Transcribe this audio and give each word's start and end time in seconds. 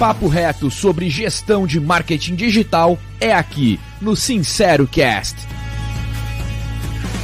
papo 0.00 0.26
reto 0.28 0.70
sobre 0.70 1.10
gestão 1.10 1.66
de 1.66 1.78
marketing 1.78 2.34
digital 2.34 2.98
é 3.20 3.34
aqui 3.34 3.78
no 4.00 4.16
Sincero 4.16 4.86
Cast. 4.88 5.36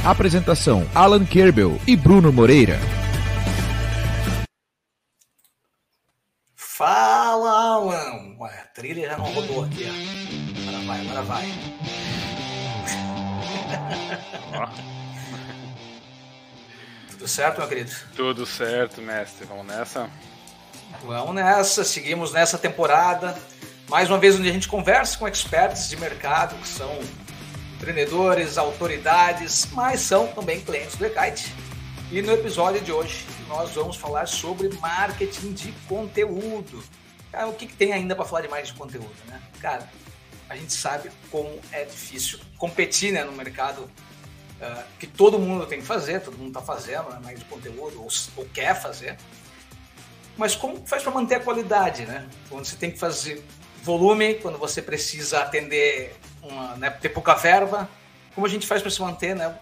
Apresentação: 0.05 0.87
Alan 0.93 1.25
Kerbel 1.25 1.81
e 1.87 1.95
Bruno 1.95 2.31
Moreira. 2.31 2.77
Fala, 6.53 7.49
Alan! 7.49 8.37
Ué, 8.39 8.59
a 8.59 8.67
trilha 8.75 9.09
já 9.09 9.17
não 9.17 9.25
rodou 9.25 9.63
aqui. 9.63 9.87
Ó. 9.87 9.93
Agora 10.61 10.85
vai, 10.85 11.01
agora 11.01 11.21
vai. 11.23 11.51
Tudo 17.09 17.27
certo, 17.27 17.57
meu 17.57 17.67
querido? 17.67 17.91
Tudo 18.15 18.45
certo, 18.45 19.01
mestre. 19.01 19.47
Vamos 19.47 19.65
nessa? 19.65 20.07
Vamos 21.03 21.35
nessa, 21.35 21.83
seguimos 21.83 22.33
nessa 22.33 22.57
temporada. 22.57 23.37
Mais 23.89 24.09
uma 24.09 24.17
vez, 24.17 24.35
onde 24.35 24.49
a 24.49 24.51
gente 24.51 24.67
conversa 24.67 25.17
com 25.17 25.27
experts 25.27 25.89
de 25.89 25.97
mercado, 25.97 26.55
que 26.61 26.67
são 26.67 26.99
empreendedores, 27.75 28.57
autoridades, 28.57 29.67
mas 29.71 30.01
são 30.01 30.27
também 30.27 30.59
clientes 30.59 30.95
do 30.95 31.05
Ekite. 31.05 31.53
E 32.11 32.21
no 32.21 32.33
episódio 32.33 32.81
de 32.81 32.91
hoje, 32.91 33.25
nós 33.47 33.71
vamos 33.71 33.95
falar 33.95 34.27
sobre 34.27 34.69
marketing 34.79 35.53
de 35.53 35.71
conteúdo. 35.87 36.83
Cara, 37.31 37.47
o 37.47 37.53
que, 37.53 37.67
que 37.67 37.75
tem 37.75 37.93
ainda 37.93 38.15
para 38.15 38.25
falar 38.25 38.41
de 38.41 38.47
mais 38.47 38.69
de 38.69 38.73
conteúdo, 38.73 39.15
né? 39.27 39.41
Cara, 39.61 39.87
a 40.49 40.55
gente 40.55 40.73
sabe 40.73 41.11
como 41.29 41.49
é 41.71 41.83
difícil 41.83 42.39
competir 42.57 43.11
né, 43.11 43.23
no 43.23 43.33
mercado 43.33 43.81
uh, 43.81 44.83
que 44.97 45.05
todo 45.05 45.37
mundo 45.37 45.65
tem 45.65 45.79
que 45.79 45.85
fazer, 45.85 46.21
todo 46.21 46.37
mundo 46.37 46.49
está 46.49 46.61
fazendo 46.61 47.09
né, 47.09 47.19
mais 47.21 47.39
de 47.39 47.45
conteúdo 47.45 48.01
ou, 48.01 48.07
ou 48.37 48.45
quer 48.53 48.73
fazer. 48.81 49.17
Mas 50.37 50.55
como 50.55 50.85
faz 50.85 51.01
para 51.03 51.11
manter 51.11 51.35
a 51.35 51.39
qualidade, 51.39 52.05
né? 52.05 52.27
Quando 52.49 52.65
você 52.65 52.75
tem 52.75 52.91
que 52.91 52.99
fazer 52.99 53.43
volume, 53.81 54.35
quando 54.35 54.57
você 54.57 54.81
precisa 54.81 55.39
atender, 55.39 56.15
uma, 56.43 56.75
né, 56.75 56.89
ter 56.89 57.09
pouca 57.09 57.33
verba, 57.33 57.89
como 58.35 58.45
a 58.45 58.49
gente 58.49 58.67
faz 58.67 58.81
para 58.81 58.91
se 58.91 59.01
manter 59.01 59.35
né, 59.35 59.57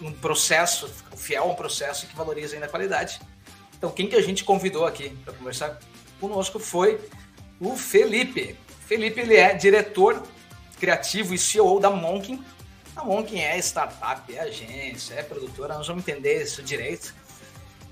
um 0.00 0.12
processo, 0.12 0.88
fiel 1.16 1.44
a 1.44 1.46
um 1.46 1.54
processo 1.54 2.06
que 2.06 2.14
valoriza 2.14 2.54
ainda 2.54 2.66
a 2.66 2.68
qualidade. 2.68 3.20
Então, 3.76 3.90
quem 3.90 4.06
que 4.06 4.14
a 4.14 4.22
gente 4.22 4.44
convidou 4.44 4.86
aqui 4.86 5.10
para 5.24 5.32
conversar 5.32 5.78
conosco 6.20 6.58
foi 6.58 7.00
o 7.58 7.76
Felipe. 7.76 8.56
Felipe, 8.86 9.20
ele 9.20 9.36
é 9.36 9.54
diretor 9.54 10.22
criativo 10.78 11.34
e 11.34 11.38
CEO 11.38 11.80
da 11.80 11.90
Monkin. 11.90 12.44
A 12.94 13.04
Monkin 13.04 13.38
é 13.38 13.58
startup, 13.58 14.34
é 14.34 14.40
agência, 14.40 15.14
é 15.14 15.22
produtora, 15.22 15.74
nós 15.74 15.86
vamos 15.86 16.06
entender 16.06 16.42
isso 16.42 16.62
direito. 16.62 17.14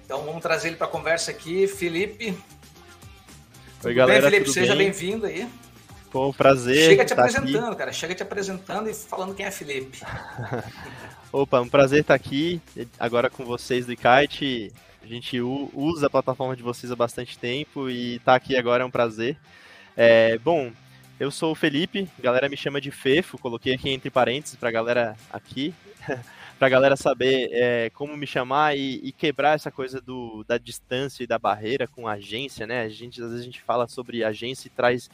Então 0.08 0.24
vamos 0.24 0.40
trazer 0.40 0.68
ele 0.68 0.76
para 0.76 0.86
a 0.86 0.90
conversa 0.90 1.30
aqui. 1.30 1.66
Felipe. 1.66 2.34
Oi, 3.84 3.92
galera. 3.92 4.22
Bem, 4.22 4.30
Felipe, 4.30 4.50
seja 4.50 4.74
bem-vindo 4.74 5.26
aí. 5.26 5.46
Pô, 6.10 6.30
um 6.30 6.32
prazer. 6.32 6.88
Chega 6.88 7.04
te 7.04 7.12
apresentando, 7.12 7.66
aqui. 7.66 7.76
cara. 7.76 7.92
Chega 7.92 8.14
te 8.14 8.22
apresentando 8.22 8.88
e 8.88 8.94
falando 8.94 9.34
quem 9.34 9.44
é 9.44 9.50
Felipe. 9.50 10.00
Opa, 11.30 11.60
um 11.60 11.68
prazer 11.68 12.00
estar 12.00 12.14
aqui 12.14 12.58
agora 12.98 13.28
com 13.28 13.44
vocês 13.44 13.84
do 13.84 13.94
Kite. 13.94 14.72
A 15.02 15.06
gente 15.06 15.38
usa 15.42 16.06
a 16.06 16.10
plataforma 16.10 16.56
de 16.56 16.62
vocês 16.62 16.90
há 16.90 16.96
bastante 16.96 17.38
tempo 17.38 17.90
e 17.90 18.14
estar 18.14 18.32
tá 18.32 18.36
aqui 18.36 18.56
agora 18.56 18.84
é 18.84 18.86
um 18.86 18.90
prazer. 18.90 19.36
É, 19.94 20.38
bom, 20.38 20.72
eu 21.20 21.30
sou 21.30 21.52
o 21.52 21.54
Felipe, 21.54 22.08
a 22.18 22.22
galera 22.22 22.48
me 22.48 22.56
chama 22.56 22.80
de 22.80 22.90
Fefo, 22.90 23.36
coloquei 23.36 23.74
aqui 23.74 23.90
entre 23.90 24.08
parênteses 24.08 24.56
para 24.56 24.70
a 24.70 24.72
galera 24.72 25.16
aqui. 25.30 25.74
para 26.58 26.66
a 26.66 26.70
galera 26.70 26.96
saber 26.96 27.48
é, 27.52 27.90
como 27.90 28.16
me 28.16 28.26
chamar 28.26 28.76
e, 28.76 29.00
e, 29.04 29.12
quebrar 29.12 29.54
essa 29.54 29.70
coisa 29.70 30.00
do, 30.00 30.44
da 30.44 30.58
distância 30.58 31.22
e 31.22 31.26
da 31.26 31.38
barreira 31.38 31.86
com 31.86 32.08
agência, 32.08 32.66
né? 32.66 32.82
A 32.82 32.88
gente, 32.88 33.22
às 33.22 33.28
vezes 33.28 33.42
a 33.42 33.44
gente 33.44 33.62
fala 33.62 33.86
sobre 33.86 34.24
agência 34.24 34.66
e 34.66 34.70
traz 34.70 35.08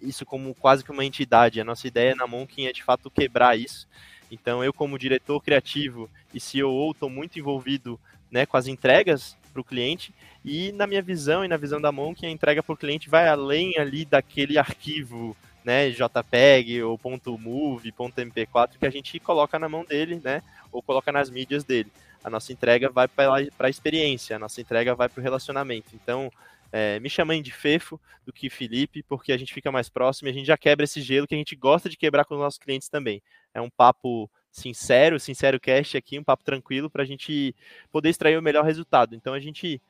isso 0.00 0.26
como 0.26 0.54
quase 0.54 0.84
que 0.84 0.90
uma 0.90 1.04
entidade. 1.04 1.60
A 1.60 1.64
nossa 1.64 1.88
ideia 1.88 2.14
na 2.14 2.26
Monkin 2.26 2.66
é 2.66 2.72
de 2.72 2.82
fato 2.82 3.10
quebrar 3.10 3.58
isso. 3.58 3.88
Então 4.30 4.62
eu 4.62 4.72
como 4.72 4.98
diretor 4.98 5.42
criativo 5.42 6.08
e 6.34 6.38
CEO 6.38 6.90
estou 6.90 7.08
muito 7.08 7.38
envolvido 7.38 7.98
né, 8.30 8.44
com 8.44 8.58
as 8.58 8.66
entregas 8.66 9.36
para 9.52 9.60
o 9.60 9.64
cliente 9.64 10.14
e 10.44 10.70
na 10.72 10.86
minha 10.86 11.02
visão 11.02 11.44
e 11.44 11.48
na 11.48 11.56
visão 11.56 11.80
da 11.80 11.90
Monkin 11.90 12.26
a 12.26 12.30
entrega 12.30 12.62
para 12.62 12.72
o 12.72 12.76
cliente 12.76 13.10
vai 13.10 13.26
além 13.26 13.76
ali 13.78 14.04
daquele 14.04 14.58
arquivo 14.58 15.36
né, 15.64 15.90
JPEG 15.90 16.82
ou 16.82 16.98
.move, 17.38 17.92
.mp4 17.92 18.78
que 18.78 18.86
a 18.86 18.90
gente 18.90 19.18
coloca 19.20 19.58
na 19.58 19.68
mão 19.68 19.84
dele, 19.84 20.20
né, 20.22 20.42
ou 20.72 20.82
coloca 20.82 21.12
nas 21.12 21.30
mídias 21.30 21.64
dele. 21.64 21.90
A 22.22 22.30
nossa 22.30 22.52
entrega 22.52 22.90
vai 22.90 23.08
para 23.08 23.48
a 23.58 23.70
experiência, 23.70 24.36
a 24.36 24.38
nossa 24.38 24.60
entrega 24.60 24.94
vai 24.94 25.08
para 25.08 25.20
o 25.20 25.22
relacionamento. 25.22 25.90
Então, 25.94 26.30
é, 26.72 27.00
me 27.00 27.10
chamem 27.10 27.42
de 27.42 27.50
Fefo 27.50 28.00
do 28.24 28.32
que 28.32 28.48
Felipe, 28.48 29.02
porque 29.02 29.32
a 29.32 29.36
gente 29.36 29.52
fica 29.52 29.72
mais 29.72 29.88
próximo 29.88 30.28
e 30.28 30.30
a 30.30 30.34
gente 30.34 30.46
já 30.46 30.56
quebra 30.56 30.84
esse 30.84 31.00
gelo 31.00 31.26
que 31.26 31.34
a 31.34 31.38
gente 31.38 31.56
gosta 31.56 31.88
de 31.88 31.96
quebrar 31.96 32.24
com 32.24 32.34
os 32.34 32.40
nossos 32.40 32.58
clientes 32.58 32.88
também. 32.88 33.22
É 33.52 33.60
um 33.60 33.70
papo 33.70 34.30
sincero, 34.50 35.18
sincero 35.18 35.60
cast 35.60 35.96
aqui, 35.96 36.18
um 36.18 36.24
papo 36.24 36.44
tranquilo 36.44 36.90
para 36.90 37.02
a 37.02 37.06
gente 37.06 37.54
poder 37.90 38.10
extrair 38.10 38.38
o 38.38 38.42
melhor 38.42 38.64
resultado. 38.64 39.14
Então 39.14 39.34
a 39.34 39.40
gente, 39.40 39.80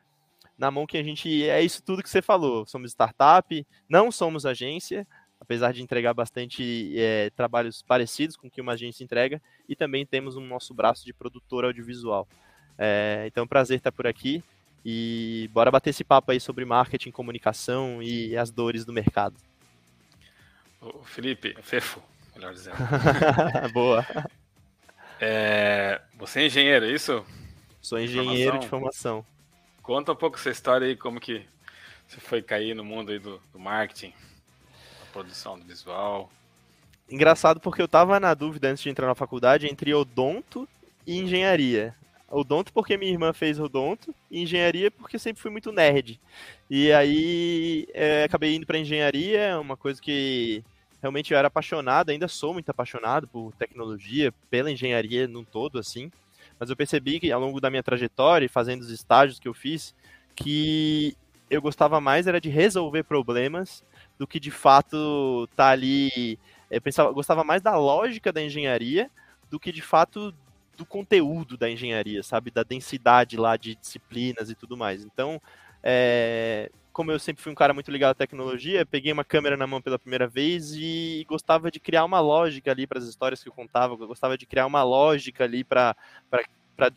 na 0.56 0.70
mão 0.70 0.87
que 0.87 0.97
a 0.97 1.02
gente, 1.02 1.48
é 1.48 1.62
isso 1.62 1.82
tudo 1.82 2.02
que 2.02 2.10
você 2.10 2.22
falou. 2.22 2.66
Somos 2.66 2.92
startup, 2.92 3.66
não 3.88 4.10
somos 4.10 4.47
agência, 4.47 5.06
apesar 5.40 5.72
de 5.72 5.82
entregar 5.82 6.12
bastante 6.12 6.92
é, 6.96 7.30
trabalhos 7.30 7.82
parecidos 7.82 8.36
com 8.36 8.46
o 8.46 8.50
que 8.50 8.60
uma 8.60 8.72
agência 8.72 9.02
entrega, 9.02 9.40
e 9.68 9.74
também 9.74 10.04
temos 10.04 10.36
o 10.36 10.40
nosso 10.40 10.74
braço 10.74 11.04
de 11.04 11.14
produtor 11.14 11.64
audiovisual. 11.64 12.28
É, 12.78 13.24
então, 13.26 13.46
prazer 13.46 13.78
estar 13.78 13.90
por 13.90 14.06
aqui 14.06 14.44
e 14.84 15.48
bora 15.52 15.70
bater 15.70 15.90
esse 15.90 16.04
papo 16.04 16.30
aí 16.30 16.40
sobre 16.40 16.64
marketing, 16.64 17.10
comunicação 17.10 18.02
e 18.02 18.36
as 18.36 18.50
dores 18.50 18.84
do 18.84 18.92
mercado. 18.92 19.34
Ô, 20.80 21.02
Felipe, 21.02 21.56
Fefo, 21.62 22.02
melhor 22.34 22.52
dizendo. 22.52 22.76
Boa. 23.72 24.06
É, 25.20 26.00
você 26.14 26.40
é 26.40 26.46
engenheiro, 26.46 26.86
é 26.86 26.90
isso? 26.90 27.24
Sou 27.80 27.98
engenheiro 27.98 28.58
de 28.58 28.68
formação. 28.68 29.24
Conta 29.82 30.12
um 30.12 30.16
pouco 30.16 30.36
essa 30.36 30.50
história 30.50 30.86
aí, 30.86 30.96
como 30.96 31.20
que 31.20 31.44
você 32.06 32.20
foi 32.20 32.42
cair 32.42 32.74
no 32.74 32.84
mundo 32.84 33.10
aí 33.10 33.18
do, 33.18 33.40
do 33.52 33.58
marketing 33.58 34.14
produção 35.10 35.59
do 35.59 35.65
visual. 35.65 36.31
Engraçado 37.10 37.60
porque 37.60 37.82
eu 37.82 37.88
tava 37.88 38.21
na 38.21 38.32
dúvida 38.34 38.69
antes 38.69 38.82
de 38.82 38.88
entrar 38.88 39.06
na 39.06 39.15
faculdade 39.15 39.66
entre 39.66 39.93
odonto 39.93 40.69
e 41.06 41.19
engenharia. 41.19 41.94
Odonto 42.31 42.72
porque 42.72 42.97
minha 42.97 43.10
irmã 43.10 43.32
fez 43.32 43.59
odonto 43.59 44.15
e 44.31 44.43
engenharia 44.43 44.91
porque 44.91 45.19
sempre 45.19 45.43
fui 45.43 45.50
muito 45.50 45.72
nerd. 45.72 46.20
E 46.70 46.93
aí 46.93 47.88
é, 47.93 48.22
acabei 48.22 48.54
indo 48.54 48.65
para 48.65 48.78
engenharia, 48.78 49.59
uma 49.59 49.76
coisa 49.76 50.00
que 50.00 50.62
realmente 51.03 51.32
eu 51.32 51.38
era 51.38 51.49
apaixonado, 51.49 52.10
ainda 52.10 52.28
sou 52.28 52.53
muito 52.53 52.70
apaixonado 52.70 53.26
por 53.26 53.53
tecnologia, 53.54 54.32
pela 54.49 54.70
engenharia 54.70 55.26
num 55.26 55.44
todo 55.44 55.78
assim. 55.78 56.12
Mas 56.60 56.70
eu 56.70 56.76
percebi 56.76 57.19
que 57.19 57.32
ao 57.32 57.41
longo 57.41 57.60
da 57.60 57.70
minha 57.70 57.82
trajetória, 57.82 58.49
fazendo 58.49 58.82
os 58.82 58.91
estágios 58.91 59.41
que 59.41 59.49
eu 59.49 59.54
fiz, 59.54 59.94
que 60.37 61.16
eu 61.50 61.60
gostava 61.60 62.00
mais 62.00 62.28
era 62.28 62.41
de 62.41 62.49
resolver 62.49 63.03
problemas 63.03 63.82
do 64.20 64.26
que 64.26 64.38
de 64.38 64.50
fato 64.50 65.48
tá 65.56 65.70
ali. 65.70 66.38
Eu 66.70 66.82
pensava, 66.82 67.10
gostava 67.10 67.42
mais 67.42 67.62
da 67.62 67.75
lógica 67.78 68.31
da 68.31 68.42
engenharia 68.42 69.10
do 69.50 69.58
que 69.58 69.72
de 69.72 69.81
fato 69.81 70.34
do 70.76 70.84
conteúdo 70.84 71.56
da 71.56 71.70
engenharia, 71.70 72.22
sabe? 72.22 72.50
Da 72.50 72.62
densidade 72.62 73.38
lá 73.38 73.56
de 73.56 73.75
disciplinas 73.75 74.50
e 74.50 74.54
tudo 74.54 74.76
mais. 74.76 75.03
Então, 75.03 75.41
é, 75.82 76.70
como 76.92 77.10
eu 77.10 77.19
sempre 77.19 77.42
fui 77.42 77.50
um 77.50 77.54
cara 77.54 77.72
muito 77.72 77.91
ligado 77.91 78.10
à 78.10 78.14
tecnologia, 78.14 78.84
peguei 78.84 79.10
uma 79.10 79.25
câmera 79.25 79.56
na 79.56 79.66
mão 79.66 79.81
pela 79.81 79.98
primeira 79.98 80.28
vez 80.28 80.75
e 80.75 81.25
gostava 81.26 81.70
de 81.70 81.81
criar 81.81 82.04
uma 82.04 82.20
lógica 82.20 82.70
ali 82.70 82.87
para 82.87 82.98
as 82.98 83.06
histórias 83.06 83.42
que 83.42 83.48
eu 83.48 83.54
contava, 83.54 83.97
gostava 83.97 84.37
de 84.37 84.44
criar 84.44 84.66
uma 84.66 84.82
lógica 84.82 85.44
ali 85.44 85.64
para 85.64 85.97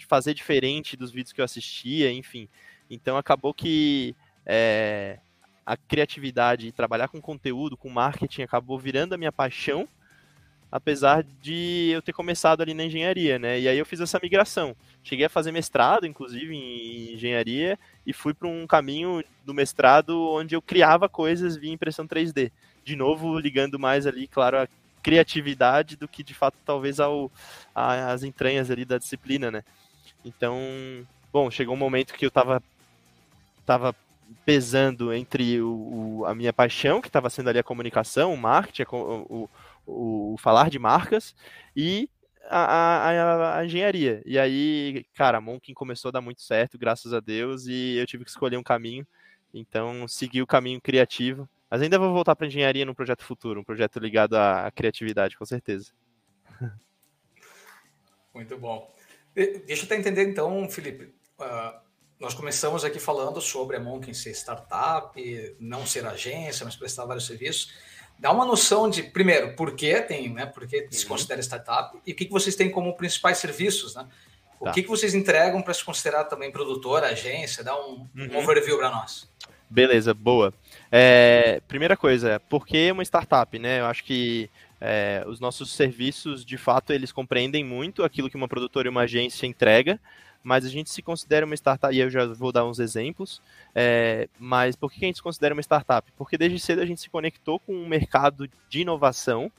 fazer 0.09 0.33
diferente 0.33 0.97
dos 0.97 1.09
vídeos 1.09 1.31
que 1.31 1.39
eu 1.39 1.45
assistia, 1.45 2.11
enfim. 2.11 2.49
Então 2.89 3.15
acabou 3.15 3.53
que 3.53 4.13
é, 4.45 5.19
a 5.65 5.77
criatividade 5.77 6.67
e 6.67 6.71
trabalhar 6.71 7.07
com 7.07 7.21
conteúdo, 7.21 7.77
com 7.77 7.89
marketing, 7.89 8.43
acabou 8.43 8.77
virando 8.77 9.13
a 9.13 9.17
minha 9.17 9.31
paixão, 9.31 9.87
apesar 10.71 11.23
de 11.41 11.91
eu 11.93 12.01
ter 12.01 12.13
começado 12.13 12.61
ali 12.61 12.73
na 12.73 12.85
engenharia, 12.85 13.37
né? 13.37 13.59
E 13.59 13.67
aí 13.67 13.77
eu 13.77 13.85
fiz 13.85 13.99
essa 13.99 14.19
migração. 14.21 14.75
Cheguei 15.03 15.25
a 15.25 15.29
fazer 15.29 15.51
mestrado, 15.51 16.07
inclusive, 16.07 16.55
em 16.55 17.13
engenharia, 17.13 17.77
e 18.05 18.11
fui 18.11 18.33
para 18.33 18.47
um 18.47 18.65
caminho 18.65 19.23
do 19.45 19.53
mestrado 19.53 20.19
onde 20.31 20.55
eu 20.55 20.61
criava 20.61 21.07
coisas 21.07 21.55
via 21.55 21.71
impressão 21.71 22.07
3D. 22.07 22.51
De 22.83 22.95
novo, 22.95 23.37
ligando 23.37 23.79
mais 23.79 24.07
ali, 24.07 24.27
claro, 24.27 24.57
a 24.57 24.67
criatividade 25.03 25.97
do 25.97 26.07
que 26.07 26.23
de 26.23 26.33
fato 26.33 26.57
talvez 26.65 26.99
ao 26.99 27.29
as 27.75 28.23
entranhas 28.23 28.71
ali 28.71 28.85
da 28.85 28.97
disciplina, 28.97 29.51
né? 29.51 29.63
Então, 30.23 30.57
bom, 31.31 31.51
chegou 31.51 31.75
um 31.75 31.77
momento 31.77 32.13
que 32.13 32.25
eu 32.25 32.29
estava 32.29 32.63
tava 33.65 33.95
pesando 34.45 35.13
entre 35.13 35.61
o, 35.61 36.19
o, 36.19 36.25
a 36.25 36.35
minha 36.35 36.53
paixão, 36.53 37.01
que 37.01 37.07
estava 37.07 37.29
sendo 37.29 37.49
ali 37.49 37.59
a 37.59 37.63
comunicação, 37.63 38.33
o 38.33 38.37
marketing, 38.37 38.83
o, 38.91 39.49
o, 39.85 40.33
o 40.33 40.37
falar 40.37 40.69
de 40.69 40.79
marcas, 40.79 41.35
e 41.75 42.09
a, 42.49 43.09
a, 43.09 43.59
a, 43.59 43.65
engenharia. 43.65 44.21
E 44.25 44.37
aí, 44.37 45.05
cara, 45.13 45.37
a 45.37 45.41
Monkin 45.41 45.73
começou 45.73 46.09
a 46.09 46.11
dar 46.11 46.21
muito 46.21 46.41
certo, 46.41 46.77
graças 46.77 47.13
a 47.13 47.19
Deus, 47.19 47.65
e 47.67 47.97
eu 47.97 48.05
tive 48.05 48.23
que 48.23 48.29
escolher 48.29 48.57
um 48.57 48.63
caminho. 48.63 49.05
Então, 49.53 50.07
segui 50.07 50.41
o 50.41 50.47
caminho 50.47 50.81
criativo, 50.81 51.47
Mas 51.69 51.81
ainda 51.81 51.99
vou 51.99 52.11
voltar 52.11 52.35
para 52.35 52.47
engenharia 52.47 52.85
no 52.85 52.95
projeto 52.95 53.23
futuro, 53.23 53.61
um 53.61 53.63
projeto 53.63 53.99
ligado 53.99 54.35
à 54.35 54.71
criatividade, 54.71 55.37
com 55.37 55.45
certeza. 55.45 55.91
Muito 58.33 58.57
bom. 58.57 58.93
Deixa 59.35 59.83
eu 59.83 59.85
até 59.85 59.95
entender 59.95 60.27
então, 60.27 60.67
Felipe. 60.69 61.13
Uh, 61.39 61.79
nós 62.23 62.33
começamos 62.33 62.85
aqui 62.85 62.99
falando 62.99 63.41
sobre 63.41 63.75
a 63.75 63.79
Monkin 63.81 64.13
ser 64.13 64.31
startup, 64.31 65.55
não 65.59 65.85
ser 65.85 66.05
agência, 66.05 66.63
mas 66.63 66.73
prestar 66.73 67.03
vários 67.03 67.25
serviços. 67.25 67.73
Dá 68.17 68.31
uma 68.31 68.45
noção 68.45 68.89
de, 68.89 69.03
primeiro, 69.03 69.57
por 69.57 69.75
que 69.75 69.99
tem, 70.01 70.29
né? 70.33 70.45
Por 70.45 70.65
que 70.65 70.87
se 70.89 71.03
uhum. 71.03 71.09
considera 71.09 71.41
startup 71.41 71.99
e 72.07 72.13
o 72.13 72.15
que, 72.15 72.23
que 72.23 72.31
vocês 72.31 72.55
têm 72.55 72.71
como 72.71 72.95
principais 72.95 73.39
serviços, 73.39 73.93
né? 73.93 74.07
O 74.57 74.63
tá. 74.63 74.71
que, 74.71 74.83
que 74.83 74.87
vocês 74.87 75.13
entregam 75.13 75.61
para 75.61 75.73
se 75.73 75.83
considerar 75.83 76.23
também 76.23 76.49
produtora, 76.49 77.07
agência? 77.07 77.61
Dá 77.61 77.75
um, 77.75 78.07
uhum. 78.15 78.29
um 78.31 78.37
overview 78.37 78.77
para 78.77 78.89
nós. 78.89 79.29
Beleza, 79.69 80.13
boa. 80.13 80.53
É, 80.89 81.61
primeira 81.67 81.97
coisa, 81.97 82.39
por 82.47 82.65
que 82.65 82.89
uma 82.89 83.03
startup, 83.03 83.59
né? 83.59 83.81
Eu 83.81 83.85
acho 83.87 84.01
que 84.05 84.49
é, 84.79 85.25
os 85.27 85.41
nossos 85.41 85.73
serviços, 85.73 86.45
de 86.45 86.57
fato, 86.57 86.93
eles 86.93 87.11
compreendem 87.11 87.65
muito 87.65 88.01
aquilo 88.01 88.29
que 88.29 88.37
uma 88.37 88.47
produtora 88.47 88.87
e 88.87 88.89
uma 88.89 89.01
agência 89.01 89.45
entrega, 89.45 89.99
mas 90.43 90.65
a 90.65 90.69
gente 90.69 90.89
se 90.89 91.01
considera 91.01 91.45
uma 91.45 91.55
startup, 91.55 91.95
e 91.95 91.99
eu 91.99 92.09
já 92.09 92.25
vou 92.25 92.51
dar 92.51 92.65
uns 92.65 92.79
exemplos, 92.79 93.41
é, 93.73 94.27
mas 94.37 94.75
por 94.75 94.91
que 94.91 95.05
a 95.05 95.07
gente 95.07 95.15
se 95.15 95.23
considera 95.23 95.55
uma 95.55 95.61
startup? 95.61 96.11
Porque 96.17 96.37
desde 96.37 96.59
cedo 96.59 96.81
a 96.81 96.85
gente 96.85 97.01
se 97.01 97.09
conectou 97.09 97.59
com 97.59 97.73
um 97.73 97.87
mercado 97.87 98.49
de 98.69 98.81
inovação, 98.81 99.51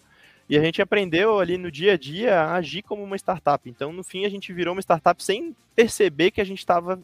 e 0.48 0.58
a 0.58 0.60
gente 0.60 0.82
aprendeu 0.82 1.40
ali 1.40 1.56
no 1.56 1.70
dia 1.70 1.94
a 1.94 1.96
dia 1.96 2.40
a 2.42 2.54
agir 2.56 2.82
como 2.82 3.02
uma 3.02 3.16
startup. 3.16 3.68
Então, 3.68 3.92
no 3.92 4.04
fim, 4.04 4.26
a 4.26 4.28
gente 4.28 4.52
virou 4.52 4.74
uma 4.74 4.82
startup 4.82 5.22
sem 5.22 5.56
perceber 5.74 6.30
que 6.30 6.40
a 6.40 6.44
gente 6.44 6.58
estava 6.58 7.00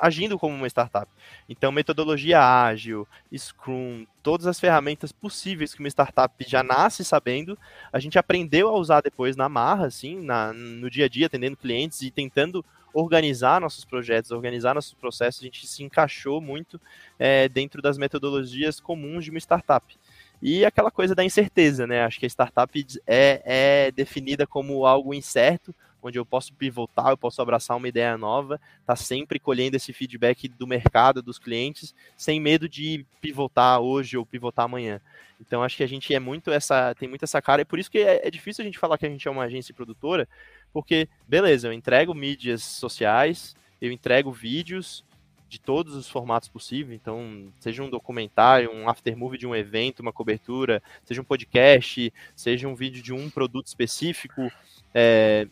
agindo 0.00 0.38
como 0.38 0.56
uma 0.56 0.66
startup. 0.66 1.10
Então, 1.48 1.70
metodologia 1.70 2.40
ágil, 2.40 3.06
Scrum, 3.36 4.06
todas 4.22 4.46
as 4.46 4.58
ferramentas 4.58 5.12
possíveis 5.12 5.74
que 5.74 5.80
uma 5.80 5.88
startup 5.88 6.34
já 6.46 6.62
nasce 6.62 7.04
sabendo, 7.04 7.56
a 7.92 8.00
gente 8.00 8.18
aprendeu 8.18 8.68
a 8.68 8.76
usar 8.76 9.02
depois 9.02 9.36
na 9.36 9.48
marra, 9.48 9.86
assim, 9.86 10.18
na, 10.20 10.52
no 10.52 10.90
dia 10.90 11.04
a 11.04 11.08
dia, 11.08 11.26
atendendo 11.26 11.56
clientes 11.56 12.00
e 12.02 12.10
tentando 12.10 12.64
organizar 12.92 13.60
nossos 13.60 13.84
projetos, 13.84 14.30
organizar 14.30 14.74
nossos 14.74 14.94
processos, 14.94 15.40
a 15.40 15.44
gente 15.44 15.66
se 15.66 15.82
encaixou 15.82 16.40
muito 16.40 16.80
é, 17.18 17.48
dentro 17.48 17.80
das 17.80 17.98
metodologias 17.98 18.80
comuns 18.80 19.24
de 19.24 19.30
uma 19.30 19.38
startup. 19.38 19.96
E 20.42 20.64
aquela 20.64 20.90
coisa 20.90 21.14
da 21.14 21.22
incerteza, 21.22 21.86
né? 21.86 22.02
Acho 22.02 22.18
que 22.18 22.26
a 22.26 22.28
startup 22.28 22.86
é, 23.06 23.42
é 23.44 23.90
definida 23.90 24.46
como 24.46 24.86
algo 24.86 25.12
incerto, 25.12 25.74
onde 26.02 26.18
eu 26.18 26.24
posso 26.24 26.52
pivotar, 26.54 27.10
eu 27.10 27.16
posso 27.16 27.40
abraçar 27.40 27.76
uma 27.76 27.88
ideia 27.88 28.16
nova, 28.16 28.60
tá 28.86 28.96
sempre 28.96 29.38
colhendo 29.38 29.76
esse 29.76 29.92
feedback 29.92 30.48
do 30.48 30.66
mercado, 30.66 31.22
dos 31.22 31.38
clientes, 31.38 31.94
sem 32.16 32.40
medo 32.40 32.68
de 32.68 33.04
pivotar 33.20 33.80
hoje 33.80 34.16
ou 34.16 34.26
pivotar 34.26 34.64
amanhã. 34.64 35.00
Então 35.40 35.62
acho 35.62 35.76
que 35.76 35.82
a 35.82 35.88
gente 35.88 36.14
é 36.14 36.20
muito 36.20 36.50
essa, 36.50 36.94
tem 36.94 37.08
muito 37.08 37.24
essa 37.24 37.40
cara, 37.40 37.62
e 37.62 37.64
por 37.64 37.78
isso 37.78 37.90
que 37.90 37.98
é, 37.98 38.26
é 38.26 38.30
difícil 38.30 38.62
a 38.62 38.66
gente 38.66 38.78
falar 38.78 38.98
que 38.98 39.06
a 39.06 39.10
gente 39.10 39.26
é 39.26 39.30
uma 39.30 39.44
agência 39.44 39.74
produtora, 39.74 40.28
porque 40.72 41.08
beleza, 41.26 41.68
eu 41.68 41.72
entrego 41.72 42.14
mídias 42.14 42.62
sociais, 42.62 43.56
eu 43.80 43.90
entrego 43.90 44.30
vídeos, 44.30 45.04
de 45.50 45.60
todos 45.60 45.96
os 45.96 46.08
formatos 46.08 46.48
possíveis, 46.48 46.98
então, 46.98 47.52
seja 47.58 47.82
um 47.82 47.90
documentário, 47.90 48.72
um 48.72 48.88
aftermovie 48.88 49.36
de 49.36 49.48
um 49.48 49.54
evento, 49.54 49.98
uma 49.98 50.12
cobertura, 50.12 50.80
seja 51.04 51.20
um 51.20 51.24
podcast, 51.24 52.12
seja 52.36 52.68
um 52.68 52.74
vídeo 52.76 53.02
de 53.02 53.12
um 53.12 53.28
produto 53.28 53.66
específico, 53.66 54.48
é, 54.94 55.48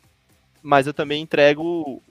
mas 0.62 0.86
eu 0.86 0.94
também 0.94 1.22
entrego 1.22 2.02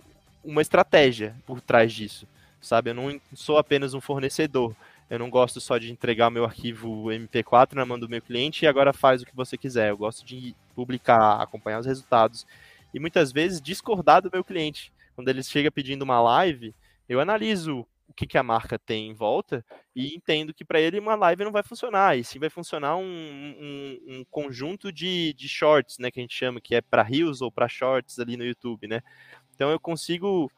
uma 0.44 0.62
estratégia 0.62 1.36
por 1.46 1.62
trás 1.62 1.92
disso, 1.94 2.28
sabe? 2.62 2.90
Eu 2.90 2.94
não 2.94 3.20
sou 3.34 3.58
apenas 3.58 3.94
um 3.94 4.02
fornecedor, 4.02 4.76
eu 5.10 5.20
não 5.20 5.30
gosto 5.30 5.62
só 5.62 5.78
de 5.78 5.92
entregar 5.92 6.30
meu 6.30 6.44
arquivo 6.44 7.06
MP4 7.06 7.74
na 7.74 7.86
mão 7.86 7.98
do 7.98 8.10
meu 8.10 8.22
cliente 8.22 8.66
e 8.66 8.68
agora 8.68 8.92
faz 8.92 9.22
o 9.22 9.26
que 9.26 9.36
você 9.36 9.58
quiser. 9.58 9.90
Eu 9.90 9.98
gosto 9.98 10.26
de 10.26 10.54
publicar, 10.76 11.42
acompanhar 11.42 11.80
os 11.80 11.86
resultados 11.86 12.46
e 12.94 13.00
muitas 13.00 13.32
vezes 13.32 13.62
discordar 13.62 14.22
do 14.22 14.30
meu 14.32 14.44
cliente. 14.44 14.92
Quando 15.16 15.30
ele 15.30 15.42
chega 15.44 15.72
pedindo 15.72 16.04
uma 16.04 16.20
live, 16.22 16.76
eu 17.08 17.20
analiso 17.20 17.86
o 18.08 18.14
que, 18.14 18.26
que 18.26 18.38
a 18.38 18.44
marca 18.44 18.80
tem 18.80 19.10
em 19.10 19.14
volta 19.14 19.64
e 19.96 20.16
entendo 20.16 20.54
que 20.54 20.66
para 20.66 20.80
ele 20.80 21.00
uma 21.00 21.16
live 21.16 21.44
não 21.44 21.52
vai 21.52 21.64
funcionar, 21.64 22.18
e 22.18 22.24
sim 22.24 22.40
vai 22.40 22.50
funcionar 22.50 22.96
um, 22.96 23.04
um, 23.04 24.00
um 24.08 24.26
conjunto 24.32 24.92
de, 24.92 25.34
de 25.34 25.48
shorts, 25.48 25.98
né, 26.00 26.10
que 26.10 26.20
a 26.20 26.24
gente 26.24 26.36
chama, 26.36 26.62
que 26.62 26.74
é 26.74 26.82
para 26.82 27.04
reels 27.04 27.42
ou 27.42 27.52
para 27.52 27.68
shorts 27.68 28.18
ali 28.20 28.38
no 28.38 28.46
YouTube, 28.46 28.88
né? 28.88 29.02
Então 29.54 29.70
eu 29.70 29.80
consigo 29.80 30.52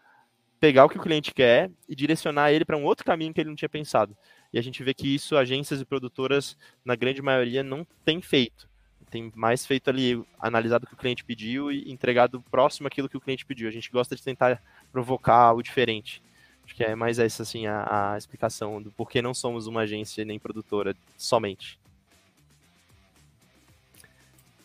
pegar 0.60 0.86
o 0.86 0.90
que 0.90 0.98
o 0.98 1.02
cliente 1.02 1.34
quer 1.34 1.72
e 1.88 1.96
direcionar 1.96 2.52
ele 2.52 2.66
para 2.66 2.78
um 2.78 2.84
outro 2.84 3.06
caminho 3.06 3.34
que 3.34 3.40
ele 3.40 3.50
não 3.50 3.56
tinha 3.56 3.70
pensado. 3.70 4.16
E 4.52 4.60
a 4.60 4.62
gente 4.62 4.84
vê 4.84 4.94
que 4.94 5.08
isso 5.14 5.38
agências 5.38 5.80
e 5.80 5.86
produtoras, 5.86 6.58
na 6.84 6.96
grande 6.96 7.22
maioria, 7.22 7.64
não 7.64 7.88
tem 8.04 8.22
feito. 8.22 8.68
Tem 9.10 9.32
mais 9.36 9.66
feito 9.66 9.90
ali, 9.90 10.22
analisado 10.38 10.86
o 10.86 10.88
que 10.88 10.94
o 10.94 10.98
cliente 10.98 11.24
pediu 11.24 11.72
e 11.72 11.92
entregado 11.92 12.42
próximo 12.52 12.88
aquilo 12.88 13.10
que 13.10 13.18
o 13.18 13.22
cliente 13.22 13.46
pediu. 13.46 13.68
A 13.68 13.72
gente 13.72 13.90
gosta 13.90 14.16
de 14.16 14.22
tentar 14.22 14.62
provocar 14.92 15.54
o 15.54 15.64
diferente. 15.64 16.22
Acho 16.70 16.76
que 16.76 16.84
é 16.84 16.94
mais 16.94 17.18
essa 17.18 17.42
assim 17.42 17.66
a, 17.66 18.14
a 18.14 18.18
explicação 18.18 18.80
do 18.80 18.92
porquê 18.92 19.24
não 19.24 19.34
somos 19.34 19.66
uma 19.66 19.82
agência 19.82 20.24
nem 20.24 20.38
produtora 20.38 20.96
somente. 21.18 21.80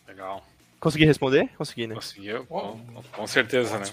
Legal. 0.07 0.45
Consegui 0.79 1.07
responder? 1.07 1.49
Consegui, 1.57 1.87
né? 1.87 1.95
Conseguiu, 1.95 2.45
com, 2.45 2.79
com 3.11 3.27
certeza, 3.27 3.79
né? 3.79 3.87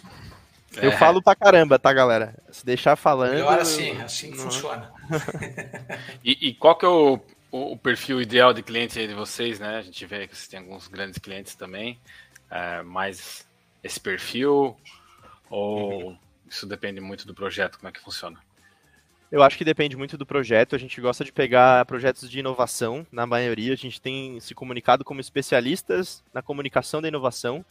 Eu 0.75 0.91
é. 0.91 0.97
falo 0.97 1.21
pra 1.21 1.37
caramba, 1.37 1.79
tá, 1.79 1.93
galera? 1.93 2.35
Se 2.51 2.65
deixar 2.65 2.97
falando. 2.97 3.31
Melhor 3.31 3.59
assim, 3.59 3.91
assim 4.01 4.31
que 4.31 4.37
não... 4.37 4.43
funciona. 4.43 4.91
e, 6.21 6.49
e, 6.49 6.53
qual 6.53 6.77
que 6.77 6.85
é 6.85 6.89
o, 6.89 7.17
o, 7.49 7.77
perfil 7.77 8.21
ideal 8.21 8.53
de 8.53 8.61
cliente 8.61 9.07
de 9.07 9.13
vocês, 9.13 9.57
né? 9.57 9.77
A 9.77 9.81
gente 9.81 10.05
vê 10.05 10.27
que 10.27 10.35
vocês 10.35 10.49
têm 10.49 10.59
alguns 10.59 10.89
grandes 10.89 11.17
clientes 11.17 11.55
também. 11.55 11.97
É, 12.49 12.83
mais 12.83 13.47
esse 13.81 14.01
perfil? 14.01 14.75
Ou 15.49 16.09
uhum. 16.09 16.17
Isso 16.51 16.67
depende 16.67 16.99
muito 16.99 17.25
do 17.25 17.33
projeto, 17.33 17.79
como 17.79 17.87
é 17.87 17.93
que 17.93 18.01
funciona? 18.01 18.37
Eu 19.31 19.41
acho 19.41 19.57
que 19.57 19.63
depende 19.63 19.95
muito 19.95 20.17
do 20.17 20.25
projeto. 20.25 20.75
A 20.75 20.77
gente 20.77 20.99
gosta 20.99 21.23
de 21.23 21.31
pegar 21.31 21.85
projetos 21.85 22.29
de 22.29 22.39
inovação, 22.39 23.07
na 23.09 23.25
maioria. 23.25 23.71
A 23.71 23.77
gente 23.77 24.01
tem 24.01 24.37
se 24.41 24.53
comunicado 24.53 25.05
como 25.05 25.21
especialistas 25.21 26.21
na 26.33 26.41
comunicação 26.41 27.01
da 27.01 27.07
inovação. 27.07 27.63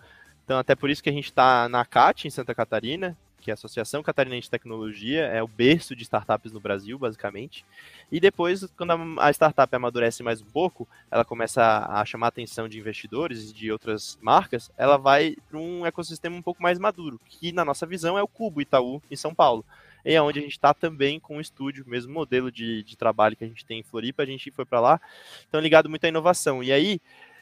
Então, 0.43 0.59
até 0.59 0.75
por 0.75 0.89
isso 0.89 1.03
que 1.03 1.11
a 1.11 1.13
gente 1.13 1.27
está 1.27 1.69
na 1.69 1.85
CAT, 1.85 2.27
em 2.27 2.31
Santa 2.31 2.55
Catarina, 2.55 3.15
que 3.41 3.51
é 3.51 3.53
a 3.53 3.55
Associação 3.55 4.03
Catarinense 4.03 4.43
de 4.43 4.51
Tecnologia, 4.51 5.23
é 5.23 5.43
o 5.43 5.49
berço 5.49 5.97
de 5.97 6.03
startups 6.03 6.53
no 6.53 6.61
Brasil, 6.61 6.99
basicamente. 6.99 7.65
E 8.13 8.21
depois, 8.21 8.67
quando 8.77 8.93
a 9.19 9.31
startup 9.31 9.75
amadurece 9.75 10.23
mais 10.23 10.41
um 10.41 10.47
pouco, 10.47 10.87
ela 11.11 11.25
começa 11.25 11.87
a 11.89 12.05
chamar 12.05 12.27
a 12.27 12.29
atenção 12.29 12.69
de 12.69 12.79
investidores 12.79 13.51
e 13.51 13.55
de 13.55 13.73
outras 13.73 14.19
marcas, 14.21 14.71
ela 14.77 14.97
vai 14.97 15.37
para 15.49 15.59
um 15.59 15.87
ecossistema 15.87 16.37
um 16.37 16.43
pouco 16.43 16.63
mais 16.63 16.79
maduro, 16.79 17.21
que 17.27 17.53
na 17.53 17.65
nossa 17.65 17.87
visão 17.87 18.19
é 18.19 18.23
o 18.23 18.29
Cubo 18.29 18.61
Itaú, 18.61 19.03
em 19.11 19.17
São 19.17 19.35
Paulo. 19.35 19.65
E 20.05 20.15
é 20.15 20.23
onde 20.23 20.39
a 20.39 20.43
gente 20.43 20.53
está 20.53 20.73
também 20.73 21.21
com 21.21 21.37
o 21.37 21.41
estúdio, 21.41 21.85
mesmo 21.87 22.13
modelo 22.13 22.51
de, 22.51 22.83
de 22.83 22.97
trabalho 22.97 23.37
que 23.37 23.45
a 23.45 23.47
gente 23.47 23.65
tem 23.65 23.81
em 23.81 23.83
Floripa, 23.83 24.23
a 24.23 24.27
gente 24.27 24.51
foi 24.51 24.65
para 24.65 24.81
lá. 24.81 25.01
Então, 25.49 25.61
ligado 25.61 25.89
muito 25.89 26.05
à 26.05 26.09
inovação. 26.09 26.63
E 26.63 26.73
aí, 26.73 27.01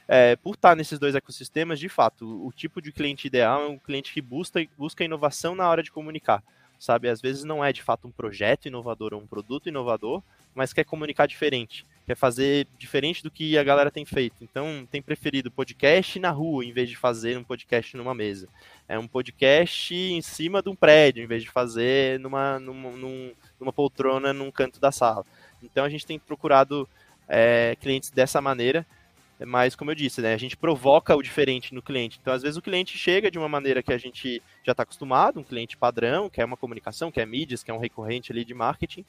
é, 0.08 0.36
por 0.36 0.54
estar 0.54 0.74
nesses 0.74 0.98
dois 0.98 1.14
ecossistemas, 1.14 1.78
de 1.78 1.88
fato, 1.88 2.24
o, 2.24 2.46
o, 2.46 2.52
tipo 2.52 2.80
de 2.80 2.90
cliente 2.90 3.26
ideal 3.26 3.62
é 3.62 3.68
um 3.68 3.78
cliente 3.78 4.10
que 4.10 4.22
busca, 4.22 4.66
busca 4.76 5.04
inovação 5.04 5.54
na 5.54 5.68
hora 5.68 5.82
de 5.82 5.92
comunicar, 5.92 6.42
sabe? 6.78 7.10
Às 7.10 7.20
vezes 7.20 7.44
não 7.44 7.62
é 7.62 7.70
de 7.74 7.82
fato 7.82 8.08
um 8.08 8.10
projeto 8.10 8.66
inovador 8.66 9.12
ou 9.12 9.20
um 9.20 9.26
produto 9.26 9.68
inovador, 9.68 10.22
mas 10.54 10.72
quer 10.72 10.84
comunicar 10.84 11.26
diferente, 11.26 11.86
quer 12.06 12.16
fazer 12.16 12.66
diferente 12.78 13.22
do 13.22 13.30
que 13.30 13.58
a 13.58 13.62
galera 13.62 13.90
tem 13.90 14.06
feito. 14.06 14.36
Então, 14.40 14.88
tem 14.90 15.02
preferido 15.02 15.50
podcast 15.50 16.18
na 16.18 16.30
rua 16.30 16.64
em 16.64 16.72
vez 16.72 16.88
de 16.88 16.96
fazer 16.96 17.36
um 17.36 17.44
podcast 17.44 17.94
numa 17.94 18.14
mesa. 18.14 18.48
É 18.88 18.98
um 18.98 19.06
podcast 19.06 19.94
em 19.94 20.22
cima 20.22 20.62
de 20.62 20.70
um 20.70 20.74
prédio 20.74 21.22
em 21.22 21.26
vez 21.26 21.42
de 21.42 21.50
fazer 21.50 22.18
numa, 22.18 22.58
numa, 22.58 22.90
numa 23.60 23.72
poltrona 23.74 24.32
num 24.32 24.50
canto 24.50 24.80
da 24.80 24.90
sala. 24.90 25.26
Então, 25.62 25.84
a 25.84 25.88
gente 25.90 26.06
tem 26.06 26.18
procurado 26.18 26.88
é, 27.28 27.76
clientes 27.78 28.10
dessa 28.10 28.40
maneira 28.40 28.86
mas, 29.46 29.76
como 29.76 29.90
eu 29.90 29.94
disse, 29.94 30.20
né, 30.20 30.34
a 30.34 30.38
gente 30.38 30.56
provoca 30.56 31.14
o 31.14 31.22
diferente 31.22 31.72
no 31.72 31.80
cliente. 31.80 32.18
Então, 32.20 32.32
às 32.32 32.42
vezes, 32.42 32.56
o 32.56 32.62
cliente 32.62 32.98
chega 32.98 33.30
de 33.30 33.38
uma 33.38 33.48
maneira 33.48 33.82
que 33.82 33.92
a 33.92 33.98
gente 33.98 34.42
já 34.64 34.72
está 34.72 34.82
acostumado, 34.82 35.38
um 35.38 35.44
cliente 35.44 35.76
padrão, 35.76 36.28
que 36.28 36.40
é 36.40 36.44
uma 36.44 36.56
comunicação, 36.56 37.10
que 37.10 37.20
é 37.20 37.26
mídias, 37.26 37.62
que 37.62 37.70
é 37.70 37.74
um 37.74 37.78
recorrente 37.78 38.32
ali 38.32 38.44
de 38.44 38.52
marketing, 38.52 39.04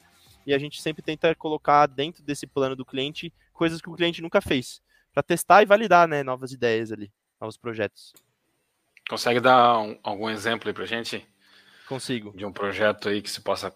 e 0.46 0.54
a 0.54 0.58
gente 0.58 0.80
sempre 0.80 1.02
tenta 1.02 1.34
colocar 1.34 1.86
dentro 1.86 2.22
desse 2.22 2.46
plano 2.46 2.76
do 2.76 2.84
cliente 2.84 3.32
coisas 3.52 3.80
que 3.80 3.90
o 3.90 3.94
cliente 3.94 4.22
nunca 4.22 4.40
fez, 4.40 4.80
para 5.12 5.22
testar 5.22 5.62
e 5.62 5.66
validar 5.66 6.06
né, 6.06 6.22
novas 6.22 6.52
ideias 6.52 6.92
ali, 6.92 7.12
novos 7.40 7.56
projetos. 7.56 8.14
Consegue 9.08 9.40
dar 9.40 9.78
um, 9.80 9.98
algum 10.02 10.30
exemplo 10.30 10.68
aí 10.68 10.72
para 10.72 10.86
gente? 10.86 11.26
Consigo. 11.88 12.32
De 12.36 12.44
um 12.44 12.52
projeto 12.52 13.08
aí 13.08 13.20
que 13.20 13.28
se 13.28 13.40
possa 13.40 13.74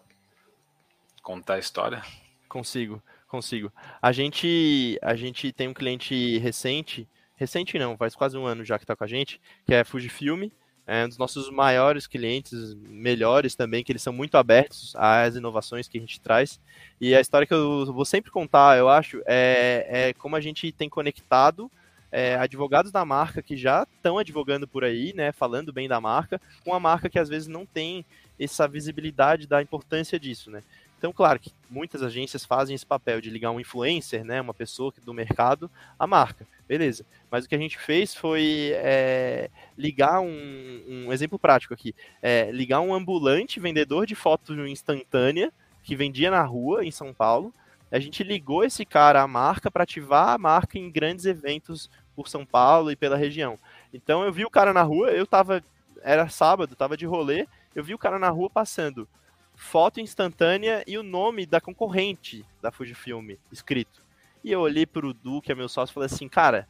contar 1.21 1.55
a 1.55 1.59
história? 1.59 2.01
Consigo. 2.47 3.03
Consigo. 3.27 3.71
A 4.01 4.11
gente, 4.11 4.97
a 5.01 5.15
gente 5.15 5.51
tem 5.51 5.67
um 5.67 5.73
cliente 5.73 6.37
recente, 6.37 7.07
recente 7.35 7.77
não, 7.77 7.97
faz 7.97 8.15
quase 8.15 8.37
um 8.37 8.45
ano 8.45 8.63
já 8.63 8.77
que 8.77 8.83
está 8.83 8.95
com 8.95 9.03
a 9.03 9.07
gente, 9.07 9.41
que 9.65 9.73
é 9.73 9.83
Fujifilm, 9.83 10.49
é 10.87 11.03
um 11.03 11.07
dos 11.07 11.17
nossos 11.17 11.49
maiores 11.49 12.05
clientes, 12.05 12.75
melhores 12.75 13.55
também, 13.55 13.83
que 13.83 13.91
eles 13.91 14.03
são 14.03 14.13
muito 14.13 14.37
abertos 14.37 14.95
às 14.95 15.35
inovações 15.35 15.87
que 15.87 15.97
a 15.97 16.01
gente 16.01 16.21
traz. 16.21 16.59
E 17.01 17.15
a 17.15 17.19
história 17.19 17.47
que 17.47 17.53
eu 17.53 17.91
vou 17.91 18.05
sempre 18.05 18.29
contar, 18.29 18.77
eu 18.77 18.87
acho, 18.87 19.21
é, 19.25 19.87
é 19.89 20.13
como 20.13 20.35
a 20.35 20.41
gente 20.41 20.71
tem 20.71 20.87
conectado 20.87 21.71
é, 22.11 22.35
advogados 22.35 22.91
da 22.91 23.03
marca 23.03 23.41
que 23.41 23.57
já 23.57 23.87
estão 23.97 24.19
advogando 24.19 24.67
por 24.67 24.83
aí, 24.83 25.11
né, 25.13 25.31
falando 25.31 25.73
bem 25.73 25.87
da 25.87 25.99
marca, 25.99 26.39
com 26.63 26.73
a 26.73 26.79
marca 26.79 27.09
que 27.09 27.19
às 27.19 27.27
vezes 27.27 27.47
não 27.47 27.65
tem 27.65 28.05
essa 28.39 28.67
visibilidade 28.67 29.47
da 29.47 29.61
importância 29.61 30.19
disso, 30.19 30.51
né. 30.51 30.61
Então, 31.05 31.13
claro 31.13 31.39
que 31.39 31.53
muitas 31.69 32.01
agências 32.01 32.43
fazem 32.43 32.73
esse 32.73 32.83
papel 32.83 33.21
de 33.21 33.29
ligar 33.29 33.51
um 33.51 33.59
influencer, 33.59 34.25
né, 34.25 34.41
uma 34.41 34.55
pessoa 34.55 34.91
do 35.03 35.13
mercado, 35.13 35.69
à 35.99 36.07
marca, 36.07 36.47
beleza. 36.67 37.05
Mas 37.29 37.45
o 37.45 37.47
que 37.47 37.53
a 37.53 37.59
gente 37.59 37.77
fez 37.77 38.15
foi 38.15 38.71
é, 38.73 39.51
ligar 39.77 40.19
um, 40.19 40.83
um, 40.87 41.13
exemplo 41.13 41.37
prático 41.37 41.75
aqui, 41.75 41.93
é, 42.23 42.49
ligar 42.51 42.79
um 42.79 42.91
ambulante 42.91 43.59
vendedor 43.59 44.07
de 44.07 44.15
foto 44.15 44.51
instantânea 44.65 45.53
que 45.83 45.95
vendia 45.95 46.31
na 46.31 46.41
rua 46.41 46.83
em 46.83 46.89
São 46.89 47.13
Paulo. 47.13 47.53
A 47.91 47.99
gente 47.99 48.23
ligou 48.23 48.63
esse 48.63 48.83
cara 48.83 49.21
à 49.21 49.27
marca 49.27 49.69
para 49.69 49.83
ativar 49.83 50.29
a 50.29 50.39
marca 50.39 50.79
em 50.79 50.89
grandes 50.89 51.25
eventos 51.25 51.87
por 52.15 52.27
São 52.27 52.43
Paulo 52.47 52.89
e 52.89 52.95
pela 52.95 53.15
região. 53.15 53.59
Então 53.93 54.23
eu 54.23 54.33
vi 54.33 54.43
o 54.43 54.49
cara 54.49 54.73
na 54.73 54.81
rua, 54.81 55.11
eu 55.11 55.27
tava, 55.27 55.63
era 56.01 56.27
sábado, 56.29 56.75
tava 56.75 56.97
de 56.97 57.05
rolê, 57.05 57.45
eu 57.75 57.83
vi 57.83 57.93
o 57.93 57.99
cara 57.99 58.17
na 58.17 58.29
rua 58.29 58.49
passando 58.49 59.07
foto 59.55 59.99
instantânea 59.99 60.83
e 60.85 60.97
o 60.97 61.03
nome 61.03 61.45
da 61.45 61.61
concorrente 61.61 62.45
da 62.61 62.71
Fujifilm 62.71 63.31
escrito. 63.51 64.03
E 64.43 64.51
eu 64.51 64.61
olhei 64.61 64.85
pro 64.85 65.13
Du, 65.13 65.41
que 65.41 65.51
é 65.51 65.55
meu 65.55 65.67
sócio, 65.67 65.91
e 65.91 65.95
falei 65.95 66.07
assim, 66.07 66.27
cara, 66.29 66.67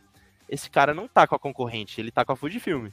esse 0.47 0.69
cara 0.69 0.93
não 0.93 1.07
tá 1.07 1.27
com 1.27 1.35
a 1.35 1.39
concorrente, 1.39 1.99
ele 1.99 2.11
tá 2.11 2.23
com 2.23 2.31
a 2.31 2.35
Fujifilm. 2.35 2.89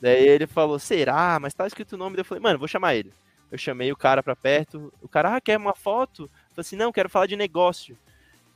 Daí 0.00 0.28
ele 0.28 0.46
falou, 0.46 0.78
será? 0.78 1.38
Mas 1.40 1.54
tá 1.54 1.66
escrito 1.66 1.92
o 1.92 1.98
nome. 1.98 2.16
Daí 2.16 2.22
eu 2.22 2.24
falei, 2.24 2.42
mano, 2.42 2.58
vou 2.58 2.68
chamar 2.68 2.94
ele. 2.94 3.12
Eu 3.50 3.58
chamei 3.58 3.90
o 3.90 3.96
cara 3.96 4.22
pra 4.22 4.36
perto, 4.36 4.92
o 5.02 5.08
cara, 5.08 5.36
ah, 5.36 5.40
quer 5.40 5.58
uma 5.58 5.74
foto? 5.74 6.22
Eu 6.22 6.28
falei 6.28 6.60
assim, 6.60 6.76
não, 6.76 6.92
quero 6.92 7.08
falar 7.08 7.26
de 7.26 7.36
negócio. 7.36 7.98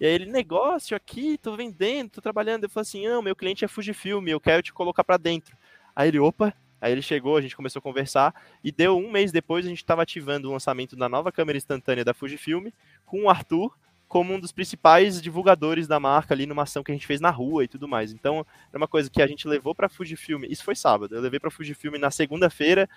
E 0.00 0.06
aí 0.06 0.12
ele, 0.12 0.26
negócio 0.26 0.96
aqui, 0.96 1.38
tô 1.38 1.56
vendendo, 1.56 2.10
tô 2.10 2.20
trabalhando. 2.20 2.64
Eu 2.64 2.70
falei 2.70 2.82
assim, 2.82 3.06
não, 3.06 3.22
meu 3.22 3.36
cliente 3.36 3.64
é 3.64 3.68
Fujifilm, 3.68 4.26
eu 4.28 4.40
quero 4.40 4.62
te 4.62 4.72
colocar 4.72 5.04
pra 5.04 5.16
dentro. 5.16 5.56
Aí 5.94 6.08
ele, 6.08 6.18
opa, 6.18 6.54
Aí 6.80 6.92
ele 6.92 7.02
chegou, 7.02 7.36
a 7.36 7.40
gente 7.40 7.56
começou 7.56 7.80
a 7.80 7.82
conversar 7.82 8.34
e 8.62 8.70
deu 8.70 8.96
um 8.98 9.10
mês 9.10 9.32
depois 9.32 9.64
a 9.64 9.68
gente 9.68 9.78
estava 9.78 10.02
ativando 10.02 10.48
o 10.48 10.52
lançamento 10.52 10.96
da 10.96 11.08
nova 11.08 11.32
câmera 11.32 11.56
instantânea 11.56 12.04
da 12.04 12.12
Fujifilm 12.12 12.68
com 13.06 13.24
o 13.24 13.30
Arthur 13.30 13.74
como 14.06 14.32
um 14.32 14.38
dos 14.38 14.52
principais 14.52 15.20
divulgadores 15.20 15.88
da 15.88 15.98
marca 15.98 16.34
ali 16.34 16.46
numa 16.46 16.62
ação 16.62 16.84
que 16.84 16.92
a 16.92 16.94
gente 16.94 17.06
fez 17.06 17.20
na 17.20 17.30
rua 17.30 17.64
e 17.64 17.68
tudo 17.68 17.88
mais. 17.88 18.12
Então, 18.12 18.46
é 18.72 18.76
uma 18.76 18.86
coisa 18.86 19.10
que 19.10 19.20
a 19.20 19.26
gente 19.26 19.48
levou 19.48 19.74
para 19.74 19.88
Fujifilm. 19.88 20.44
Isso 20.44 20.62
foi 20.62 20.76
sábado. 20.76 21.16
Eu 21.16 21.20
levei 21.20 21.40
para 21.40 21.50
Fujifilm 21.50 21.96
na 21.96 22.12
segunda-feira. 22.12 22.88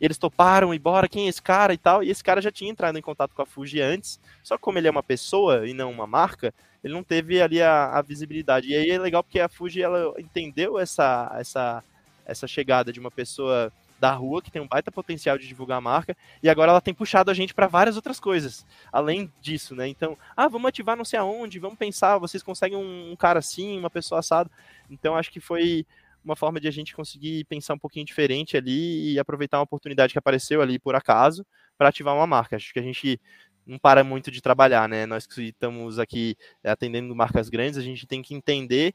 Eles 0.00 0.16
toparam 0.16 0.72
e 0.72 0.78
bora, 0.78 1.08
quem 1.08 1.26
é 1.26 1.28
esse 1.28 1.42
cara 1.42 1.74
e 1.74 1.78
tal. 1.78 2.04
E 2.04 2.10
esse 2.10 2.22
cara 2.22 2.40
já 2.40 2.52
tinha 2.52 2.70
entrado 2.70 2.96
em 2.96 3.02
contato 3.02 3.34
com 3.34 3.42
a 3.42 3.46
Fuji 3.46 3.80
antes. 3.80 4.20
Só 4.42 4.56
que 4.56 4.62
como 4.62 4.78
ele 4.78 4.86
é 4.86 4.90
uma 4.90 5.02
pessoa 5.02 5.68
e 5.68 5.74
não 5.74 5.90
uma 5.90 6.06
marca, 6.06 6.54
ele 6.84 6.94
não 6.94 7.02
teve 7.02 7.42
ali 7.42 7.60
a, 7.60 7.98
a 7.98 8.00
visibilidade. 8.00 8.68
E 8.68 8.74
aí 8.74 8.90
é 8.90 8.98
legal 8.98 9.22
porque 9.22 9.40
a 9.40 9.48
Fuji 9.48 9.82
ela 9.82 10.14
entendeu 10.18 10.78
essa 10.78 11.30
essa 11.36 11.84
essa 12.24 12.46
chegada 12.46 12.92
de 12.92 13.00
uma 13.00 13.10
pessoa 13.10 13.72
da 14.00 14.12
rua 14.12 14.40
que 14.40 14.50
tem 14.50 14.62
um 14.62 14.66
baita 14.66 14.90
potencial 14.90 15.36
de 15.36 15.46
divulgar 15.46 15.76
a 15.76 15.80
marca 15.80 16.16
e 16.42 16.48
agora 16.48 16.70
ela 16.70 16.80
tem 16.80 16.94
puxado 16.94 17.30
a 17.30 17.34
gente 17.34 17.52
para 17.52 17.66
várias 17.66 17.96
outras 17.96 18.18
coisas 18.18 18.66
além 18.90 19.30
disso, 19.42 19.76
né? 19.76 19.86
Então, 19.86 20.16
ah, 20.34 20.48
vamos 20.48 20.68
ativar 20.68 20.96
não 20.96 21.04
sei 21.04 21.18
aonde, 21.18 21.58
vamos 21.58 21.78
pensar, 21.78 22.16
vocês 22.16 22.42
conseguem 22.42 22.78
um, 22.78 23.12
um 23.12 23.16
cara 23.16 23.38
assim, 23.40 23.78
uma 23.78 23.90
pessoa 23.90 24.20
assada. 24.20 24.50
Então, 24.88 25.14
acho 25.14 25.30
que 25.30 25.38
foi 25.38 25.86
uma 26.24 26.34
forma 26.36 26.58
de 26.58 26.68
a 26.68 26.70
gente 26.70 26.94
conseguir 26.94 27.44
pensar 27.44 27.74
um 27.74 27.78
pouquinho 27.78 28.06
diferente 28.06 28.56
ali 28.56 29.12
e 29.12 29.18
aproveitar 29.18 29.58
uma 29.58 29.64
oportunidade 29.64 30.12
que 30.12 30.18
apareceu 30.18 30.62
ali 30.62 30.78
por 30.78 30.94
acaso 30.94 31.44
para 31.76 31.88
ativar 31.88 32.14
uma 32.14 32.26
marca. 32.26 32.56
Acho 32.56 32.72
que 32.72 32.78
a 32.78 32.82
gente 32.82 33.20
não 33.66 33.78
para 33.78 34.02
muito 34.02 34.30
de 34.30 34.40
trabalhar, 34.40 34.88
né? 34.88 35.06
Nós 35.06 35.26
que 35.26 35.48
estamos 35.48 35.98
aqui 35.98 36.36
atendendo 36.64 37.14
marcas 37.14 37.48
grandes, 37.48 37.78
a 37.78 37.82
gente 37.82 38.06
tem 38.06 38.22
que 38.22 38.34
entender 38.34 38.94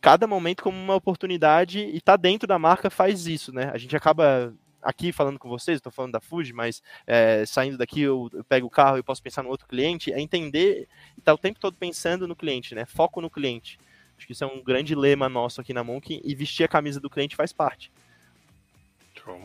cada 0.00 0.26
momento 0.26 0.62
como 0.62 0.78
uma 0.78 0.94
oportunidade 0.94 1.80
e 1.80 2.00
tá 2.00 2.16
dentro 2.16 2.46
da 2.46 2.58
marca 2.58 2.90
faz 2.90 3.26
isso, 3.26 3.52
né? 3.52 3.70
A 3.72 3.78
gente 3.78 3.96
acaba 3.96 4.54
aqui 4.82 5.12
falando 5.12 5.38
com 5.38 5.48
vocês, 5.48 5.78
estou 5.78 5.90
falando 5.90 6.12
da 6.12 6.20
Fuji, 6.20 6.52
mas 6.52 6.80
é, 7.06 7.44
saindo 7.44 7.76
daqui 7.76 8.02
eu, 8.02 8.30
eu, 8.32 8.44
pego 8.44 8.68
o 8.68 8.70
carro 8.70 8.98
e 8.98 9.02
posso 9.02 9.22
pensar 9.22 9.42
no 9.42 9.48
outro 9.48 9.66
cliente, 9.66 10.12
é 10.12 10.20
entender 10.20 10.88
e 11.18 11.20
tá 11.20 11.34
o 11.34 11.38
tempo 11.38 11.58
todo 11.58 11.76
pensando 11.76 12.28
no 12.28 12.36
cliente, 12.36 12.74
né? 12.74 12.84
Foco 12.84 13.20
no 13.20 13.28
cliente. 13.28 13.78
Acho 14.16 14.26
que 14.26 14.32
isso 14.32 14.44
é 14.44 14.46
um 14.46 14.62
grande 14.62 14.94
lema 14.94 15.28
nosso 15.28 15.60
aqui 15.60 15.74
na 15.74 15.82
Monk 15.82 16.20
e 16.24 16.34
vestir 16.34 16.64
a 16.64 16.68
camisa 16.68 17.00
do 17.00 17.10
cliente 17.10 17.36
faz 17.36 17.52
parte. 17.52 17.90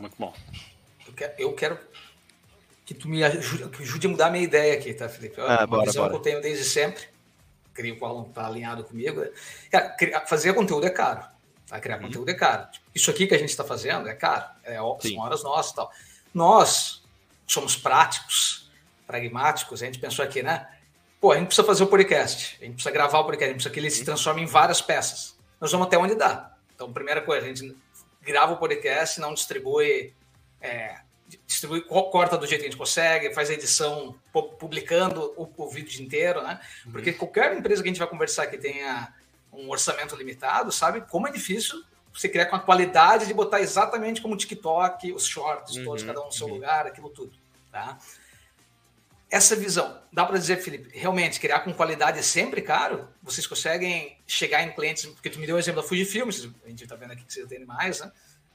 muito 0.00 0.14
bom. 0.16 0.32
Eu 1.06 1.12
quero, 1.12 1.34
eu 1.38 1.52
quero, 1.54 1.78
que 2.86 2.94
tu 2.94 3.08
me 3.08 3.22
ajude, 3.24 3.68
que 3.68 3.82
ajude 3.82 4.06
a 4.06 4.10
mudar 4.10 4.26
a 4.28 4.30
minha 4.30 4.44
ideia 4.44 4.74
aqui, 4.74 4.94
tá, 4.94 5.08
Felipe? 5.08 5.40
Ah, 5.40 5.58
uma 5.58 5.66
bora, 5.66 5.84
visão 5.86 6.04
bora. 6.04 6.10
que 6.12 6.18
eu 6.18 6.22
tenho 6.22 6.40
desde 6.40 6.64
sempre 6.64 7.12
creio 7.74 7.96
que 7.96 8.02
o 8.02 8.06
Alan 8.06 8.26
está 8.28 8.46
alinhado 8.46 8.84
comigo. 8.84 9.24
Cara, 9.70 10.26
fazer 10.26 10.54
conteúdo 10.54 10.86
é 10.86 10.90
caro. 10.90 11.24
Tá? 11.66 11.80
Criar 11.80 11.96
uhum. 11.96 12.02
conteúdo 12.02 12.30
é 12.30 12.34
caro. 12.34 12.68
Isso 12.94 13.10
aqui 13.10 13.26
que 13.26 13.34
a 13.34 13.38
gente 13.38 13.50
está 13.50 13.64
fazendo 13.64 14.08
é 14.08 14.14
caro. 14.14 14.44
É, 14.64 14.76
são 14.76 15.18
horas 15.18 15.42
nossas 15.42 15.72
e 15.72 15.74
tal. 15.74 15.90
Nós 16.34 17.02
somos 17.46 17.76
práticos, 17.76 18.70
pragmáticos. 19.06 19.82
A 19.82 19.86
gente 19.86 19.98
pensou 19.98 20.24
aqui, 20.24 20.42
né? 20.42 20.68
Pô, 21.20 21.32
a 21.32 21.36
gente 21.36 21.46
precisa 21.46 21.66
fazer 21.66 21.84
o 21.84 21.86
podcast. 21.86 22.58
A 22.60 22.64
gente 22.64 22.74
precisa 22.74 22.90
gravar 22.90 23.20
o 23.20 23.24
podcast. 23.24 23.44
A 23.44 23.52
gente 23.52 23.56
precisa 23.56 23.72
que 23.72 23.80
ele 23.80 23.90
se 23.90 24.04
transforme 24.04 24.42
em 24.42 24.46
várias 24.46 24.80
peças. 24.80 25.38
Nós 25.60 25.70
vamos 25.70 25.86
até 25.86 25.96
onde 25.96 26.14
dá. 26.14 26.52
Então, 26.74 26.92
primeira 26.92 27.20
coisa, 27.20 27.46
a 27.46 27.48
gente 27.48 27.76
grava 28.20 28.52
o 28.52 28.56
podcast, 28.56 29.20
não 29.20 29.32
distribui 29.32 30.12
é, 30.60 30.96
distribui, 31.46 31.82
corta 31.82 32.36
do 32.36 32.46
jeito 32.46 32.60
que 32.60 32.66
a 32.66 32.70
gente 32.70 32.78
consegue, 32.78 33.32
faz 33.34 33.50
a 33.50 33.54
edição 33.54 34.14
publicando 34.58 35.32
o, 35.36 35.48
o 35.56 35.68
vídeo 35.68 36.02
inteiro, 36.02 36.42
né? 36.42 36.60
Uhum. 36.86 36.92
Porque 36.92 37.12
qualquer 37.12 37.56
empresa 37.56 37.82
que 37.82 37.88
a 37.88 37.92
gente 37.92 37.98
vai 37.98 38.08
conversar 38.08 38.46
que 38.46 38.58
tenha 38.58 39.12
um 39.52 39.68
orçamento 39.70 40.16
limitado, 40.16 40.72
sabe 40.72 41.02
como 41.02 41.28
é 41.28 41.30
difícil 41.30 41.82
você 42.12 42.28
criar 42.28 42.46
com 42.46 42.56
a 42.56 42.60
qualidade 42.60 43.26
de 43.26 43.34
botar 43.34 43.60
exatamente 43.60 44.20
como 44.20 44.34
o 44.34 44.36
TikTok, 44.36 45.12
os 45.12 45.26
shorts, 45.26 45.76
uhum, 45.76 45.84
todos, 45.84 46.02
cada 46.02 46.20
um 46.20 46.26
no 46.26 46.32
seu 46.32 46.46
uhum. 46.46 46.54
lugar, 46.54 46.86
aquilo 46.86 47.08
tudo, 47.10 47.32
tá? 47.70 47.98
Essa 49.30 49.56
visão, 49.56 49.98
dá 50.12 50.26
para 50.26 50.36
dizer, 50.36 50.58
Felipe, 50.58 50.90
realmente 50.92 51.40
criar 51.40 51.60
com 51.60 51.72
qualidade 51.72 52.18
é 52.18 52.22
sempre 52.22 52.60
caro? 52.60 53.08
Vocês 53.22 53.46
conseguem 53.46 54.18
chegar 54.26 54.62
em 54.62 54.72
clientes, 54.72 55.06
porque 55.06 55.30
tu 55.30 55.38
me 55.38 55.46
deu 55.46 55.56
o 55.56 55.58
exemplo 55.58 55.80
da 55.80 55.88
Fujifilm, 55.88 56.28
a 56.28 56.68
gente 56.68 56.82
está 56.82 56.96
vendo 56.96 57.12
aqui 57.12 57.24
que 57.24 57.32
você 57.32 57.46
tem 57.46 57.64
mais, 57.64 58.00
né? 58.00 58.12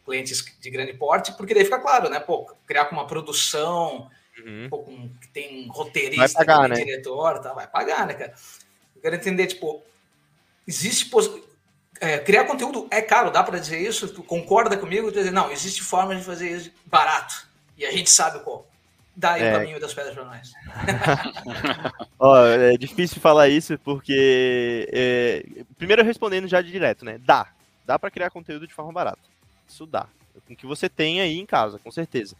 Clientes 0.08 0.44
de 0.60 0.70
grande 0.70 0.94
porte, 0.94 1.34
porque 1.34 1.54
daí 1.54 1.66
fica 1.66 1.80
claro, 1.80 2.10
né? 2.10 2.20
Pô, 2.20 2.46
criar 2.66 2.86
com 2.86 2.96
uma 2.96 3.06
produção, 3.06 4.10
uhum. 4.40 4.68
pô, 4.70 4.80
com, 4.80 5.10
que 5.20 5.28
tem 5.28 5.68
roteirista, 5.68 6.22
vai 6.22 6.46
pagar, 6.46 6.62
tem 6.62 6.70
né? 6.70 6.76
diretor, 6.86 7.40
tá? 7.40 7.54
vai 7.54 7.68
pagar, 7.68 8.08
né, 8.08 8.14
cara? 8.14 8.34
Eu 8.96 9.02
quero 9.02 9.16
entender, 9.16 9.48
tipo, 9.48 9.84
existe 10.66 11.12
é, 12.00 12.20
criar 12.20 12.46
conteúdo 12.46 12.88
é 12.90 13.02
caro, 13.02 13.32
dá 13.32 13.44
para 13.44 13.60
dizer 13.60 13.80
isso? 13.80 14.08
Tu 14.08 14.24
concorda 14.24 14.78
comigo? 14.78 15.12
Tu 15.12 15.18
dizer, 15.18 15.32
não, 15.32 15.52
existe 15.52 15.84
forma 15.84 16.16
de 16.16 16.24
fazer 16.24 16.50
isso 16.56 16.72
barato 16.86 17.46
e 17.78 17.86
a 17.86 17.92
gente 17.92 18.10
sabe 18.10 18.40
qual. 18.40 18.66
Dá 19.16 19.34
aí 19.34 19.42
é. 19.42 19.50
o 19.50 19.60
caminho 19.60 19.80
das 19.80 19.96
pedras 19.96 20.14
para 20.14 20.26
nós. 20.26 20.52
Ó, 22.20 22.46
é 22.46 22.78
difícil 22.78 23.20
falar 23.20 23.50
isso 23.50 23.78
porque 23.80 24.88
é, 24.94 25.44
primeiro 25.76 26.04
respondendo 26.04 26.48
já 26.48 26.62
de 26.62 26.72
direto, 26.72 27.04
né? 27.04 27.20
Dá, 27.26 27.48
dá 27.84 27.98
para 27.98 28.12
criar 28.12 28.30
conteúdo 28.30 28.68
de 28.68 28.74
forma 28.74 28.94
barata. 28.94 29.37
Isso 29.68 29.86
dá. 29.86 30.08
Com 30.46 30.56
que 30.56 30.66
você 30.66 30.88
tem 30.88 31.20
aí 31.20 31.38
em 31.38 31.46
casa, 31.46 31.80
com 31.80 31.92
certeza. 31.92 32.36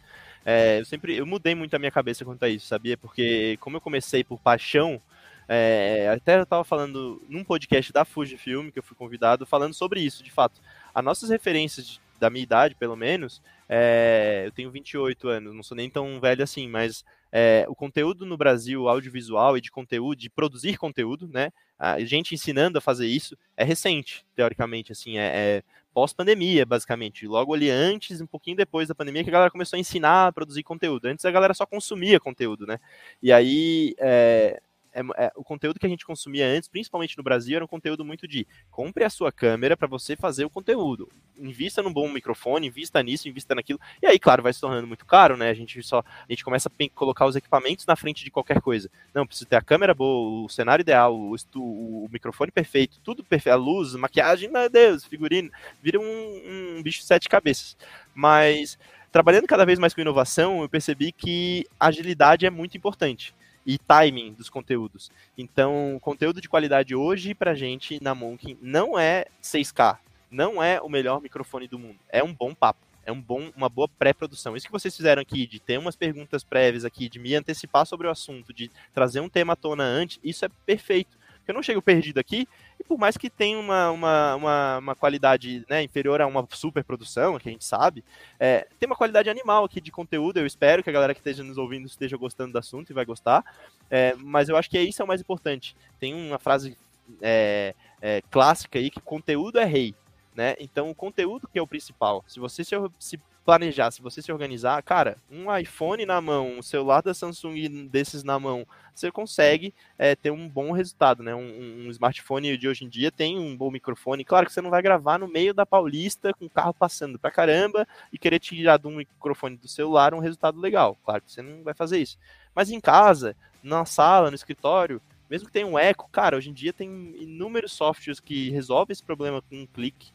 É, 0.46 0.80
eu 0.80 0.86
sempre 0.86 1.18
eu 1.18 1.26
mudei 1.26 1.54
muito 1.56 1.76
a 1.76 1.80
minha 1.80 1.92
cabeça 1.92 2.24
quanto 2.24 2.44
a 2.44 2.50
isso, 2.50 2.68
sabia? 2.68 2.98
Porque 2.98 3.58
como 3.60 3.78
eu 3.78 3.82
comecei 3.82 4.24
por 4.24 4.40
paixão, 4.40 5.02
é, 5.48 6.10
até 6.14 6.38
eu 6.38 6.44
estava 6.44 6.64
falando 6.64 7.22
num 7.28 7.44
podcast 7.44 7.92
da 7.92 8.06
Fujifilm, 8.06 8.70
que 8.70 8.80
eu 8.80 8.84
fui 8.84 8.96
convidado, 8.96 9.46
falando 9.46 9.74
sobre 9.74 10.00
isso, 10.00 10.24
de 10.24 10.32
fato. 10.32 10.62
As 10.94 11.04
nossas 11.04 11.30
referências 11.30 12.00
da 12.20 12.30
minha 12.30 12.44
idade, 12.44 12.76
pelo 12.76 12.96
menos, 12.96 13.42
é, 13.70 14.44
eu 14.46 14.52
tenho 14.52 14.72
28 14.72 15.28
anos, 15.28 15.56
não 15.56 15.64
sou 15.64 15.78
nem 15.78 15.90
tão 15.90 16.20
velho 16.20 16.44
assim, 16.44 16.68
mas 16.68 17.04
é, 17.32 17.66
o 17.68 17.76
conteúdo 17.76 18.26
no 18.26 18.38
Brasil, 18.38 18.88
audiovisual 18.88 19.58
e 19.58 19.62
de 19.62 19.72
conteúdo, 19.72 20.18
de 20.18 20.30
produzir 20.30 20.78
conteúdo, 20.78 21.28
né? 21.28 21.52
A 21.78 22.00
gente 22.00 22.34
ensinando 22.34 22.78
a 22.78 22.82
fazer 22.82 23.08
isso 23.08 23.38
é 23.56 23.64
recente, 23.64 24.26
teoricamente, 24.36 24.92
assim, 24.92 25.18
é, 25.18 25.32
é 25.36 25.64
pós-pandemia, 25.98 26.64
basicamente. 26.64 27.26
Logo 27.26 27.56
ali 27.56 27.72
antes, 27.72 28.22
um 28.22 28.28
pouquinho 28.28 28.56
depois 28.56 28.88
da 28.88 28.94
pandemia, 28.94 29.24
que 29.24 29.32
a 29.32 29.34
galera 29.34 29.50
começou 29.50 29.78
a 29.78 29.80
ensinar 29.80 30.28
a 30.28 30.32
produzir 30.32 30.62
conteúdo. 30.62 31.08
Antes 31.08 31.26
a 31.26 31.32
galera 31.32 31.56
só 31.56 31.66
consumia 31.66 32.20
conteúdo, 32.20 32.68
né? 32.68 32.80
E 33.20 33.34
aí 33.34 33.96
é, 33.98 34.62
é, 34.98 35.26
é, 35.26 35.32
o 35.36 35.44
conteúdo 35.44 35.80
que 35.80 35.86
a 35.86 35.90
gente 35.90 36.06
consumia 36.06 36.48
antes, 36.48 36.68
principalmente 36.68 37.16
no 37.16 37.24
Brasil, 37.24 37.56
era 37.56 37.64
um 37.64 37.68
conteúdo 37.68 38.04
muito 38.04 38.28
de 38.28 38.48
compre 38.72 39.04
a 39.04 39.10
sua 39.10 39.32
câmera 39.32 39.78
para 39.78 39.88
você 39.88 40.16
fazer 40.16 40.44
o 40.44 40.50
conteúdo. 40.50 41.08
Invista 41.38 41.84
num 41.84 41.94
bom 41.94 42.10
microfone, 42.10 42.66
invista 42.66 43.04
nisso, 43.04 43.30
invista 43.30 43.54
naquilo. 43.54 43.80
E 44.02 44.08
aí, 44.08 44.18
claro, 44.18 44.42
vai 44.42 44.52
se 44.52 44.60
tornando 44.60 44.88
muito 44.88 45.06
caro, 45.06 45.38
né? 45.38 45.52
A 45.52 45.54
gente 45.54 45.84
só 45.84 46.00
a 46.00 46.26
gente 46.32 46.44
começa 46.44 46.68
a 46.68 46.90
colocar 46.96 47.28
os 47.28 47.36
equipamentos 47.36 47.86
na 47.86 47.96
frente 47.96 48.24
de 48.24 48.32
qualquer 48.32 48.60
coisa. 48.60 48.90
Não, 49.14 49.28
precisa 49.28 49.48
ter 49.48 49.56
a 49.56 49.62
câmera 49.62 49.94
boa, 49.94 50.46
o 50.46 50.50
cenário 50.50 50.82
ideal, 50.82 51.16
o, 51.16 51.36
o, 51.56 52.10
microfone 52.12 52.52
perfeito, 52.52 53.00
tudo 53.04 53.24
perfeito, 53.24 53.54
a 53.54 53.58
luz, 53.58 53.94
maquiagem, 53.94 54.50
meu 54.50 54.68
Deus, 54.68 55.06
figurino, 55.06 55.52
vira 55.82 56.00
um, 56.00 56.78
um 56.78 56.82
bicho 56.82 57.02
de 57.02 57.06
sete 57.06 57.30
cabeças. 57.30 57.78
Mas 58.16 58.80
trabalhando 59.12 59.46
cada 59.46 59.66
vez 59.66 59.78
mais 59.78 59.94
com 59.94 60.02
inovação, 60.02 60.62
eu 60.62 60.70
percebi 60.70 61.12
que 61.12 61.68
agilidade 61.80 62.48
é 62.48 62.50
muito 62.50 62.76
importante 62.76 63.36
e 63.68 63.78
timing 63.78 64.32
dos 64.32 64.50
conteúdos. 64.50 65.12
Então, 65.38 66.00
conteúdo 66.02 66.40
de 66.40 66.48
qualidade 66.48 66.96
hoje 66.96 67.36
pra 67.36 67.54
gente 67.54 68.02
na 68.02 68.16
Monk 68.16 68.58
não 68.62 68.98
é 68.98 69.26
6K, 69.44 69.98
não 70.32 70.64
é 70.64 70.82
o 70.82 70.88
melhor 70.88 71.22
microfone 71.22 71.68
do 71.68 71.78
mundo, 71.78 72.00
é 72.08 72.24
um 72.24 72.34
bom 72.34 72.56
papo. 72.56 72.88
É 73.06 73.12
um 73.12 73.22
bom, 73.22 73.50
uma 73.56 73.70
boa 73.70 73.88
pré-produção. 73.88 74.54
Isso 74.54 74.66
que 74.66 74.72
vocês 74.72 74.94
fizeram 74.94 75.22
aqui, 75.22 75.48
de 75.48 75.62
ter 75.62 75.80
umas 75.80 75.96
perguntas 75.96 76.44
prévias 76.44 76.84
aqui, 76.84 77.08
de 77.08 77.18
me 77.18 77.34
antecipar 77.36 77.86
sobre 77.86 78.06
o 78.06 78.10
assunto, 78.10 78.52
de 78.52 78.70
trazer 78.94 79.22
um 79.22 79.30
tema 79.30 79.54
à 79.54 79.56
tona 79.56 79.86
antes, 79.86 80.20
isso 80.22 80.44
é 80.44 80.50
perfeito. 80.66 81.17
Porque 81.48 81.54
eu 81.54 81.56
não 81.56 81.64
chego 81.64 81.82
perdido 81.82 82.20
aqui, 82.20 82.46
e 82.78 82.84
por 82.84 82.98
mais 82.98 83.16
que 83.16 83.30
tenha 83.30 83.58
uma, 83.58 83.90
uma, 83.90 84.36
uma, 84.36 84.78
uma 84.80 84.96
qualidade 84.96 85.66
né, 85.70 85.82
inferior 85.82 86.20
a 86.20 86.28
uma 86.28 86.46
super 86.52 86.84
produção, 86.84 87.40
que 87.40 87.48
a 87.48 87.52
gente 87.54 87.64
sabe, 87.64 88.04
é, 88.38 88.68
tem 88.78 88.86
uma 88.86 88.98
qualidade 88.98 89.30
animal 89.30 89.64
aqui 89.64 89.80
de 89.80 89.90
conteúdo. 89.90 90.40
Eu 90.40 90.46
espero 90.46 90.84
que 90.84 90.90
a 90.90 90.94
galera 90.94 91.14
que 91.14 91.22
esteja 91.22 91.46
nos 91.46 91.58
ouvindo 91.58 91.86
esteja 91.86 92.18
gostando 92.18 92.52
do 92.52 92.60
assunto 92.60 92.90
e 92.90 92.94
vai 92.94 93.06
gostar. 93.06 93.46
É, 93.90 94.14
mas 94.16 94.50
eu 94.50 94.58
acho 94.58 94.70
que 94.70 94.78
isso 94.78 95.02
é 95.02 95.06
o 95.06 95.08
mais 95.08 95.22
importante. 95.22 95.74
Tem 96.02 96.14
uma 96.14 96.38
frase 96.38 96.78
é, 97.22 97.74
é, 98.02 98.22
clássica 98.30 98.78
aí 98.78 98.90
que 98.90 99.00
conteúdo 99.00 99.58
é 99.58 99.64
rei. 99.64 99.96
Né? 100.36 100.54
Então, 100.60 100.90
o 100.90 100.96
conteúdo 100.96 101.48
que 101.48 101.58
é 101.58 101.62
o 101.62 101.68
principal. 101.68 102.26
Se 102.28 102.42
você 102.42 102.62
se, 102.62 102.76
se 103.00 103.18
planejar, 103.48 103.92
se 103.92 104.02
você 104.02 104.22
se 104.22 104.30
organizar, 104.30 104.84
cara, 104.84 105.16
um 105.32 105.56
iPhone 105.56 106.06
na 106.06 106.20
mão, 106.20 106.58
um 106.58 106.62
celular 106.62 107.02
da 107.02 107.14
Samsung 107.14 107.88
desses 107.88 108.22
na 108.22 108.38
mão, 108.38 108.68
você 108.94 109.10
consegue 109.10 109.74
é, 109.98 110.18
ter 110.18 110.32
um 110.32 110.50
bom 110.50 110.74
resultado, 110.74 111.24
né? 111.24 111.34
Um, 111.34 111.86
um, 111.88 111.90
smartphone 111.92 112.58
de 112.58 112.68
hoje 112.68 112.84
em 112.84 112.90
dia 112.90 113.10
tem 113.10 113.40
um 113.40 113.56
bom 113.56 113.72
microfone. 113.72 114.26
Claro 114.26 114.48
que 114.48 114.52
você 114.52 114.60
não 114.60 114.70
vai 114.70 114.82
gravar 114.82 115.18
no 115.18 115.30
meio 115.30 115.54
da 115.54 115.66
Paulista 115.66 116.34
com 116.34 116.48
o 116.48 116.50
carro 116.50 116.74
passando 116.74 117.18
pra 117.18 117.32
caramba 117.32 117.88
e 118.12 118.18
querer 118.18 118.40
tirar 118.40 118.86
um 118.86 118.98
microfone 118.98 119.56
do 119.56 119.70
celular 119.70 120.14
um 120.14 120.20
resultado 120.20 120.60
legal. 120.60 120.98
Claro 121.06 121.22
que 121.22 121.32
você 121.32 121.42
não 121.42 121.64
vai 121.64 121.74
fazer 121.74 122.00
isso. 122.00 122.20
Mas 122.54 122.70
em 122.70 122.82
casa, 122.82 123.34
na 123.64 123.86
sala, 123.86 124.30
no 124.30 124.36
escritório, 124.36 125.02
mesmo 125.30 125.48
que 125.48 125.54
tenha 125.54 125.68
um 125.68 125.80
eco, 125.80 126.10
cara, 126.12 126.36
hoje 126.36 126.50
em 126.50 126.54
dia 126.54 126.74
tem 126.74 127.16
inúmeros 127.18 127.72
softwares 127.72 128.20
que 128.20 128.50
resolvem 128.50 128.92
esse 128.92 129.04
problema 129.04 129.42
com 129.42 129.56
um 129.56 129.66
clique. 129.66 130.12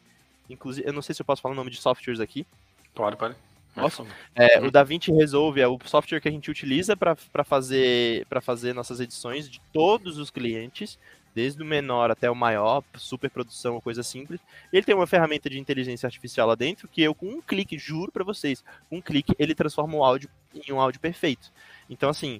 Inclusive, 0.47 0.87
eu 0.87 0.93
não 0.93 1.01
sei 1.01 1.15
se 1.15 1.21
eu 1.23 1.25
posso 1.25 1.41
falar 1.41 1.53
o 1.53 1.55
nome 1.55 1.71
de 1.71 1.77
softwares 1.77 2.19
aqui, 2.19 2.45
Pode, 2.93 3.17
pode. 3.17 3.35
Nossa. 3.75 4.05
É, 4.35 4.59
o 4.59 4.69
DaVinci 4.69 5.11
Resolve 5.11 5.59
é 5.59 5.67
o 5.67 5.79
software 5.83 6.21
que 6.21 6.27
a 6.27 6.31
gente 6.31 6.51
utiliza 6.51 6.95
para 6.95 7.43
fazer, 7.43 8.25
fazer 8.41 8.73
nossas 8.73 8.99
edições 8.99 9.49
de 9.49 9.59
todos 9.71 10.19
os 10.19 10.29
clientes, 10.29 10.99
desde 11.33 11.61
o 11.63 11.65
menor 11.65 12.11
até 12.11 12.29
o 12.29 12.35
maior, 12.35 12.83
super 12.95 13.29
produção, 13.31 13.81
coisa 13.81 14.03
simples. 14.03 14.39
Ele 14.71 14.85
tem 14.85 14.93
uma 14.93 15.07
ferramenta 15.07 15.49
de 15.49 15.59
inteligência 15.59 16.05
artificial 16.05 16.47
lá 16.47 16.55
dentro 16.55 16.87
que 16.87 17.01
eu, 17.01 17.15
com 17.15 17.25
um 17.25 17.41
clique, 17.41 17.77
juro 17.77 18.11
para 18.11 18.23
vocês, 18.23 18.63
com 18.89 18.97
um 18.97 19.01
clique, 19.01 19.33
ele 19.39 19.55
transforma 19.55 19.97
o 19.97 20.03
áudio 20.03 20.29
em 20.53 20.71
um 20.71 20.79
áudio 20.79 21.01
perfeito. 21.01 21.51
Então, 21.89 22.09
assim, 22.09 22.39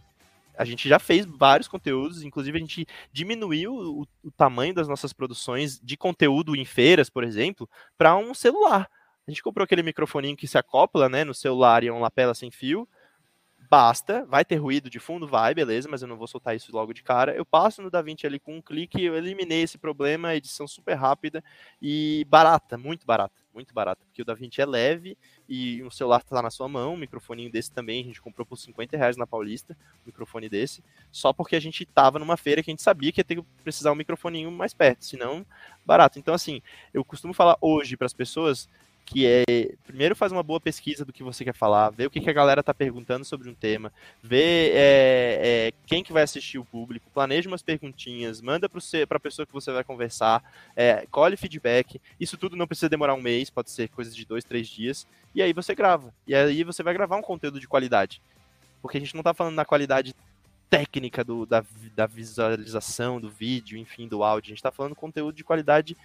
a 0.55 0.63
gente 0.63 0.87
já 0.87 0.99
fez 0.99 1.25
vários 1.25 1.67
conteúdos, 1.67 2.21
inclusive 2.21 2.55
a 2.55 2.61
gente 2.61 2.87
diminuiu 3.11 3.73
o, 3.73 4.07
o 4.23 4.31
tamanho 4.31 4.73
das 4.75 4.87
nossas 4.87 5.11
produções 5.11 5.79
de 5.79 5.97
conteúdo 5.97 6.55
em 6.55 6.63
feiras, 6.63 7.09
por 7.09 7.23
exemplo, 7.23 7.67
para 7.97 8.15
um 8.15 8.35
celular. 8.35 8.87
A 9.25 9.31
gente 9.31 9.41
comprou 9.41 9.63
aquele 9.63 9.83
microfoninho 9.83 10.35
que 10.35 10.47
se 10.47 10.57
acopla, 10.57 11.07
né, 11.07 11.23
no 11.23 11.33
celular 11.33 11.83
e 11.83 11.87
é 11.87 11.93
um 11.93 11.99
lapela 12.01 12.33
sem 12.33 12.51
fio. 12.51 12.87
Basta, 13.69 14.25
vai 14.25 14.43
ter 14.45 14.57
ruído 14.57 14.89
de 14.89 14.99
fundo, 14.99 15.25
vai, 15.25 15.53
beleza, 15.53 15.87
mas 15.89 16.01
eu 16.01 16.07
não 16.07 16.17
vou 16.17 16.27
soltar 16.27 16.55
isso 16.55 16.71
logo 16.71 16.93
de 16.93 17.01
cara. 17.01 17.33
Eu 17.33 17.45
passo 17.45 17.81
no 17.81 17.89
DaVinci 17.89 18.27
ali 18.27 18.37
com 18.37 18.57
um 18.57 18.61
clique, 18.61 19.01
eu 19.01 19.15
eliminei 19.15 19.63
esse 19.63 19.77
problema, 19.77 20.35
edição 20.35 20.67
super 20.67 20.93
rápida 20.93 21.43
e 21.81 22.23
barata, 22.29 22.77
muito 22.77 23.07
barata, 23.07 23.33
muito 23.51 23.73
barata, 23.73 24.03
porque 24.05 24.21
o 24.21 24.25
DaVinci 24.25 24.61
é 24.61 24.65
leve 24.65 25.17
e 25.49 25.81
o 25.81 25.89
celular 25.89 26.21
tá 26.21 26.39
na 26.41 26.51
sua 26.51 26.67
mão, 26.67 26.93
um 26.93 26.97
microfoninho 26.97 27.49
desse 27.49 27.71
também, 27.71 28.01
a 28.03 28.05
gente 28.05 28.21
comprou 28.21 28.45
por 28.45 28.57
50 28.57 28.95
reais 28.95 29.17
na 29.17 29.25
Paulista, 29.25 29.75
um 30.03 30.07
microfone 30.07 30.49
desse, 30.49 30.83
só 31.11 31.33
porque 31.33 31.55
a 31.55 31.59
gente 31.59 31.83
tava 31.85 32.19
numa 32.19 32.37
feira 32.37 32.61
que 32.61 32.69
a 32.69 32.73
gente 32.73 32.83
sabia 32.83 33.11
que 33.11 33.21
ia 33.21 33.25
ter 33.25 33.37
que 33.37 33.45
precisar 33.63 33.91
um 33.91 33.95
microfoninho 33.95 34.51
mais 34.51 34.73
perto, 34.73 35.03
senão 35.05 35.43
barato. 35.83 36.19
Então, 36.19 36.33
assim, 36.33 36.61
eu 36.93 37.03
costumo 37.03 37.33
falar 37.33 37.57
hoje 37.59 37.97
para 37.97 38.05
as 38.05 38.13
pessoas 38.13 38.69
que 39.05 39.25
é 39.25 39.43
primeiro 39.85 40.15
faz 40.15 40.31
uma 40.31 40.43
boa 40.43 40.59
pesquisa 40.59 41.05
do 41.05 41.13
que 41.13 41.23
você 41.23 41.43
quer 41.43 41.53
falar, 41.53 41.89
ver 41.89 42.07
o 42.07 42.09
que, 42.09 42.21
que 42.21 42.29
a 42.29 42.33
galera 42.33 42.61
está 42.61 42.73
perguntando 42.73 43.25
sobre 43.25 43.49
um 43.49 43.53
tema, 43.53 43.91
ver 44.21 44.71
é, 44.73 45.39
é, 45.43 45.73
quem 45.85 46.03
que 46.03 46.13
vai 46.13 46.23
assistir 46.23 46.57
o 46.57 46.65
público, 46.65 47.09
planeja 47.13 47.47
umas 47.47 47.61
perguntinhas, 47.61 48.41
manda 48.41 48.67
para 48.69 48.79
a 49.17 49.19
pessoa 49.19 49.45
que 49.45 49.53
você 49.53 49.71
vai 49.71 49.83
conversar, 49.83 50.43
é, 50.75 51.05
colhe 51.11 51.37
feedback. 51.37 52.01
Isso 52.19 52.37
tudo 52.37 52.55
não 52.55 52.67
precisa 52.67 52.89
demorar 52.89 53.13
um 53.13 53.21
mês, 53.21 53.49
pode 53.49 53.71
ser 53.71 53.89
coisa 53.89 54.11
de 54.11 54.25
dois, 54.25 54.43
três 54.43 54.67
dias, 54.67 55.05
e 55.35 55.41
aí 55.41 55.53
você 55.53 55.75
grava. 55.75 56.13
E 56.25 56.33
aí 56.33 56.63
você 56.63 56.81
vai 56.81 56.93
gravar 56.93 57.17
um 57.17 57.21
conteúdo 57.21 57.59
de 57.59 57.67
qualidade. 57.67 58.21
Porque 58.81 58.97
a 58.97 58.99
gente 58.99 59.13
não 59.13 59.21
está 59.21 59.33
falando 59.33 59.55
da 59.55 59.65
qualidade 59.65 60.15
técnica 60.69 61.23
do, 61.23 61.45
da, 61.45 61.63
da 61.95 62.07
visualização 62.07 63.21
do 63.21 63.29
vídeo, 63.29 63.77
enfim, 63.77 64.07
do 64.07 64.23
áudio. 64.23 64.49
A 64.49 64.53
gente 64.53 64.57
está 64.57 64.71
falando 64.71 64.95
conteúdo 64.95 65.35
de 65.35 65.43
qualidade 65.43 65.95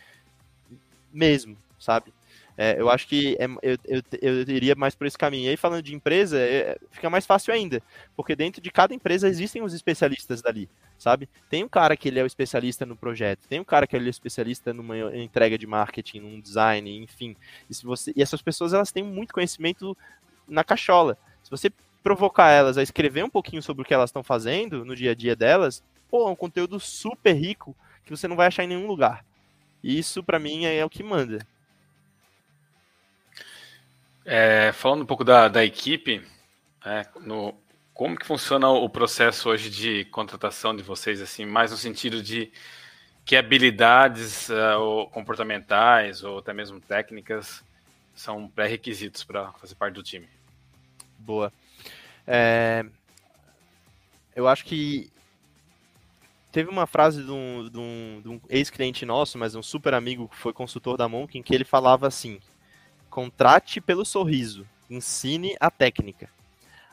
mesmo, 1.12 1.56
sabe? 1.78 2.12
É, 2.61 2.75
eu 2.77 2.90
acho 2.90 3.07
que 3.07 3.37
é, 3.38 3.44
eu, 3.62 3.79
eu, 3.85 4.03
eu, 4.21 4.40
iria 4.49 4.75
mais 4.75 4.92
por 4.92 5.07
esse 5.07 5.16
caminho. 5.16 5.44
E 5.44 5.51
aí, 5.51 5.57
falando 5.57 5.81
de 5.81 5.94
empresa, 5.94 6.37
é, 6.40 6.77
fica 6.90 7.09
mais 7.09 7.25
fácil 7.25 7.55
ainda, 7.55 7.81
porque 8.16 8.35
dentro 8.35 8.61
de 8.61 8.68
cada 8.68 8.92
empresa 8.92 9.29
existem 9.29 9.62
os 9.62 9.73
especialistas 9.73 10.42
dali, 10.42 10.68
sabe? 10.99 11.29
Tem 11.49 11.62
um 11.62 11.68
cara 11.68 11.97
que 11.97 12.09
ele 12.09 12.18
é 12.18 12.23
o 12.25 12.27
especialista 12.27 12.85
no 12.85 12.97
projeto, 12.97 13.47
tem 13.49 13.61
um 13.61 13.64
cara 13.64 13.87
que 13.87 13.94
ele 13.94 14.09
é 14.09 14.11
especialista 14.11 14.75
numa 14.75 15.16
entrega 15.16 15.57
de 15.57 15.68
marketing, 15.68 16.18
num 16.18 16.40
design, 16.40 16.99
enfim. 16.99 17.37
E, 17.71 17.75
se 17.75 17.87
você, 17.87 18.12
e 18.16 18.21
essas 18.21 18.42
pessoas, 18.42 18.73
elas 18.73 18.90
têm 18.90 19.05
muito 19.05 19.33
conhecimento 19.33 19.97
na 20.49 20.64
cachola. 20.64 21.16
Se 21.44 21.51
você 21.53 21.71
provocar 22.03 22.51
elas 22.51 22.77
a 22.77 22.83
escrever 22.83 23.25
um 23.25 23.31
pouquinho 23.31 23.62
sobre 23.62 23.83
o 23.83 23.85
que 23.85 23.94
elas 23.94 24.11
estão 24.11 24.25
fazendo 24.25 24.85
no 24.85 24.97
dia 24.97 25.12
a 25.12 25.14
dia 25.14 25.37
delas, 25.37 25.81
pô, 26.11 26.27
é 26.27 26.31
um 26.33 26.37
conteúdo 26.37 26.81
super 26.81 27.35
rico 27.35 27.77
que 28.05 28.11
você 28.11 28.27
não 28.27 28.35
vai 28.35 28.49
achar 28.49 28.64
em 28.64 28.68
nenhum 28.68 28.88
lugar. 28.88 29.25
Isso, 29.81 30.25
para 30.25 30.40
mim, 30.40 30.64
é 30.64 30.85
o 30.85 30.90
que 30.90 31.05
manda. 31.05 31.47
É, 34.31 34.73
falando 34.73 35.05
um 35.05 35.07
pouco 35.07 35.25
da, 35.25 35.49
da 35.49 35.64
equipe, 35.64 36.23
é, 36.85 37.07
no, 37.23 37.55
como 37.95 38.14
que 38.14 38.27
funciona 38.27 38.69
o 38.69 38.87
processo 38.87 39.49
hoje 39.49 39.71
de 39.71 40.05
contratação 40.05 40.77
de 40.77 40.83
vocês, 40.83 41.23
assim, 41.23 41.47
mais 41.47 41.71
no 41.71 41.79
sentido 41.79 42.23
de 42.23 42.53
que 43.25 43.35
habilidades 43.37 44.51
uh, 44.51 44.79
ou 44.81 45.09
comportamentais 45.09 46.23
ou 46.23 46.41
até 46.41 46.53
mesmo 46.53 46.79
técnicas 46.79 47.64
são 48.14 48.47
pré-requisitos 48.49 49.25
para 49.25 49.51
fazer 49.53 49.75
parte 49.77 49.95
do 49.95 50.03
time? 50.03 50.29
Boa. 51.19 51.51
É, 52.27 52.85
eu 54.37 54.47
acho 54.47 54.62
que 54.67 55.11
teve 56.53 56.69
uma 56.69 56.87
frase 56.87 57.25
de 57.25 57.31
um, 57.31 57.71
um, 57.75 58.23
um 58.27 58.41
ex-cliente 58.51 59.07
nosso, 59.07 59.38
mas 59.38 59.55
um 59.55 59.62
super 59.62 59.95
amigo 59.95 60.29
que 60.29 60.37
foi 60.37 60.53
consultor 60.53 60.99
da 60.99 61.09
Monk, 61.09 61.38
em 61.38 61.43
que 61.43 61.55
ele 61.55 61.64
falava 61.64 62.07
assim: 62.07 62.38
Contrate 63.18 63.81
pelo 63.81 64.04
sorriso, 64.04 64.64
ensine 64.88 65.57
a 65.59 65.72
técnica. 65.72 66.31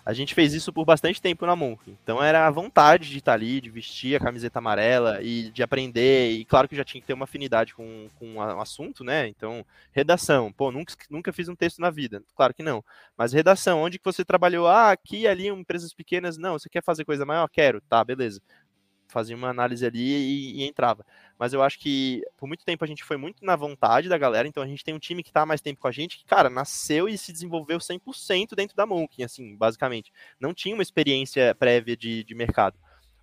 A 0.04 0.12
gente 0.12 0.34
fez 0.34 0.56
isso 0.56 0.74
por 0.74 0.84
bastante 0.84 1.22
tempo 1.22 1.46
na 1.46 1.56
Monk. 1.56 1.96
Então 2.02 2.22
era 2.22 2.48
a 2.48 2.50
vontade 2.50 3.12
de 3.12 3.20
estar 3.20 3.34
ali, 3.34 3.62
de 3.62 3.70
vestir 3.70 4.16
a 4.16 4.20
camiseta 4.20 4.58
amarela 4.58 5.22
e 5.22 5.52
de 5.52 5.62
aprender. 5.62 6.32
E 6.32 6.44
claro 6.44 6.68
que 6.68 6.76
já 6.76 6.84
tinha 6.84 7.00
que 7.00 7.06
ter 7.06 7.14
uma 7.14 7.26
afinidade 7.26 7.76
com, 7.76 8.10
com 8.18 8.38
o 8.38 8.60
assunto, 8.60 9.04
né? 9.04 9.28
Então, 9.28 9.64
redação. 9.92 10.52
Pô, 10.52 10.72
nunca, 10.72 10.96
nunca 11.12 11.32
fiz 11.32 11.48
um 11.48 11.56
texto 11.56 11.80
na 11.80 11.92
vida. 11.92 12.24
Claro 12.36 12.56
que 12.56 12.64
não. 12.64 12.84
Mas 13.16 13.32
redação, 13.32 13.84
onde 13.84 14.00
que 14.00 14.06
você 14.06 14.26
trabalhou? 14.26 14.68
Ah, 14.68 14.90
aqui 14.90 15.28
ali, 15.28 15.48
empresas 15.48 15.94
pequenas. 15.94 16.40
Não, 16.40 16.54
você 16.54 16.68
quer 16.68 16.84
fazer 16.84 17.06
coisa 17.06 17.24
maior? 17.24 17.48
Quero. 17.48 17.82
Tá, 17.82 18.04
beleza 18.04 18.42
fazia 19.08 19.36
uma 19.36 19.50
análise 19.50 19.86
ali 19.86 20.00
e, 20.00 20.62
e, 20.62 20.64
entrava. 20.68 21.06
Mas 21.38 21.54
eu 21.54 21.62
acho 21.62 21.80
que 21.80 22.24
por 22.38 22.48
muito 22.48 22.64
tempo 22.64 22.84
a 22.84 22.88
gente 22.88 23.04
foi 23.04 23.18
muito 23.18 23.44
na 23.44 23.56
vontade 23.56 24.10
da 24.10 24.18
galera, 24.18 24.48
então 24.48 24.64
a 24.64 24.68
gente 24.68 24.84
tem 24.84 24.94
um 24.94 25.00
time 25.00 25.24
que 25.24 25.30
está 25.30 25.46
mais 25.46 25.62
tempo 25.62 25.82
com 25.82 25.88
a 25.88 25.92
gente, 25.92 26.18
que, 26.18 26.26
cara, 26.26 26.50
nasceu 26.50 27.10
e 27.10 27.18
se 27.18 27.32
desenvolveu 27.32 27.78
100% 27.78 28.56
dentro 28.56 28.76
da 28.76 28.86
Monk, 28.86 29.24
assim, 29.24 29.56
basicamente. 29.56 30.12
Não 30.40 30.54
tinha 30.54 30.76
uma 30.76 30.84
experiência 30.84 31.54
prévia 31.56 31.96
de, 31.96 32.24
de 32.24 32.36
mercado. 32.36 32.78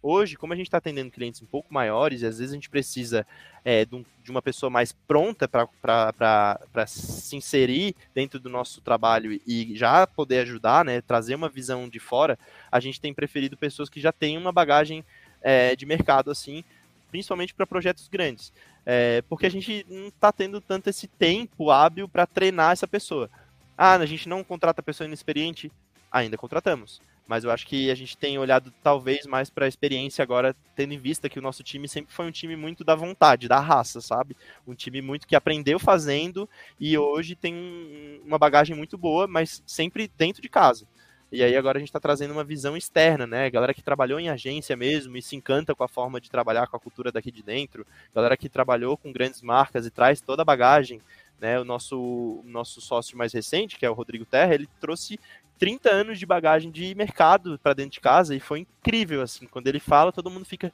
Hoje, 0.04 0.36
como 0.36 0.52
a 0.52 0.56
gente 0.56 0.66
está 0.66 0.78
atendendo 0.78 1.12
clientes 1.12 1.40
um 1.40 1.46
pouco 1.46 1.72
maiores, 1.72 2.22
e 2.22 2.26
às 2.26 2.38
vezes 2.38 2.50
a 2.50 2.56
gente 2.56 2.68
precisa 2.68 3.24
é, 3.64 3.84
de, 3.84 3.94
um, 3.94 4.04
de, 4.20 4.32
uma 4.32 4.42
pessoa 4.42 4.68
mais 4.68 4.90
pronta 4.90 5.46
para 5.46 6.86
se 6.88 7.36
inserir 7.36 7.94
dentro 8.12 8.40
do 8.40 8.50
nosso 8.50 8.80
trabalho 8.80 9.40
e 9.46 9.76
já 9.76 10.04
poder 10.04 10.40
ajudar, 10.40 10.84
né, 10.84 11.00
trazer 11.00 11.36
uma 11.36 11.48
visão 11.48 11.88
de 11.88 12.00
fora, 12.00 12.36
a 12.70 12.80
gente 12.80 13.00
tem 13.00 13.14
preferido 13.14 13.56
pessoas 13.56 13.88
que 13.88 14.00
já 14.00 14.10
têm 14.10 14.36
uma 14.36 14.50
bagagem 14.50 15.04
é, 15.42 15.74
de 15.76 15.84
mercado, 15.84 16.30
assim, 16.30 16.64
principalmente 17.10 17.54
para 17.54 17.66
projetos 17.66 18.08
grandes. 18.08 18.52
É, 18.84 19.22
porque 19.28 19.46
a 19.46 19.50
gente 19.50 19.86
não 19.88 20.08
está 20.08 20.32
tendo 20.32 20.60
tanto 20.60 20.90
esse 20.90 21.06
tempo 21.06 21.70
hábil 21.70 22.08
para 22.08 22.26
treinar 22.26 22.72
essa 22.72 22.86
pessoa. 22.86 23.30
Ah, 23.76 23.94
a 23.94 24.06
gente 24.06 24.28
não 24.28 24.42
contrata 24.44 24.82
pessoa 24.82 25.06
inexperiente? 25.06 25.70
Ainda 26.10 26.36
contratamos. 26.36 27.00
Mas 27.26 27.44
eu 27.44 27.50
acho 27.50 27.66
que 27.66 27.90
a 27.90 27.94
gente 27.94 28.16
tem 28.16 28.38
olhado 28.38 28.72
talvez 28.82 29.26
mais 29.26 29.48
para 29.48 29.64
a 29.64 29.68
experiência 29.68 30.22
agora, 30.22 30.54
tendo 30.74 30.92
em 30.92 30.98
vista 30.98 31.28
que 31.28 31.38
o 31.38 31.42
nosso 31.42 31.62
time 31.62 31.88
sempre 31.88 32.12
foi 32.12 32.26
um 32.26 32.30
time 32.30 32.56
muito 32.56 32.84
da 32.84 32.94
vontade, 32.94 33.48
da 33.48 33.60
raça, 33.60 34.00
sabe? 34.00 34.36
Um 34.66 34.74
time 34.74 35.00
muito 35.00 35.26
que 35.26 35.36
aprendeu 35.36 35.78
fazendo 35.78 36.48
e 36.78 36.98
hoje 36.98 37.36
tem 37.36 38.20
uma 38.24 38.38
bagagem 38.38 38.76
muito 38.76 38.98
boa, 38.98 39.26
mas 39.26 39.62
sempre 39.64 40.10
dentro 40.18 40.42
de 40.42 40.48
casa. 40.48 40.86
E 41.32 41.42
aí 41.42 41.56
agora 41.56 41.78
a 41.78 41.80
gente 41.80 41.88
está 41.88 41.98
trazendo 41.98 42.32
uma 42.32 42.44
visão 42.44 42.76
externa, 42.76 43.26
né? 43.26 43.48
Galera 43.48 43.72
que 43.72 43.82
trabalhou 43.82 44.20
em 44.20 44.28
agência 44.28 44.76
mesmo 44.76 45.16
e 45.16 45.22
se 45.22 45.34
encanta 45.34 45.74
com 45.74 45.82
a 45.82 45.88
forma 45.88 46.20
de 46.20 46.30
trabalhar 46.30 46.66
com 46.66 46.76
a 46.76 46.80
cultura 46.80 47.10
daqui 47.10 47.32
de 47.32 47.42
dentro. 47.42 47.86
Galera 48.14 48.36
que 48.36 48.50
trabalhou 48.50 48.98
com 48.98 49.10
grandes 49.10 49.40
marcas 49.40 49.86
e 49.86 49.90
traz 49.90 50.20
toda 50.20 50.42
a 50.42 50.44
bagagem. 50.44 51.00
Né, 51.40 51.58
o 51.58 51.64
nosso, 51.64 51.98
o 51.98 52.44
nosso 52.44 52.80
sócio 52.80 53.18
mais 53.18 53.32
recente, 53.32 53.76
que 53.76 53.84
é 53.84 53.90
o 53.90 53.94
Rodrigo 53.94 54.24
Terra, 54.24 54.54
ele 54.54 54.68
trouxe 54.78 55.18
30 55.58 55.90
anos 55.90 56.18
de 56.18 56.24
bagagem 56.24 56.70
de 56.70 56.94
mercado 56.94 57.58
para 57.58 57.72
dentro 57.72 57.92
de 57.92 58.00
casa 58.00 58.36
e 58.36 58.38
foi 58.38 58.60
incrível, 58.60 59.22
assim. 59.22 59.46
Quando 59.46 59.66
ele 59.66 59.80
fala, 59.80 60.12
todo 60.12 60.30
mundo 60.30 60.44
fica. 60.44 60.72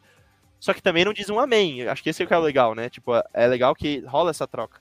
Só 0.60 0.74
que 0.74 0.82
também 0.82 1.06
não 1.06 1.14
diz 1.14 1.30
um 1.30 1.38
amém. 1.38 1.86
Acho 1.86 2.02
que 2.02 2.10
esse 2.10 2.20
é 2.20 2.24
o 2.24 2.28
que 2.28 2.34
é 2.34 2.38
legal, 2.38 2.74
né? 2.74 2.90
Tipo, 2.90 3.12
é 3.32 3.46
legal 3.46 3.74
que 3.74 4.00
rola 4.00 4.30
essa 4.30 4.46
troca. 4.46 4.80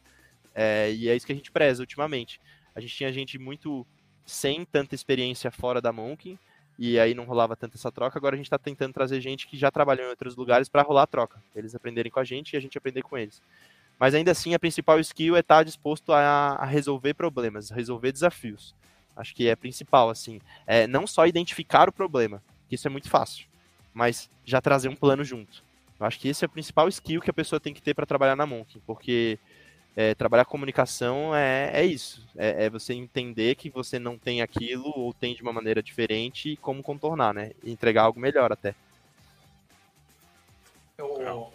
É, 0.56 0.92
e 0.92 1.08
é 1.08 1.16
isso 1.16 1.26
que 1.26 1.32
a 1.32 1.36
gente 1.36 1.52
preza 1.52 1.84
ultimamente. 1.84 2.42
A 2.76 2.82
gente 2.82 2.96
tinha 2.96 3.14
gente 3.14 3.38
muito 3.38 3.86
sem 4.28 4.66
tanta 4.66 4.94
experiência 4.94 5.50
fora 5.50 5.82
da 5.82 5.92
Monkey, 5.92 6.38
e 6.78 7.00
aí 7.00 7.16
não 7.16 7.24
rolava 7.24 7.56
tanto 7.56 7.76
essa 7.76 7.92
troca. 7.92 8.20
Agora 8.20 8.36
a 8.36 8.38
gente 8.38 8.46
está 8.46 8.60
tentando 8.60 8.94
trazer 8.94 9.20
gente 9.20 9.48
que 9.48 9.58
já 9.58 9.72
trabalhou 9.72 10.06
em 10.06 10.10
outros 10.10 10.36
lugares 10.36 10.70
para 10.70 10.84
rolar 10.84 11.04
a 11.04 11.08
troca. 11.08 11.42
Eles 11.56 11.74
aprenderem 11.74 12.12
com 12.12 12.20
a 12.20 12.24
gente 12.24 12.54
e 12.54 12.58
a 12.58 12.60
gente 12.60 12.78
aprender 12.78 13.02
com 13.02 13.18
eles. 13.18 13.42
Mas 13.98 14.14
ainda 14.14 14.32
assim, 14.32 14.54
a 14.54 14.60
principal 14.60 15.00
skill 15.00 15.36
é 15.36 15.40
estar 15.40 15.58
tá 15.58 15.64
disposto 15.64 16.14
a, 16.14 16.20
a 16.20 16.66
resolver 16.66 17.16
problemas, 17.16 17.72
resolver 17.72 18.12
desafios. 18.12 18.76
Acho 19.16 19.34
que 19.34 19.48
é 19.48 19.56
principal, 19.56 20.12
assim. 20.12 20.40
É 20.68 20.86
não 20.86 21.08
só 21.08 21.26
identificar 21.26 21.90
o 21.90 21.92
problema, 21.92 22.44
que 22.70 22.76
isso 22.76 22.88
é 22.88 22.92
muito 22.92 23.10
fácil, 23.10 23.48
mas 23.92 24.30
já 24.46 24.62
trazer 24.62 24.90
um 24.90 24.96
plano 24.96 25.24
junto. 25.24 25.64
Eu 26.00 26.06
acho 26.06 26.20
que 26.20 26.28
esse 26.28 26.46
é 26.46 26.48
o 26.48 26.50
principal 26.50 26.88
skill 26.90 27.22
que 27.22 27.32
a 27.32 27.34
pessoa 27.34 27.60
tem 27.60 27.74
que 27.74 27.82
ter 27.82 27.96
para 27.96 28.06
trabalhar 28.06 28.36
na 28.36 28.46
Monkey, 28.46 28.80
porque 28.86 29.40
é, 30.00 30.14
trabalhar 30.14 30.46
comunicação 30.46 31.36
é, 31.36 31.72
é 31.74 31.84
isso. 31.84 32.24
É, 32.38 32.66
é, 32.66 32.70
você 32.70 32.94
entender 32.94 33.56
que 33.56 33.68
você 33.68 33.98
não 33.98 34.16
tem 34.16 34.44
aquilo 34.44 34.94
ou 34.96 35.12
tem 35.12 35.34
de 35.34 35.42
uma 35.42 35.52
maneira 35.52 35.82
diferente 35.82 36.52
e 36.52 36.58
como 36.58 36.84
contornar, 36.84 37.34
né? 37.34 37.54
Entregar 37.64 38.04
algo 38.04 38.20
melhor 38.20 38.52
até. 38.52 38.76
Eu, 41.00 41.52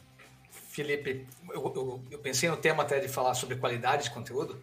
Felipe, 0.51 1.25
eu, 1.51 1.73
eu, 1.73 2.05
eu, 2.11 2.19
pensei 2.19 2.49
no 2.49 2.57
tema 2.57 2.83
até 2.83 2.99
de 2.99 3.07
falar 3.07 3.35
sobre 3.35 3.57
qualidade 3.57 4.05
de 4.05 4.11
conteúdo, 4.11 4.61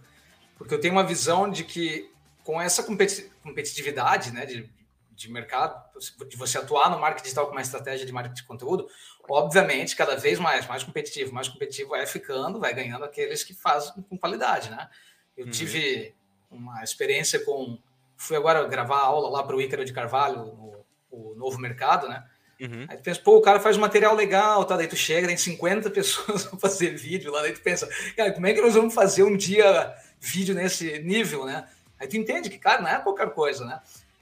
porque 0.58 0.74
eu 0.74 0.82
tenho 0.82 0.94
uma 0.94 1.04
visão 1.06 1.50
de 1.50 1.64
que 1.64 2.12
com 2.44 2.62
essa 2.62 2.84
competitividade 2.84 4.34
né, 4.34 4.46
de, 4.46 4.70
de 5.12 5.32
mercado, 5.32 5.82
de 6.28 6.36
você 6.36 6.58
atuar 6.58 6.90
no 6.90 7.00
marketing 7.00 7.24
digital 7.24 7.46
com 7.46 7.54
uma 7.54 7.62
estratégia 7.62 8.06
de 8.06 8.12
marketing 8.12 8.42
de 8.42 8.48
conteúdo, 8.48 8.90
obviamente, 9.30 9.96
cada 9.96 10.16
vez 10.16 10.40
mais, 10.40 10.68
mais 10.68 10.84
competitivo, 10.84 11.34
mais 11.34 11.48
competitivo 11.48 11.90
vai 11.90 12.06
ficando, 12.06 12.60
vai 12.60 12.74
ganhando 12.74 13.06
aqueles 13.06 13.44
que 13.44 13.54
fazem 13.54 13.94
com 14.04 14.18
qualidade, 14.18 14.70
né? 14.70 14.90
Eu 15.38 15.46
uhum. 15.46 15.52
tive 15.52 16.14
uma 16.50 16.84
experiência 16.84 17.40
com... 17.46 17.78
Fui 18.18 18.36
agora 18.36 18.68
gravar 18.68 19.00
aula 19.00 19.30
lá 19.30 19.44
para 19.44 19.56
o 19.56 19.62
Ícaro 19.62 19.86
de 19.86 19.94
Carvalho, 19.94 20.38
no 20.46 20.80
o 21.12 21.34
Novo 21.36 21.58
Mercado, 21.60 22.08
né? 22.08 22.24
Uhum. 22.60 22.86
Aí 22.90 22.98
tu 22.98 23.04
pensa, 23.04 23.22
pô, 23.22 23.38
o 23.38 23.42
cara 23.42 23.60
faz 23.60 23.78
um 23.78 23.82
material 23.82 24.14
legal, 24.16 24.66
tá? 24.66 24.76
Daí 24.76 24.88
tu 24.88 24.96
chega, 24.96 25.28
tem 25.28 25.38
50 25.38 25.90
pessoas 25.92 26.46
para 26.46 26.60
fazer 26.60 26.96
vídeo 26.96 27.32
lá, 27.32 27.42
daí 27.42 27.54
tu 27.54 27.62
pensa, 27.62 27.88
cara, 28.16 28.32
como 28.32 28.48
é 28.48 28.54
que 28.54 28.62
nós 28.62 28.74
vamos 28.74 28.94
fazer 28.94 29.24
um 29.24 29.36
dia 29.36 29.96
vídeo 30.20 30.54
nesse 30.54 31.00
nível, 31.00 31.46
né? 31.46 31.68
Aí 32.00 32.08
tu 32.08 32.18
entende 32.18 32.50
que, 32.50 32.58
cara, 32.58 32.82
não 32.82 32.90
é 32.90 33.00
qualquer 33.00 33.30
coisa, 33.32 33.66
né? 33.66 33.80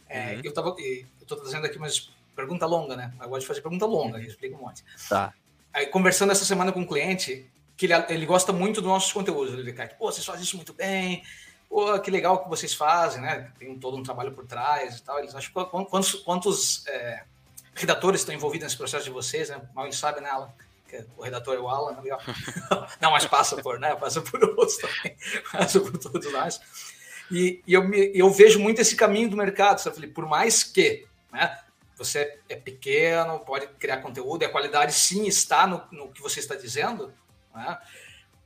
É, 0.08 0.36
uhum. 0.36 0.42
Eu 0.44 0.54
tava, 0.54 0.76
eu 0.80 1.28
tô 1.28 1.36
trazendo 1.36 1.66
aqui 1.66 1.78
umas 1.78 2.12
pergunta 2.38 2.68
longa, 2.68 2.96
né? 2.96 3.12
Eu 3.20 3.30
gosto 3.30 3.42
de 3.42 3.48
fazer 3.48 3.62
pergunta 3.62 3.86
longa, 3.88 4.22
explica 4.22 4.56
um 4.56 4.62
monte. 4.62 4.86
Tá. 5.10 5.34
Aí 5.74 5.88
conversando 5.88 6.32
essa 6.32 6.46
semana 6.46 6.72
com 6.72 6.82
um 6.82 6.86
cliente, 6.86 7.50
que 7.76 7.88
ele, 7.88 7.94
ele 8.10 8.26
gosta 8.28 8.54
muito 8.54 8.80
dos 8.80 8.90
nossos 8.90 9.12
conteúdos, 9.12 9.54
ele 9.56 9.74
cai, 9.74 9.90
pô, 9.90 10.12
vocês 10.12 10.26
fazem 10.26 10.44
isso 10.44 10.56
muito 10.56 10.72
bem, 10.72 11.24
pô, 11.68 12.00
que 12.00 12.12
legal 12.12 12.44
que 12.44 12.48
vocês 12.48 12.76
fazem, 12.76 13.22
né? 13.22 13.52
Tem 13.58 13.78
todo 13.78 13.98
um 13.98 14.04
trabalho 14.04 14.32
por 14.32 14.46
trás 14.46 14.98
e 14.98 15.04
tal. 15.04 15.18
Eles 15.18 15.34
acham 15.34 15.52
quantos, 15.52 16.14
quantos 16.14 16.88
é, 16.88 17.24
redatores 17.74 18.22
estão 18.22 18.36
envolvidos 18.36 18.66
nesse 18.66 18.78
processo 18.78 19.06
de 19.06 19.10
vocês, 19.10 19.50
né? 19.50 19.60
Mal 19.74 19.86
eles 19.86 19.98
sabem, 19.98 20.22
né, 20.22 20.30
Alan? 20.30 20.52
Que 20.88 21.04
o 21.18 21.24
redator 21.24 21.56
é 21.56 21.60
o 21.60 21.68
Alan, 21.68 21.94
né? 21.94 22.18
Não, 23.02 23.12
mas 23.12 23.26
passa 23.26 23.58
por, 23.58 23.80
né? 23.80 23.96
Passa 23.96 24.22
por 24.22 24.44
outros 24.44 24.78
também, 24.78 25.18
passa 25.52 25.80
por 25.80 25.98
todos 25.98 26.32
nós. 26.32 26.62
E, 27.32 27.62
e 27.68 27.74
eu, 27.74 27.84
me, 27.84 28.12
eu 28.14 28.30
vejo 28.30 28.60
muito 28.60 28.80
esse 28.80 28.96
caminho 28.96 29.30
do 29.30 29.36
mercado, 29.36 29.80
sabe? 29.80 30.08
Por 30.08 30.26
mais 30.26 30.64
que 30.64 31.06
né, 31.32 31.58
você 31.98 32.40
é 32.48 32.56
pequeno, 32.56 33.40
pode 33.40 33.68
criar 33.80 33.98
conteúdo, 33.98 34.44
e 34.44 34.46
a 34.46 34.52
qualidade 34.52 34.94
sim 34.94 35.26
está 35.26 35.66
no, 35.66 35.84
no 35.92 36.12
que 36.12 36.22
você 36.22 36.40
está 36.40 36.56
dizendo, 36.56 37.14
né? 37.54 37.78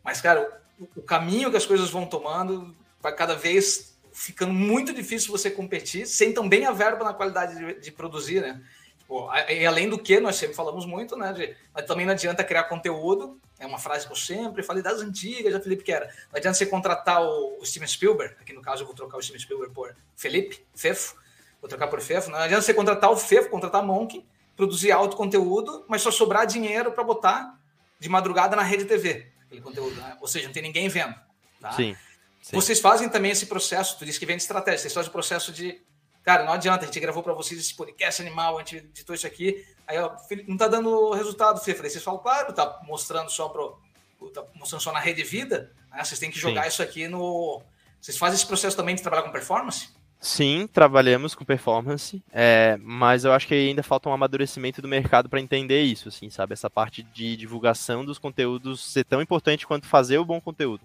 mas, 0.04 0.22
cara, 0.22 0.62
o, 0.80 0.88
o, 0.98 1.02
caminho 1.02 1.52
que 1.52 1.58
as 1.58 1.66
coisas 1.66 1.90
vão 1.90 2.06
tomando 2.06 2.76
vai 3.00 3.14
cada 3.14 3.36
vez 3.36 3.98
ficando 4.14 4.54
muito 4.54 4.94
difícil 4.94 5.32
você 5.32 5.50
competir 5.50 6.06
sem 6.06 6.34
também 6.34 6.66
a 6.66 6.72
verba 6.72 7.04
na 7.04 7.14
qualidade 7.14 7.58
de, 7.58 7.80
de 7.80 7.92
produzir, 7.92 8.42
né? 8.42 8.62
Tipo, 9.00 9.30
e 9.50 9.66
além 9.66 9.90
do 9.90 10.00
que, 10.00 10.20
nós 10.20 10.36
sempre 10.36 10.56
falamos 10.56 10.86
muito, 10.86 11.18
né? 11.18 11.34
De, 11.34 11.56
mas 11.74 11.86
também 11.86 12.06
não 12.06 12.14
adianta 12.14 12.44
criar 12.44 12.64
conteúdo 12.64 13.40
é 13.62 13.66
uma 13.66 13.78
frase 13.78 14.08
que 14.08 14.12
eu 14.12 14.18
sempre 14.18 14.64
falei 14.64 14.82
das 14.82 15.02
antigas, 15.02 15.54
já 15.54 15.60
Felipe 15.60 15.84
que 15.84 15.92
era. 15.92 16.08
Não 16.32 16.38
adianta 16.38 16.58
você 16.58 16.66
contratar 16.66 17.22
o, 17.22 17.60
o 17.60 17.66
Steven 17.66 17.88
Spielberg, 17.88 18.36
aqui 18.42 18.54
no 18.54 18.62
caso 18.62 18.82
eu 18.82 18.88
vou 18.88 18.96
trocar 18.96 19.18
o 19.18 19.22
Steven 19.22 19.40
Spielberg 19.40 19.72
por 19.72 19.96
Felipe, 20.16 20.66
Fefo, 20.76 21.16
vou 21.62 21.70
trocar 21.70 21.88
por 21.88 22.02
Fefo. 22.02 22.30
Não 22.30 22.40
adianta 22.40 22.64
você 22.64 22.74
contratar 22.74 23.12
o 23.12 23.16
Fefo, 23.16 23.50
contratar 23.50 23.82
a 23.82 23.86
Monk, 23.86 24.26
produzir 24.58 24.92
alto 24.92 25.16
conteúdo, 25.16 25.86
mas 25.88 26.02
só 26.02 26.12
sobrar 26.12 26.46
dinheiro 26.46 26.92
para 26.92 27.04
botar 27.04 27.58
de 28.00 28.10
madrugada 28.10 28.56
na 28.56 28.64
rede 28.64 28.86
TV, 28.86 29.28
aquele 29.46 29.62
conteúdo, 29.62 29.96
né? 29.96 30.18
Ou 30.20 30.28
seja, 30.28 30.48
não 30.48 30.54
tem 30.54 30.64
ninguém 30.64 30.90
vendo. 30.90 31.16
Tá? 31.60 31.72
Sim, 31.74 31.96
sim. 32.42 32.56
Vocês 32.56 32.80
fazem 32.80 33.08
também 33.08 33.32
esse 33.32 33.46
processo, 33.46 33.98
tu 34.00 34.06
disse 34.06 34.20
que 34.20 34.26
vem 34.26 34.36
de 34.36 34.42
estratégia, 34.42 34.80
vocês 34.80 34.94
fazem 34.94 35.10
o 35.10 35.14
processo 35.14 35.52
de 35.52 35.80
Cara, 36.24 36.46
não 36.46 36.54
adianta, 36.54 36.84
a 36.84 36.86
gente 36.86 37.00
gravou 37.00 37.24
para 37.24 37.34
vocês 37.34 37.60
esse 37.60 37.74
podcast 37.74 38.22
animal, 38.22 38.56
a 38.56 38.60
gente 38.60 38.78
editou 38.78 39.16
isso 39.16 39.26
aqui. 39.26 39.66
Aí, 39.88 39.98
ó, 39.98 40.16
não 40.48 40.56
tá 40.56 40.68
dando 40.68 41.12
resultado, 41.14 41.60
Fê. 41.60 41.74
Falei, 41.74 41.90
vocês 41.90 42.04
falam, 42.04 42.22
claro, 42.22 42.54
tá 42.54 42.80
mostrando 42.84 43.30
só 43.30 43.50
pro. 43.50 43.80
Tá 44.32 44.44
mostrando 44.54 44.82
só 44.82 44.92
na 44.92 45.00
rede 45.00 45.24
vida. 45.24 45.74
Né? 45.90 46.04
Vocês 46.04 46.20
têm 46.20 46.30
que 46.30 46.38
jogar 46.38 46.64
Sim. 46.64 46.68
isso 46.70 46.84
aqui 46.84 47.08
no. 47.08 47.64
Vocês 48.00 48.18
fazem 48.18 48.36
esse 48.36 48.46
processo 48.46 48.78
também 48.78 48.94
de 48.94 49.02
trabalhar 49.02 49.24
com 49.24 49.32
performance? 49.32 49.90
Sim, 50.24 50.68
trabalhamos 50.68 51.34
com 51.34 51.44
performance, 51.44 52.22
é, 52.32 52.78
mas 52.80 53.26
eu 53.26 53.34
acho 53.34 53.48
que 53.48 53.56
ainda 53.56 53.82
falta 53.82 54.08
um 54.08 54.14
amadurecimento 54.14 54.80
do 54.80 54.88
mercado 54.88 55.28
para 55.28 55.42
entender 55.42 55.82
isso, 55.82 56.10
assim, 56.10 56.30
sabe? 56.30 56.54
Essa 56.54 56.70
parte 56.70 57.02
de 57.02 57.36
divulgação 57.36 58.06
dos 58.06 58.20
conteúdos 58.20 58.82
ser 58.86 59.04
tão 59.04 59.20
importante 59.20 59.66
quanto 59.66 59.88
fazer 59.88 60.20
o 60.20 60.26
bom 60.26 60.40
conteúdo. 60.40 60.84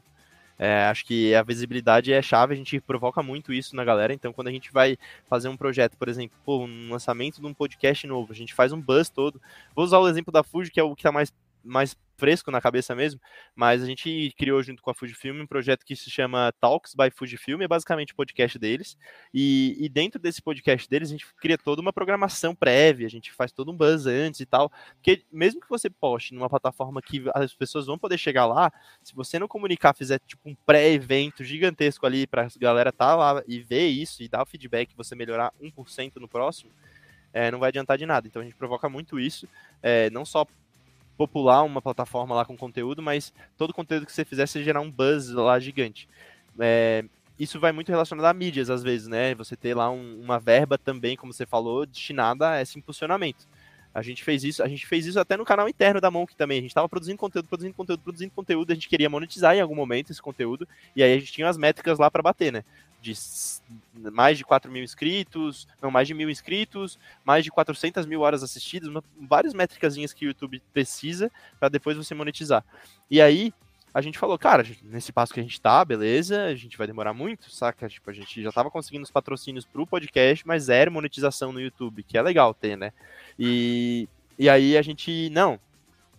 É, 0.58 0.84
acho 0.86 1.04
que 1.04 1.34
a 1.34 1.42
visibilidade 1.42 2.10
é 2.14 2.22
chave, 2.22 2.54
a 2.54 2.56
gente 2.56 2.80
provoca 2.80 3.22
muito 3.22 3.52
isso 3.52 3.76
na 3.76 3.84
galera. 3.84 4.14
Então, 4.14 4.32
quando 4.32 4.48
a 4.48 4.52
gente 4.52 4.72
vai 4.72 4.96
fazer 5.28 5.48
um 5.48 5.56
projeto, 5.56 5.98
por 5.98 6.08
exemplo, 6.08 6.34
pô, 6.42 6.64
um 6.64 6.90
lançamento 6.90 7.38
de 7.38 7.46
um 7.46 7.52
podcast 7.52 8.06
novo, 8.06 8.32
a 8.32 8.34
gente 8.34 8.54
faz 8.54 8.72
um 8.72 8.80
buzz 8.80 9.10
todo. 9.10 9.38
Vou 9.74 9.84
usar 9.84 9.98
o 9.98 10.08
exemplo 10.08 10.32
da 10.32 10.42
Fuji, 10.42 10.70
que 10.70 10.80
é 10.80 10.82
o 10.82 10.94
que 10.94 11.00
está 11.00 11.12
mais 11.12 11.30
mais 11.66 11.96
fresco 12.16 12.50
na 12.50 12.60
cabeça 12.60 12.94
mesmo, 12.94 13.20
mas 13.54 13.82
a 13.82 13.86
gente 13.86 14.32
criou 14.38 14.62
junto 14.62 14.82
com 14.82 14.90
a 14.90 14.94
Fujifilm 14.94 15.42
um 15.42 15.46
projeto 15.46 15.84
que 15.84 15.94
se 15.94 16.10
chama 16.10 16.52
Talks 16.60 16.94
by 16.94 17.10
Fujifilm, 17.10 17.62
é 17.62 17.68
basicamente 17.68 18.12
o 18.12 18.16
podcast 18.16 18.58
deles, 18.58 18.96
e, 19.32 19.76
e, 19.78 19.88
dentro 19.88 20.20
desse 20.20 20.40
podcast 20.40 20.88
deles 20.88 21.10
a 21.10 21.12
gente 21.12 21.26
cria 21.36 21.58
toda 21.58 21.82
uma 21.82 21.92
programação 21.92 22.54
prévia, 22.54 23.06
a 23.06 23.10
gente 23.10 23.32
faz 23.32 23.52
todo 23.52 23.70
um 23.70 23.76
buzz 23.76 24.06
antes 24.06 24.40
e 24.40 24.46
tal, 24.46 24.70
porque 24.94 25.24
mesmo 25.30 25.60
que 25.60 25.68
você 25.68 25.90
poste 25.90 26.34
numa 26.34 26.48
plataforma 26.48 27.02
que 27.02 27.24
as 27.34 27.52
pessoas 27.52 27.86
vão 27.86 27.98
poder 27.98 28.18
chegar 28.18 28.46
lá, 28.46 28.72
se 29.02 29.14
você 29.14 29.38
não 29.38 29.48
comunicar, 29.48 29.94
fizer 29.94 30.18
tipo 30.26 30.48
um 30.48 30.54
pré-evento 30.54 31.44
gigantesco 31.44 32.06
ali 32.06 32.26
para 32.26 32.46
a 32.46 32.48
galera 32.58 32.92
tá 32.92 33.14
lá 33.14 33.42
e 33.46 33.60
ver 33.60 33.88
isso 33.88 34.22
e 34.22 34.28
dar 34.28 34.42
o 34.42 34.46
feedback, 34.46 34.94
você 34.96 35.14
melhorar 35.14 35.52
1% 35.60 36.16
no 36.16 36.28
próximo, 36.28 36.70
é, 37.32 37.50
não 37.50 37.58
vai 37.58 37.68
adiantar 37.68 37.98
de 37.98 38.06
nada. 38.06 38.26
Então 38.26 38.40
a 38.40 38.44
gente 38.44 38.56
provoca 38.56 38.88
muito 38.88 39.20
isso, 39.20 39.46
é, 39.82 40.08
não 40.10 40.24
só 40.24 40.46
popular 41.16 41.62
uma 41.62 41.82
plataforma 41.82 42.34
lá 42.34 42.44
com 42.44 42.56
conteúdo, 42.56 43.02
mas 43.02 43.32
todo 43.56 43.72
conteúdo 43.74 44.06
que 44.06 44.12
você 44.12 44.24
fizer, 44.24 44.46
você 44.46 44.62
gerar 44.62 44.80
um 44.80 44.90
buzz 44.90 45.30
lá 45.30 45.58
gigante. 45.58 46.08
É, 46.58 47.04
isso 47.38 47.60
vai 47.60 47.72
muito 47.72 47.90
relacionado 47.90 48.26
a 48.26 48.32
mídias, 48.32 48.70
às 48.70 48.82
vezes, 48.82 49.08
né? 49.08 49.34
Você 49.34 49.56
ter 49.56 49.74
lá 49.74 49.90
um, 49.90 50.20
uma 50.20 50.38
verba 50.38 50.78
também, 50.78 51.16
como 51.16 51.32
você 51.32 51.44
falou, 51.44 51.84
destinada 51.84 52.50
a 52.50 52.62
esse 52.62 52.78
impulsionamento. 52.78 53.46
A 53.96 54.02
gente 54.02 54.22
fez 54.22 54.44
isso, 54.44 54.62
a 54.62 54.68
gente 54.68 54.86
fez 54.86 55.06
isso 55.06 55.18
até 55.18 55.38
no 55.38 55.44
canal 55.44 55.66
interno 55.66 56.02
da 56.02 56.10
Monk 56.10 56.36
também. 56.36 56.58
A 56.58 56.60
gente 56.60 56.70
estava 56.70 56.86
produzindo 56.86 57.16
conteúdo, 57.16 57.48
produzindo 57.48 57.72
conteúdo, 57.72 58.02
produzindo 58.02 58.30
conteúdo, 58.30 58.70
a 58.70 58.74
gente 58.74 58.90
queria 58.90 59.08
monetizar 59.08 59.56
em 59.56 59.60
algum 59.62 59.74
momento 59.74 60.12
esse 60.12 60.20
conteúdo, 60.20 60.68
e 60.94 61.02
aí 61.02 61.14
a 61.14 61.18
gente 61.18 61.32
tinha 61.32 61.48
as 61.48 61.56
métricas 61.56 61.98
lá 61.98 62.10
para 62.10 62.22
bater, 62.22 62.52
né? 62.52 62.62
De 63.00 63.14
mais 64.12 64.36
de 64.36 64.44
4 64.44 64.70
mil 64.70 64.84
inscritos, 64.84 65.66
não, 65.80 65.90
mais 65.90 66.06
de 66.06 66.12
mil 66.12 66.28
inscritos, 66.28 66.98
mais 67.24 67.42
de 67.42 67.50
400 67.50 68.04
mil 68.04 68.20
horas 68.20 68.42
assistidas, 68.42 68.92
várias 69.18 69.54
métricas 69.54 69.96
que 70.12 70.26
o 70.26 70.28
YouTube 70.28 70.62
precisa 70.74 71.32
para 71.58 71.70
depois 71.70 71.96
você 71.96 72.14
monetizar. 72.14 72.62
E 73.10 73.18
aí, 73.18 73.50
a 73.96 74.02
gente 74.02 74.18
falou, 74.18 74.38
cara, 74.38 74.62
nesse 74.82 75.10
passo 75.10 75.32
que 75.32 75.40
a 75.40 75.42
gente 75.42 75.58
tá, 75.58 75.82
beleza, 75.82 76.44
a 76.44 76.54
gente 76.54 76.76
vai 76.76 76.86
demorar 76.86 77.14
muito, 77.14 77.50
saca? 77.50 77.88
Tipo, 77.88 78.10
a 78.10 78.12
gente 78.12 78.42
já 78.42 78.52
tava 78.52 78.70
conseguindo 78.70 79.02
os 79.02 79.10
patrocínios 79.10 79.64
pro 79.64 79.86
podcast, 79.86 80.46
mas 80.46 80.64
zero 80.64 80.92
monetização 80.92 81.50
no 81.50 81.58
YouTube, 81.58 82.02
que 82.02 82.18
é 82.18 82.20
legal 82.20 82.52
ter, 82.52 82.76
né? 82.76 82.92
E, 83.38 84.06
e 84.38 84.50
aí 84.50 84.76
a 84.76 84.82
gente, 84.82 85.30
não, 85.30 85.58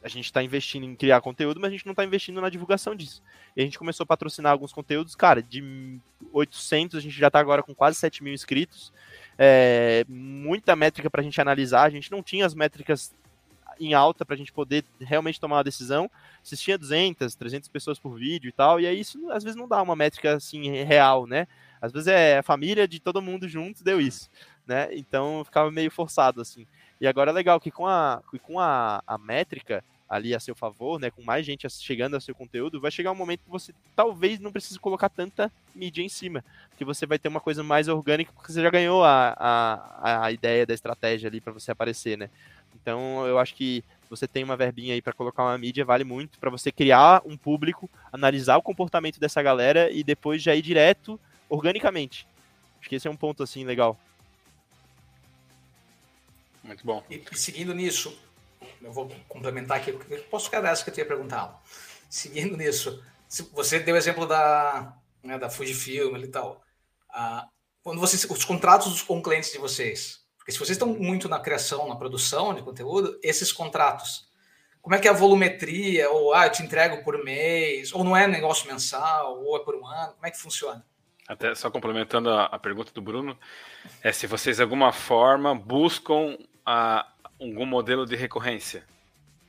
a 0.03 0.07
gente 0.07 0.33
tá 0.33 0.41
investindo 0.41 0.87
em 0.87 0.95
criar 0.95 1.21
conteúdo, 1.21 1.59
mas 1.59 1.67
a 1.67 1.71
gente 1.71 1.85
não 1.85 1.93
tá 1.93 2.03
investindo 2.03 2.41
na 2.41 2.49
divulgação 2.49 2.95
disso. 2.95 3.21
E 3.55 3.61
a 3.61 3.63
gente 3.63 3.77
começou 3.77 4.05
a 4.05 4.07
patrocinar 4.07 4.51
alguns 4.51 4.73
conteúdos, 4.73 5.13
cara, 5.13 5.43
de 5.43 5.99
800, 6.33 6.97
a 6.97 6.99
gente 6.99 7.15
já 7.15 7.29
tá 7.29 7.37
agora 7.37 7.61
com 7.61 7.75
quase 7.75 7.99
7 7.99 8.23
mil 8.23 8.33
inscritos, 8.33 8.91
é, 9.37 10.03
muita 10.09 10.75
métrica 10.75 11.11
pra 11.11 11.21
gente 11.21 11.39
analisar, 11.39 11.83
a 11.83 11.91
gente 11.91 12.09
não 12.09 12.23
tinha 12.23 12.43
as 12.43 12.55
métricas 12.55 13.13
em 13.79 13.93
alta 13.93 14.25
para 14.25 14.35
a 14.35 14.37
gente 14.37 14.51
poder 14.51 14.83
realmente 14.99 15.39
tomar 15.39 15.57
uma 15.57 15.63
decisão. 15.63 16.09
Assistia 16.41 16.77
200, 16.77 17.35
300 17.35 17.69
pessoas 17.69 17.99
por 17.99 18.15
vídeo 18.17 18.49
e 18.49 18.51
tal, 18.51 18.79
e 18.79 18.87
aí 18.87 18.99
isso 18.99 19.29
às 19.31 19.43
vezes 19.43 19.57
não 19.57 19.67
dá 19.67 19.81
uma 19.81 19.95
métrica 19.95 20.35
assim 20.35 20.69
real, 20.83 21.25
né? 21.25 21.47
Às 21.81 21.91
vezes 21.91 22.07
é 22.07 22.39
a 22.39 22.43
família 22.43 22.87
de 22.87 22.99
todo 22.99 23.21
mundo 23.21 23.47
junto 23.47 23.83
deu 23.83 24.01
isso, 24.01 24.29
né? 24.65 24.89
Então 24.91 25.43
ficava 25.43 25.71
meio 25.71 25.91
forçado 25.91 26.41
assim. 26.41 26.65
E 26.99 27.07
agora 27.07 27.31
é 27.31 27.33
legal 27.33 27.59
que 27.59 27.71
com 27.71 27.85
a, 27.85 28.21
com 28.41 28.59
a, 28.59 29.03
a 29.05 29.17
métrica 29.17 29.83
ali 30.09 30.33
a 30.33 30.39
seu 30.39 30.55
favor, 30.55 30.99
né, 30.99 31.11
com 31.11 31.21
mais 31.21 31.45
gente 31.45 31.67
chegando 31.69 32.13
ao 32.13 32.21
seu 32.21 32.33
conteúdo, 32.33 32.79
vai 32.79 32.89
chegar 32.89 33.11
um 33.11 33.15
momento 33.15 33.43
que 33.43 33.49
você 33.49 33.73
talvez 33.95 34.39
não 34.39 34.51
precise 34.51 34.79
colocar 34.79 35.09
tanta 35.09 35.51
mídia 35.75 36.01
em 36.01 36.09
cima, 36.09 36.43
que 36.77 36.85
você 36.85 37.05
vai 37.05 37.19
ter 37.19 37.27
uma 37.27 37.41
coisa 37.41 37.61
mais 37.61 37.87
orgânica, 37.87 38.31
porque 38.33 38.51
você 38.51 38.61
já 38.61 38.69
ganhou 38.69 39.03
a, 39.03 39.35
a, 39.37 40.25
a 40.25 40.31
ideia 40.31 40.65
da 40.65 40.73
estratégia 40.73 41.27
ali 41.27 41.41
para 41.41 41.51
você 41.51 41.71
aparecer, 41.71 42.17
né? 42.17 42.29
Então, 42.81 43.25
eu 43.25 43.39
acho 43.39 43.55
que 43.55 43.83
você 44.09 44.27
tem 44.27 44.43
uma 44.43 44.55
verbinha 44.55 44.93
aí 44.93 45.01
para 45.01 45.13
colocar 45.13 45.43
uma 45.43 45.57
mídia, 45.57 45.83
vale 45.83 46.03
muito 46.03 46.39
para 46.39 46.49
você 46.49 46.71
criar 46.71 47.21
um 47.25 47.35
público, 47.35 47.89
analisar 48.11 48.57
o 48.57 48.61
comportamento 48.61 49.19
dessa 49.19 49.41
galera 49.41 49.91
e 49.91 50.03
depois 50.03 50.41
já 50.41 50.55
ir 50.55 50.61
direto 50.61 51.19
organicamente. 51.49 52.27
Acho 52.79 52.89
que 52.89 52.95
esse 52.95 53.07
é 53.07 53.11
um 53.11 53.17
ponto 53.17 53.43
assim 53.43 53.65
legal. 53.65 53.99
Muito 56.63 56.85
bom. 56.85 57.03
E, 57.09 57.23
e 57.31 57.37
seguindo 57.37 57.73
nisso, 57.73 58.17
eu 58.81 58.91
vou 58.91 59.09
complementar 59.27 59.77
aqui, 59.77 59.91
posso 60.29 60.45
ficar 60.45 60.61
dessa 60.61 60.83
que 60.83 60.89
eu 60.89 60.93
tinha 60.93 61.05
perguntado. 61.05 61.57
Seguindo 62.09 62.55
nisso, 62.55 63.03
você 63.51 63.79
deu 63.79 63.95
o 63.95 63.97
exemplo 63.97 64.25
da, 64.25 64.95
né, 65.23 65.37
da 65.37 65.49
Fujifilm 65.49 66.15
e 66.17 66.27
tal. 66.27 66.63
Ah, 67.09 67.47
quando 67.83 67.99
vocês, 67.99 68.23
os 68.25 68.45
contratos 68.45 69.01
com 69.01 69.21
clientes 69.21 69.51
de 69.51 69.57
vocês, 69.57 70.26
porque 70.47 70.53
se 70.53 70.59
vocês 70.59 70.77
estão 70.77 70.87
muito 70.87 71.27
na 71.27 71.41
criação, 71.41 71.89
na 71.89 71.95
produção 71.97 72.53
de 72.53 72.61
conteúdo, 72.61 73.19
esses 73.21 73.51
contratos, 73.51 74.29
como 74.81 74.95
é 74.95 74.99
que 74.99 75.05
é 75.05 75.11
a 75.11 75.13
volumetria? 75.13 76.09
Ou 76.09 76.33
ah, 76.33 76.45
eu 76.45 76.51
te 76.53 76.63
entrego 76.63 77.03
por 77.03 77.21
mês, 77.21 77.91
ou 77.91 78.01
não 78.01 78.15
é 78.15 78.25
negócio 78.27 78.65
mensal, 78.65 79.43
ou 79.43 79.57
é 79.57 79.59
por 79.59 79.75
um 79.75 79.85
ano, 79.85 80.13
como 80.13 80.25
é 80.25 80.31
que 80.31 80.39
funciona? 80.39 80.85
Até 81.27 81.53
só 81.53 81.69
complementando 81.69 82.29
a, 82.29 82.45
a 82.45 82.57
pergunta 82.57 82.93
do 82.93 83.01
Bruno, 83.01 83.37
é 84.01 84.13
se 84.13 84.25
vocês 84.25 84.55
de 84.55 84.63
alguma 84.63 84.93
forma 84.93 85.53
buscam 85.53 86.37
a, 86.65 87.05
algum 87.37 87.65
modelo 87.65 88.05
de 88.05 88.15
recorrência. 88.15 88.85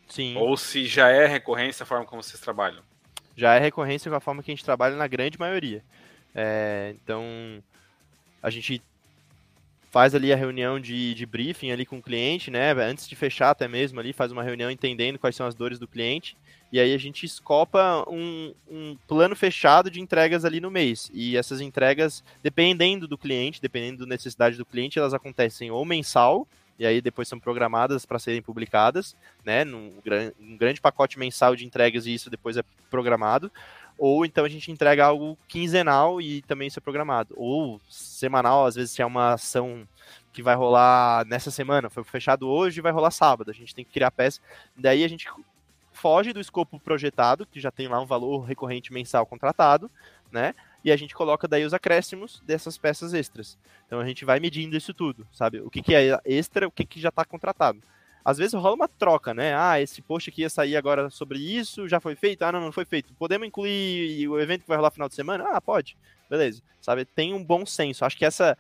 Sim. 0.09 0.37
Ou 0.37 0.57
se 0.57 0.85
já 0.85 1.11
é 1.11 1.27
recorrência 1.27 1.85
a 1.85 1.87
forma 1.87 2.07
como 2.07 2.25
vocês 2.25 2.41
trabalham. 2.41 2.83
Já 3.37 3.55
é 3.55 3.61
recorrência 3.61 4.11
com 4.11 4.17
a 4.17 4.21
forma 4.21 4.43
que 4.43 4.51
a 4.51 4.55
gente 4.55 4.65
trabalha 4.65 4.97
na 4.97 5.07
grande 5.07 5.39
maioria. 5.39 5.85
É, 6.35 6.93
então, 7.01 7.23
a 8.43 8.51
gente 8.51 8.83
faz 9.91 10.15
ali 10.15 10.33
a 10.33 10.37
reunião 10.37 10.79
de, 10.79 11.15
de 11.15 11.27
briefing 11.27 11.71
ali 11.71 11.87
com 11.87 11.99
o 11.99 12.03
cliente, 12.03 12.51
né? 12.51 12.73
Antes 12.73 13.09
de 13.09 13.17
fechar 13.17 13.51
até 13.51 13.67
mesmo 13.67 13.99
ali, 13.99 14.13
faz 14.13 14.31
uma 14.31 14.43
reunião 14.43 14.71
entendendo 14.71 15.19
quais 15.19 15.35
são 15.35 15.47
as 15.47 15.55
dores 15.55 15.79
do 15.79 15.89
cliente. 15.89 16.37
E 16.71 16.79
aí 16.79 16.93
a 16.93 16.99
gente 16.99 17.25
escopa 17.25 18.05
um, 18.09 18.53
um 18.71 18.97
plano 19.07 19.35
fechado 19.35 19.91
de 19.91 20.01
entregas 20.01 20.45
ali 20.45 20.61
no 20.61 20.71
mês. 20.71 21.11
E 21.15 21.37
essas 21.37 21.61
entregas, 21.61 22.23
dependendo 22.43 23.09
do 23.09 23.17
cliente, 23.17 23.63
dependendo 23.63 24.05
da 24.05 24.07
necessidade 24.07 24.57
do 24.57 24.67
cliente, 24.67 24.99
elas 24.99 25.15
acontecem 25.15 25.71
ou 25.71 25.85
mensal, 25.85 26.47
e 26.79 26.87
aí 26.87 27.01
depois 27.01 27.27
são 27.27 27.41
programadas 27.41 28.05
para 28.05 28.19
serem 28.19 28.43
publicadas, 28.43 29.17
né? 29.45 29.65
Num, 29.65 29.95
num 30.39 30.57
grande 30.59 30.81
pacote 30.81 31.19
mensal 31.19 31.57
de 31.57 31.65
entregas 31.65 32.07
e 32.07 32.13
isso 32.13 32.29
depois 32.29 32.59
é 32.59 32.63
programado 32.91 33.51
ou 33.99 34.25
então 34.25 34.45
a 34.45 34.49
gente 34.49 34.71
entrega 34.71 35.05
algo 35.05 35.37
quinzenal 35.49 36.21
e 36.21 36.41
também 36.43 36.69
isso 36.69 36.79
é 36.79 36.83
programado, 36.83 37.35
ou 37.37 37.81
semanal, 37.91 38.65
às 38.65 38.77
vezes 38.77 38.93
se 38.93 39.03
é 39.03 39.07
uma 39.07 39.35
ação 39.35 39.87
que 40.33 40.43
vai 40.43 40.55
rolar 40.55 41.27
nessa 41.27 41.51
semana, 41.51 41.91
foi 41.91 42.05
fechado 42.05 42.49
hoje 42.49 42.79
e 42.79 42.83
vai 42.83 42.93
rolar 42.93 43.11
sábado, 43.11 43.51
a 43.51 43.55
gente 43.55 43.75
tem 43.75 43.85
que 43.85 43.93
criar 43.93 44.11
peça, 44.13 44.41
daí 44.77 45.03
a 45.03 45.09
gente 45.09 45.29
foge 45.93 46.33
do 46.33 46.41
escopo 46.41 46.79
projetado, 46.79 47.45
que 47.45 47.61
já 47.61 47.73
tem 47.73 47.89
lá 47.89 48.01
um 48.01 48.07
valor 48.07 48.45
recorrente 48.45 48.93
mensal 48.93 49.27
contratado, 49.27 49.91
né? 50.31 50.55
E 50.85 50.93
a 50.93 50.97
gente 50.97 51.13
coloca 51.13 51.49
daí 51.49 51.65
os 51.65 51.75
acréscimos 51.75 52.41
dessas 52.47 52.79
peças 52.79 53.13
extras. 53.13 53.59
Então 53.85 53.99
a 53.99 54.07
gente 54.07 54.25
vai 54.25 54.39
medindo 54.39 54.77
isso 54.77 54.95
tudo, 54.95 55.27
sabe? 55.33 55.61
O 55.61 55.69
que, 55.69 55.83
que 55.83 55.97
é 55.97 56.21
extra, 56.25 56.69
o 56.69 56.71
que, 56.71 56.85
que 56.85 57.01
já 57.01 57.09
está 57.09 57.25
contratado 57.25 57.83
às 58.29 58.37
vezes 58.37 58.53
rola 58.53 58.75
uma 58.75 58.89
troca, 58.89 59.33
né? 59.33 59.55
Ah, 59.57 59.81
esse 59.81 60.03
post 60.03 60.29
aqui 60.29 60.43
ia 60.43 60.51
sair 60.51 60.77
agora 60.77 61.09
sobre 61.09 61.39
isso, 61.39 61.89
já 61.89 61.99
foi 61.99 62.15
feito? 62.15 62.43
Ah, 62.43 62.53
não, 62.53 62.61
não 62.61 62.71
foi 62.71 62.85
feito. 62.85 63.15
Podemos 63.15 63.49
incluir 63.49 64.29
o 64.29 64.39
evento 64.39 64.65
que 64.65 64.69
vai 64.69 64.77
rolar 64.77 64.91
final 64.91 65.09
de 65.09 65.15
semana? 65.15 65.47
Ah, 65.51 65.63
pode. 65.63 65.97
Beleza. 66.29 66.61
Sabe? 66.83 67.07
Tem 67.07 67.33
um 67.33 67.43
bom 67.43 67.65
senso. 67.65 68.05
Acho 68.05 68.19
que 68.19 68.27
essa 68.27 68.55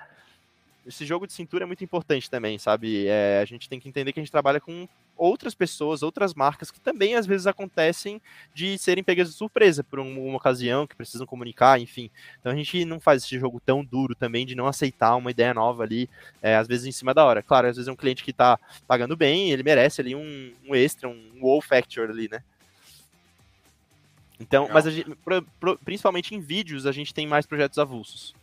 esse 0.88 1.05
jogo 1.05 1.27
de 1.27 1.35
cintura 1.35 1.64
é 1.64 1.66
muito 1.66 1.85
importante 1.85 2.31
também, 2.31 2.59
sabe? 2.59 3.07
É, 3.07 3.40
a 3.40 3.44
gente 3.44 3.68
tem 3.68 3.79
que 3.79 3.88
entender 3.88 4.12
que 4.12 4.18
a 4.18 4.22
gente 4.22 4.33
trabalha 4.33 4.59
com 4.59 4.88
outras 5.16 5.55
pessoas, 5.55 6.03
outras 6.03 6.33
marcas 6.33 6.70
que 6.70 6.81
também 6.81 7.14
às 7.14 7.27
vezes 7.27 7.46
acontecem 7.46 8.20
de 8.55 8.79
serem 8.79 9.05
pegas 9.05 9.29
de 9.29 9.35
surpresa 9.35 9.85
por 9.85 10.01
uma 10.01 10.37
ocasião, 10.37 10.87
que 10.87 10.96
precisam 10.96 11.27
comunicar, 11.27 11.79
enfim. 11.79 12.11
Então 12.40 12.51
a 12.51 12.55
gente 12.55 12.85
não 12.87 12.98
faz 12.98 13.22
esse 13.22 13.38
jogo 13.38 13.61
tão 13.61 13.85
duro 13.85 14.14
também 14.14 14.46
de 14.46 14.55
não 14.55 14.66
aceitar 14.66 15.14
uma 15.16 15.31
ideia 15.31 15.53
nova 15.53 15.83
ali, 15.83 16.09
é, 16.40 16.57
às 16.57 16.66
vezes 16.66 16.87
em 16.87 16.92
cima 16.92 17.12
da 17.12 17.24
hora. 17.24 17.42
Claro, 17.42 17.68
às 17.68 17.77
vezes 17.77 17.88
é 17.88 17.92
um 17.92 17.96
cliente 17.96 18.24
que 18.24 18.31
está 18.31 18.59
pagando 18.87 19.16
bem, 19.16 19.51
ele 19.51 19.62
merece 19.62 20.01
ali 20.01 20.14
um, 20.14 20.55
um 20.66 20.74
extra, 20.74 21.09
um 21.09 21.38
wow 21.40 21.61
factor 21.61 22.09
ali, 22.09 22.29
né? 22.31 22.42
Então, 24.40 24.68
mas 24.72 24.85
gente, 24.85 25.18
principalmente 25.85 26.35
em 26.35 26.40
vídeos, 26.40 26.87
a 26.87 26.92
gente 26.92 27.12
tem 27.12 27.27
mais 27.27 27.44
projetos 27.44 27.79
avulsos. 27.79 28.35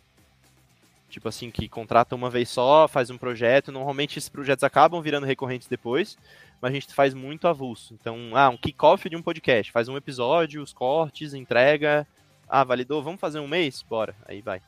Tipo 1.15 1.29
assim, 1.29 1.49
que 1.49 1.69
contrata 1.69 2.13
uma 2.13 2.29
vez 2.29 2.49
só, 2.49 2.89
faz 2.89 3.09
um 3.09 3.17
projeto. 3.17 3.71
Normalmente 3.71 4.19
esses 4.19 4.27
projetos 4.27 4.65
acabam 4.65 5.01
virando 5.01 5.25
recorrentes 5.25 5.65
depois, 5.65 6.17
mas 6.59 6.71
a 6.71 6.73
gente 6.73 6.93
faz 6.93 7.13
muito 7.13 7.47
avulso. 7.47 7.93
Então, 7.93 8.31
ah, 8.33 8.49
um 8.49 8.57
kickoff 8.57 9.09
de 9.09 9.15
um 9.15 9.21
podcast. 9.21 9.71
Faz 9.71 9.87
um 9.87 9.95
episódio, 9.95 10.61
os 10.61 10.73
cortes, 10.73 11.33
entrega. 11.33 12.05
Ah, 12.49 12.65
validou, 12.65 13.01
vamos 13.01 13.21
fazer 13.21 13.39
um 13.39 13.47
mês? 13.47 13.81
Bora. 13.81 14.13
Aí 14.25 14.41
vai. 14.41 14.61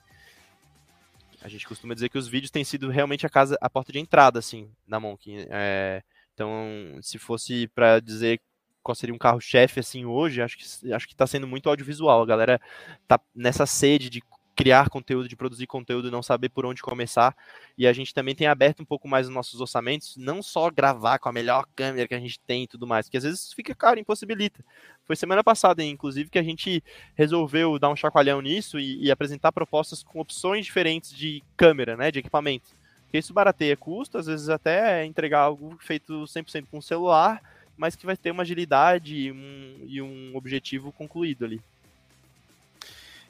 A 1.41 1.49
gente 1.49 1.67
costuma 1.67 1.93
dizer 1.93 2.07
que 2.07 2.17
os 2.17 2.29
vídeos 2.29 2.49
têm 2.49 2.63
sido 2.63 2.89
realmente 2.89 3.25
a 3.25 3.29
casa, 3.29 3.57
a 3.59 3.69
porta 3.69 3.91
de 3.91 3.99
entrada, 3.99 4.39
assim, 4.39 4.71
da 4.87 5.01
Monk. 5.01 5.47
É, 5.49 6.01
então, 6.33 6.97
se 7.01 7.19
fosse 7.19 7.67
para 7.75 7.99
dizer 7.99 8.39
qual 8.81 8.95
seria 8.95 9.13
um 9.13 9.17
carro-chefe, 9.17 9.81
assim, 9.81 10.05
hoje, 10.05 10.41
acho 10.41 10.57
que, 10.57 10.93
acho 10.93 11.07
que 11.09 11.13
tá 11.13 11.27
sendo 11.27 11.45
muito 11.45 11.67
audiovisual. 11.67 12.21
A 12.21 12.25
galera 12.25 12.61
tá 13.05 13.19
nessa 13.35 13.65
sede 13.65 14.09
de 14.09 14.21
criar 14.57 14.89
conteúdo, 14.89 15.29
de 15.29 15.35
produzir 15.35 15.67
conteúdo, 15.67 16.09
não 16.09 16.23
saber 16.23 16.49
por 16.49 16.65
onde 16.65 16.81
começar. 16.81 17.37
E 17.77 17.85
a 17.85 17.93
gente 17.93 18.11
também 18.11 18.33
tem 18.33 18.47
aberto 18.47 18.81
um 18.81 18.85
pouco 18.85 19.07
mais 19.07 19.27
os 19.27 19.33
nossos 19.33 19.61
orçamentos, 19.61 20.17
não 20.17 20.41
só 20.41 20.71
gravar 20.71 21.19
com 21.19 21.29
a 21.29 21.31
melhor 21.31 21.67
câmera 21.75 22.07
que 22.07 22.15
a 22.15 22.19
gente 22.19 22.39
tem 22.39 22.63
e 22.63 22.67
tudo 22.67 22.87
mais, 22.87 23.05
porque 23.05 23.17
às 23.17 23.23
vezes 23.23 23.53
fica 23.53 23.75
caro, 23.75 23.99
impossibilita. 23.99 24.65
Foi 25.05 25.15
semana 25.15 25.43
passada, 25.43 25.83
inclusive, 25.83 26.31
que 26.31 26.39
a 26.39 26.43
gente 26.43 26.83
resolveu 27.15 27.77
dar 27.77 27.89
um 27.89 27.95
chacoalhão 27.95 28.41
nisso 28.41 28.79
e, 28.79 29.05
e 29.05 29.11
apresentar 29.11 29.51
propostas 29.51 30.01
com 30.01 30.19
opções 30.19 30.65
diferentes 30.65 31.15
de 31.15 31.43
câmera, 31.55 31.95
né, 31.95 32.09
de 32.09 32.17
equipamento. 32.17 32.75
Porque 33.03 33.19
isso 33.19 33.33
barateia 33.33 33.77
custo, 33.77 34.17
às 34.17 34.25
vezes 34.25 34.49
até 34.49 35.05
entregar 35.05 35.41
algo 35.41 35.77
feito 35.79 36.23
100% 36.23 36.65
com 36.71 36.81
celular, 36.81 37.41
mas 37.77 37.95
que 37.95 38.07
vai 38.07 38.17
ter 38.17 38.31
uma 38.31 38.41
agilidade 38.41 39.31
um, 39.31 39.85
e 39.85 40.01
um 40.01 40.35
objetivo 40.35 40.91
concluído 40.91 41.45
ali. 41.45 41.61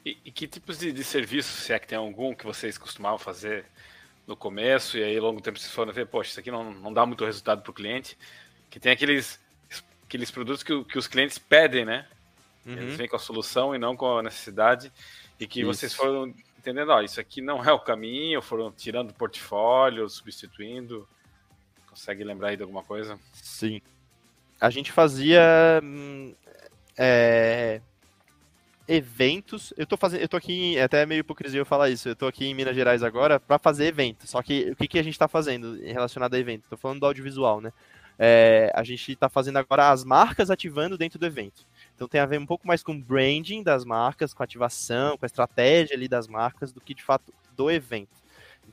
E, 0.08 0.18
e 0.24 0.30
que 0.30 0.48
tipos 0.48 0.78
de, 0.78 0.90
de 0.90 1.04
serviço, 1.04 1.52
se 1.52 1.70
é 1.70 1.78
que 1.78 1.86
tem 1.86 1.98
algum, 1.98 2.34
que 2.34 2.46
vocês 2.46 2.78
costumavam 2.78 3.18
fazer 3.18 3.66
no 4.26 4.34
começo 4.34 4.96
e 4.96 5.04
aí 5.04 5.16
ao 5.18 5.24
longo 5.24 5.40
do 5.40 5.42
tempo 5.42 5.58
vocês 5.58 5.72
foram 5.72 5.92
ver, 5.92 6.06
poxa, 6.06 6.30
isso 6.30 6.40
aqui 6.40 6.50
não, 6.50 6.72
não 6.72 6.92
dá 6.92 7.04
muito 7.04 7.26
resultado 7.26 7.60
para 7.60 7.70
o 7.70 7.74
cliente, 7.74 8.16
que 8.70 8.80
tem 8.80 8.92
aqueles, 8.92 9.38
aqueles 10.04 10.30
produtos 10.30 10.62
que, 10.62 10.82
que 10.84 10.98
os 10.98 11.06
clientes 11.06 11.36
pedem, 11.36 11.84
né? 11.84 12.06
Uhum. 12.64 12.72
Eles 12.72 12.96
vêm 12.96 13.06
com 13.06 13.16
a 13.16 13.18
solução 13.18 13.74
e 13.74 13.78
não 13.78 13.94
com 13.96 14.18
a 14.18 14.22
necessidade 14.22 14.90
e 15.38 15.46
que 15.46 15.60
isso. 15.60 15.66
vocês 15.66 15.92
foram 15.92 16.34
entendendo, 16.58 16.90
ó, 16.90 17.02
isso 17.02 17.20
aqui 17.20 17.42
não 17.42 17.62
é 17.62 17.70
o 17.70 17.78
caminho, 17.78 18.40
foram 18.40 18.72
tirando 18.72 19.08
do 19.08 19.14
portfólio, 19.14 20.08
substituindo. 20.08 21.06
Consegue 21.86 22.24
lembrar 22.24 22.48
aí 22.48 22.56
de 22.56 22.62
alguma 22.62 22.82
coisa? 22.82 23.18
Sim. 23.34 23.82
A 24.58 24.70
gente 24.70 24.90
fazia 24.90 25.80
hum, 25.82 26.34
é, 26.96 27.80
eventos. 28.88 29.74
Eu 29.76 29.86
tô 29.86 29.96
fazendo, 29.96 30.22
eu 30.22 30.28
tô 30.28 30.36
aqui, 30.36 30.76
é 30.78 30.82
até 30.82 31.04
meio 31.04 31.20
hipocrisia 31.20 31.60
eu 31.60 31.66
falar 31.66 31.90
isso. 31.90 32.08
Eu 32.08 32.16
tô 32.16 32.26
aqui 32.26 32.46
em 32.46 32.54
Minas 32.54 32.74
Gerais 32.74 33.02
agora 33.02 33.38
para 33.38 33.58
fazer 33.58 33.86
evento. 33.86 34.26
Só 34.26 34.42
que 34.42 34.70
o 34.70 34.76
que, 34.76 34.88
que 34.88 34.98
a 34.98 35.02
gente 35.02 35.18
tá 35.18 35.28
fazendo 35.28 35.78
relacionado 35.82 36.34
a 36.34 36.38
evento? 36.38 36.64
Tô 36.68 36.76
falando 36.76 37.00
do 37.00 37.06
audiovisual, 37.06 37.60
né? 37.60 37.72
É, 38.18 38.72
a 38.74 38.82
gente 38.82 39.14
tá 39.14 39.28
fazendo 39.28 39.58
agora 39.58 39.90
as 39.90 40.02
marcas 40.02 40.50
ativando 40.50 40.98
dentro 40.98 41.18
do 41.18 41.26
evento. 41.26 41.64
Então 41.94 42.08
tem 42.08 42.20
a 42.20 42.26
ver 42.26 42.40
um 42.40 42.46
pouco 42.46 42.66
mais 42.66 42.82
com 42.82 42.98
branding 42.98 43.62
das 43.62 43.84
marcas, 43.84 44.34
com 44.34 44.42
ativação, 44.42 45.16
com 45.16 45.24
a 45.24 45.26
estratégia 45.26 45.94
ali 45.94 46.08
das 46.08 46.26
marcas, 46.26 46.72
do 46.72 46.80
que 46.80 46.94
de 46.94 47.02
fato 47.02 47.32
do 47.54 47.70
evento. 47.70 48.16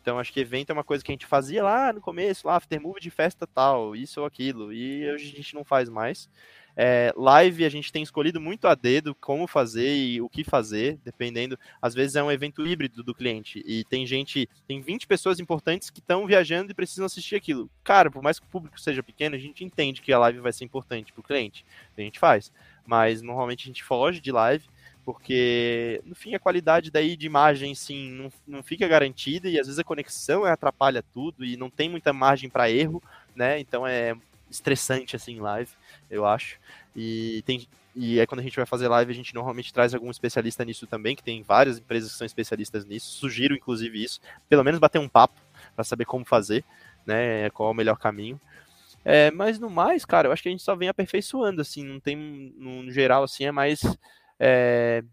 Então 0.06 0.20
acho 0.20 0.32
que 0.32 0.40
evento 0.40 0.70
é 0.70 0.74
uma 0.74 0.84
coisa 0.84 1.04
que 1.04 1.12
a 1.12 1.16
gente 1.16 1.26
fazia 1.26 1.64
lá 1.64 1.92
no 1.92 2.00
começo, 2.00 2.46
lá, 2.46 2.58
aftermovie 2.58 3.02
de 3.02 3.10
festa 3.10 3.48
tal, 3.48 3.96
isso 3.96 4.20
ou 4.20 4.28
aquilo, 4.28 4.72
e 4.72 5.10
hoje 5.10 5.34
a 5.34 5.36
gente 5.36 5.56
não 5.56 5.64
faz 5.64 5.90
mais. 5.90 6.30
É, 6.78 7.12
live 7.18 7.66
a 7.66 7.70
gente 7.70 7.92
tem 7.92 8.04
escolhido 8.04 8.40
muito 8.40 8.68
a 8.68 8.76
dedo 8.76 9.16
como 9.16 9.48
fazer 9.48 9.96
e 9.96 10.22
o 10.22 10.30
que 10.30 10.44
fazer, 10.44 11.00
dependendo. 11.04 11.58
Às 11.82 11.96
vezes 11.96 12.16
é 12.16 12.22
um 12.22 12.32
evento 12.32 12.68
híbrido 12.68 13.02
do 13.02 13.16
cliente 13.16 13.64
e 13.66 13.84
tem 13.86 14.06
gente, 14.06 14.48
tem 14.68 14.80
20 14.80 15.08
pessoas 15.08 15.40
importantes 15.40 15.90
que 15.90 16.02
estão 16.02 16.28
viajando 16.28 16.70
e 16.70 16.76
precisam 16.76 17.08
assistir 17.08 17.36
aquilo. 17.36 17.68
Cara, 17.84 18.12
por 18.12 18.22
mais 18.22 18.38
que 18.38 18.46
o 18.46 18.50
público 18.50 18.80
seja 18.80 19.02
pequeno, 19.02 19.36
a 19.36 19.40
gente 19.40 19.66
entende 19.66 20.04
que 20.04 20.14
a 20.14 20.20
live 20.20 20.38
vai 20.38 20.54
ser 20.54 20.66
importante 20.66 21.12
para 21.12 21.22
o 21.22 21.24
cliente. 21.24 21.66
A 21.98 22.02
gente 22.02 22.20
faz. 22.20 22.52
Mas 22.86 23.24
normalmente 23.24 23.64
a 23.64 23.68
gente 23.70 23.84
foge 23.84 24.22
de 24.22 24.32
live 24.32 24.68
porque 25.06 26.02
no 26.04 26.16
fim 26.16 26.34
a 26.34 26.40
qualidade 26.40 26.90
daí 26.90 27.16
de 27.16 27.28
imagem 27.28 27.76
sim 27.76 28.10
não, 28.10 28.32
não 28.48 28.64
fica 28.64 28.88
garantida 28.88 29.48
e 29.48 29.60
às 29.60 29.68
vezes 29.68 29.80
a 29.80 29.84
conexão 29.84 30.44
atrapalha 30.44 31.04
tudo 31.14 31.46
e 31.46 31.56
não 31.56 31.70
tem 31.70 31.88
muita 31.88 32.12
margem 32.12 32.50
para 32.50 32.70
erro, 32.72 33.02
né? 33.36 33.60
Então 33.60 33.86
é 33.86 34.18
estressante 34.50 35.16
assim 35.16 35.40
live, 35.40 35.70
eu 36.10 36.26
acho. 36.26 36.58
E 36.96 37.44
tem 37.46 37.68
e 37.96 38.20
é 38.20 38.26
quando 38.26 38.40
a 38.42 38.44
gente 38.44 38.58
vai 38.58 38.66
fazer 38.66 38.90
live, 38.90 39.12
a 39.12 39.16
gente 39.16 39.34
normalmente 39.34 39.74
traz 39.74 39.94
algum 39.94 40.12
especialista 40.12 40.66
nisso 40.66 40.86
também, 40.86 41.16
que 41.16 41.24
tem 41.24 41.42
várias 41.44 41.78
empresas 41.78 42.12
que 42.12 42.18
são 42.18 42.26
especialistas 42.26 42.84
nisso. 42.84 43.12
Sugiro 43.12 43.56
inclusive 43.56 44.04
isso, 44.04 44.20
pelo 44.50 44.64
menos 44.64 44.80
bater 44.80 45.00
um 45.00 45.08
papo 45.08 45.40
para 45.76 45.84
saber 45.86 46.06
como 46.06 46.26
fazer, 46.26 46.66
né? 47.06 47.50
Qual 47.52 47.70
é 47.70 47.72
o 47.72 47.76
melhor 47.76 47.98
caminho. 47.98 48.42
É, 49.04 49.30
mas 49.30 49.60
no 49.60 49.70
mais, 49.70 50.04
cara, 50.04 50.28
eu 50.28 50.32
acho 50.32 50.42
que 50.42 50.50
a 50.50 50.52
gente 50.52 50.64
só 50.64 50.76
vem 50.76 50.90
aperfeiçoando, 50.90 51.62
assim, 51.62 51.84
não 51.84 52.00
tem, 52.00 52.18
no 52.58 52.92
geral, 52.92 53.24
assim, 53.24 53.46
é 53.46 53.52
mais 53.52 53.84
é, 54.40 55.04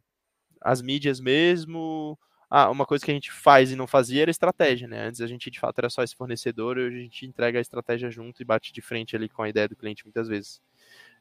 as 0.60 0.82
mídias 0.82 1.20
mesmo. 1.20 2.18
Ah, 2.50 2.70
uma 2.70 2.84
coisa 2.84 3.04
que 3.04 3.10
a 3.10 3.14
gente 3.14 3.32
faz 3.32 3.72
e 3.72 3.76
não 3.76 3.86
fazia 3.86 4.22
era 4.22 4.30
estratégia, 4.30 4.86
né? 4.86 5.06
Antes 5.06 5.20
a 5.22 5.26
gente 5.26 5.50
de 5.50 5.58
fato 5.58 5.78
era 5.78 5.88
só 5.88 6.02
esse 6.02 6.14
fornecedor, 6.14 6.76
hoje 6.76 6.98
a 6.98 7.02
gente 7.02 7.26
entrega 7.26 7.58
a 7.58 7.62
estratégia 7.62 8.10
junto 8.10 8.42
e 8.42 8.44
bate 8.44 8.72
de 8.72 8.82
frente 8.82 9.16
ali 9.16 9.28
com 9.28 9.42
a 9.42 9.48
ideia 9.48 9.68
do 9.68 9.76
cliente 9.76 10.04
muitas 10.04 10.28
vezes. 10.28 10.60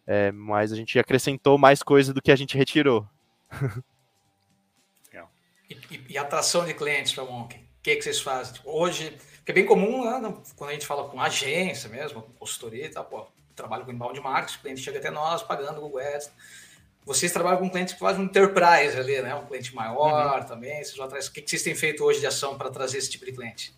É, 0.05 0.31
mas 0.31 0.73
a 0.73 0.75
gente 0.75 0.99
acrescentou 0.99 1.57
mais 1.57 1.81
coisa 1.81 2.13
do 2.13 2.21
que 2.21 2.31
a 2.31 2.35
gente 2.35 2.57
retirou. 2.57 3.07
E, 5.71 5.95
e, 5.95 6.05
e 6.09 6.17
atração 6.17 6.65
de 6.65 6.73
clientes 6.73 7.13
para 7.13 7.23
Monk? 7.23 7.55
O 7.55 7.59
que, 7.81 7.95
que 7.95 8.01
vocês 8.03 8.19
fazem? 8.19 8.53
Tipo, 8.53 8.69
hoje, 8.69 9.17
que 9.45 9.51
é 9.51 9.55
bem 9.55 9.65
comum 9.65 10.03
né, 10.03 10.33
quando 10.55 10.69
a 10.69 10.73
gente 10.73 10.85
fala 10.85 11.07
com 11.07 11.19
agência 11.19 11.89
mesmo, 11.89 12.21
consultoria 12.37 12.85
e 12.85 12.89
tal, 12.89 13.05
pô, 13.05 13.25
trabalho 13.55 13.85
com 13.85 13.91
inbound 13.91 14.19
marketing, 14.19 14.57
o 14.57 14.61
cliente 14.61 14.81
chega 14.81 14.99
até 14.99 15.09
nós 15.09 15.41
pagando 15.41 15.77
o 15.77 15.81
Google 15.81 15.99
Ads 15.99 16.31
vocês 17.05 17.31
trabalham 17.31 17.59
com 17.59 17.69
clientes 17.69 17.93
que 17.93 17.99
fazem 17.99 18.21
um 18.21 18.25
enterprise 18.25 18.97
ali, 18.97 19.21
né? 19.21 19.33
Um 19.35 19.45
cliente 19.45 19.73
maior 19.73 20.39
uhum. 20.39 20.45
também. 20.45 20.83
Vocês 20.83 20.95
vão 20.95 21.05
atrás. 21.05 21.27
O 21.27 21.31
que 21.31 21.43
vocês 21.45 21.63
têm 21.63 21.75
feito 21.75 22.03
hoje 22.03 22.19
de 22.19 22.27
ação 22.27 22.57
para 22.57 22.69
trazer 22.69 22.97
esse 22.97 23.09
tipo 23.09 23.25
de 23.25 23.31
cliente? 23.31 23.73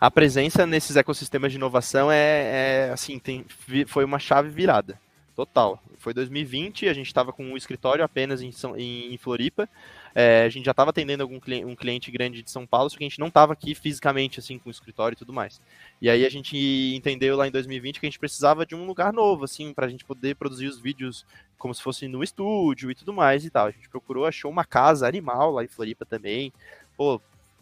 A 0.00 0.10
presença 0.10 0.66
nesses 0.66 0.96
ecossistemas 0.96 1.52
de 1.52 1.58
inovação 1.58 2.10
é, 2.10 2.86
é 2.88 2.90
assim, 2.90 3.18
tem, 3.18 3.44
foi 3.86 4.04
uma 4.04 4.18
chave 4.18 4.48
virada. 4.48 4.98
Total. 5.40 5.82
Foi 5.96 6.12
2020, 6.12 6.86
a 6.86 6.92
gente 6.92 7.06
estava 7.06 7.32
com 7.32 7.42
um 7.42 7.56
escritório 7.56 8.04
apenas 8.04 8.42
em, 8.42 8.50
em, 8.76 9.14
em 9.14 9.16
Floripa. 9.16 9.66
É, 10.14 10.42
a 10.42 10.50
gente 10.50 10.66
já 10.66 10.72
estava 10.72 10.90
atendendo 10.90 11.22
algum 11.22 11.40
cliente, 11.40 11.64
um 11.64 11.74
cliente 11.74 12.10
grande 12.10 12.42
de 12.42 12.50
São 12.50 12.66
Paulo, 12.66 12.90
só 12.90 12.98
que 12.98 13.04
a 13.04 13.08
gente 13.08 13.18
não 13.18 13.28
estava 13.28 13.54
aqui 13.54 13.74
fisicamente, 13.74 14.38
assim, 14.38 14.58
com 14.58 14.68
o 14.68 14.70
escritório 14.70 15.16
e 15.16 15.18
tudo 15.18 15.32
mais. 15.32 15.58
E 15.98 16.10
aí 16.10 16.26
a 16.26 16.28
gente 16.28 16.58
entendeu 16.94 17.38
lá 17.38 17.48
em 17.48 17.50
2020 17.50 18.00
que 18.00 18.04
a 18.06 18.10
gente 18.10 18.18
precisava 18.18 18.66
de 18.66 18.74
um 18.74 18.84
lugar 18.84 19.14
novo, 19.14 19.44
assim, 19.44 19.72
para 19.72 19.86
a 19.86 19.88
gente 19.88 20.04
poder 20.04 20.34
produzir 20.34 20.66
os 20.66 20.78
vídeos 20.78 21.24
como 21.56 21.74
se 21.74 21.80
fosse 21.80 22.06
no 22.06 22.22
estúdio 22.22 22.90
e 22.90 22.94
tudo 22.94 23.10
mais 23.10 23.42
e 23.42 23.48
tal. 23.48 23.68
A 23.68 23.70
gente 23.70 23.88
procurou, 23.88 24.26
achou 24.26 24.50
uma 24.50 24.66
casa 24.66 25.08
animal 25.08 25.52
lá 25.52 25.64
em 25.64 25.68
Floripa 25.68 26.04
também. 26.04 26.52
Pô, 26.98 27.18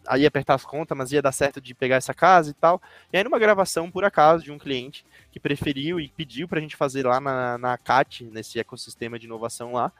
aí 0.08 0.26
apertar 0.26 0.54
as 0.54 0.64
contas, 0.64 0.96
mas 0.96 1.12
ia 1.12 1.22
dar 1.22 1.32
certo 1.32 1.60
de 1.60 1.74
pegar 1.74 1.96
essa 1.96 2.14
casa 2.14 2.50
e 2.50 2.54
tal. 2.54 2.80
E 3.12 3.16
aí 3.16 3.24
numa 3.24 3.38
gravação, 3.38 3.90
por 3.90 4.04
acaso, 4.04 4.44
de 4.44 4.50
um 4.50 4.58
cliente 4.58 5.04
que 5.30 5.38
preferiu 5.38 6.00
e 6.00 6.08
pediu 6.08 6.48
para 6.48 6.58
a 6.58 6.62
gente 6.62 6.76
fazer 6.76 7.06
lá 7.06 7.20
na, 7.20 7.58
na 7.58 7.78
CAT, 7.78 8.24
nesse 8.24 8.58
ecossistema 8.58 9.18
de 9.18 9.26
inovação 9.26 9.72
lá, 9.72 9.92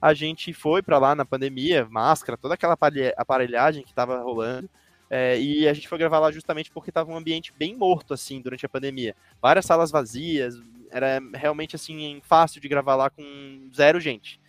a 0.00 0.14
gente 0.14 0.52
foi 0.54 0.82
para 0.82 0.98
lá 0.98 1.14
na 1.14 1.24
pandemia, 1.24 1.86
máscara, 1.90 2.38
toda 2.38 2.54
aquela 2.54 2.76
aparelhagem 3.16 3.82
que 3.82 3.90
estava 3.90 4.22
rolando. 4.22 4.68
É, 5.10 5.38
e 5.40 5.68
a 5.68 5.74
gente 5.74 5.88
foi 5.88 5.98
gravar 5.98 6.20
lá 6.20 6.30
justamente 6.30 6.70
porque 6.70 6.90
estava 6.90 7.10
um 7.10 7.16
ambiente 7.16 7.52
bem 7.58 7.76
morto, 7.76 8.14
assim, 8.14 8.40
durante 8.40 8.64
a 8.64 8.68
pandemia. 8.68 9.14
Várias 9.42 9.66
salas 9.66 9.90
vazias, 9.90 10.54
era 10.90 11.20
realmente, 11.34 11.76
assim, 11.76 12.20
fácil 12.24 12.60
de 12.60 12.68
gravar 12.68 12.94
lá 12.94 13.10
com 13.10 13.68
zero 13.74 14.00
gente. 14.00 14.40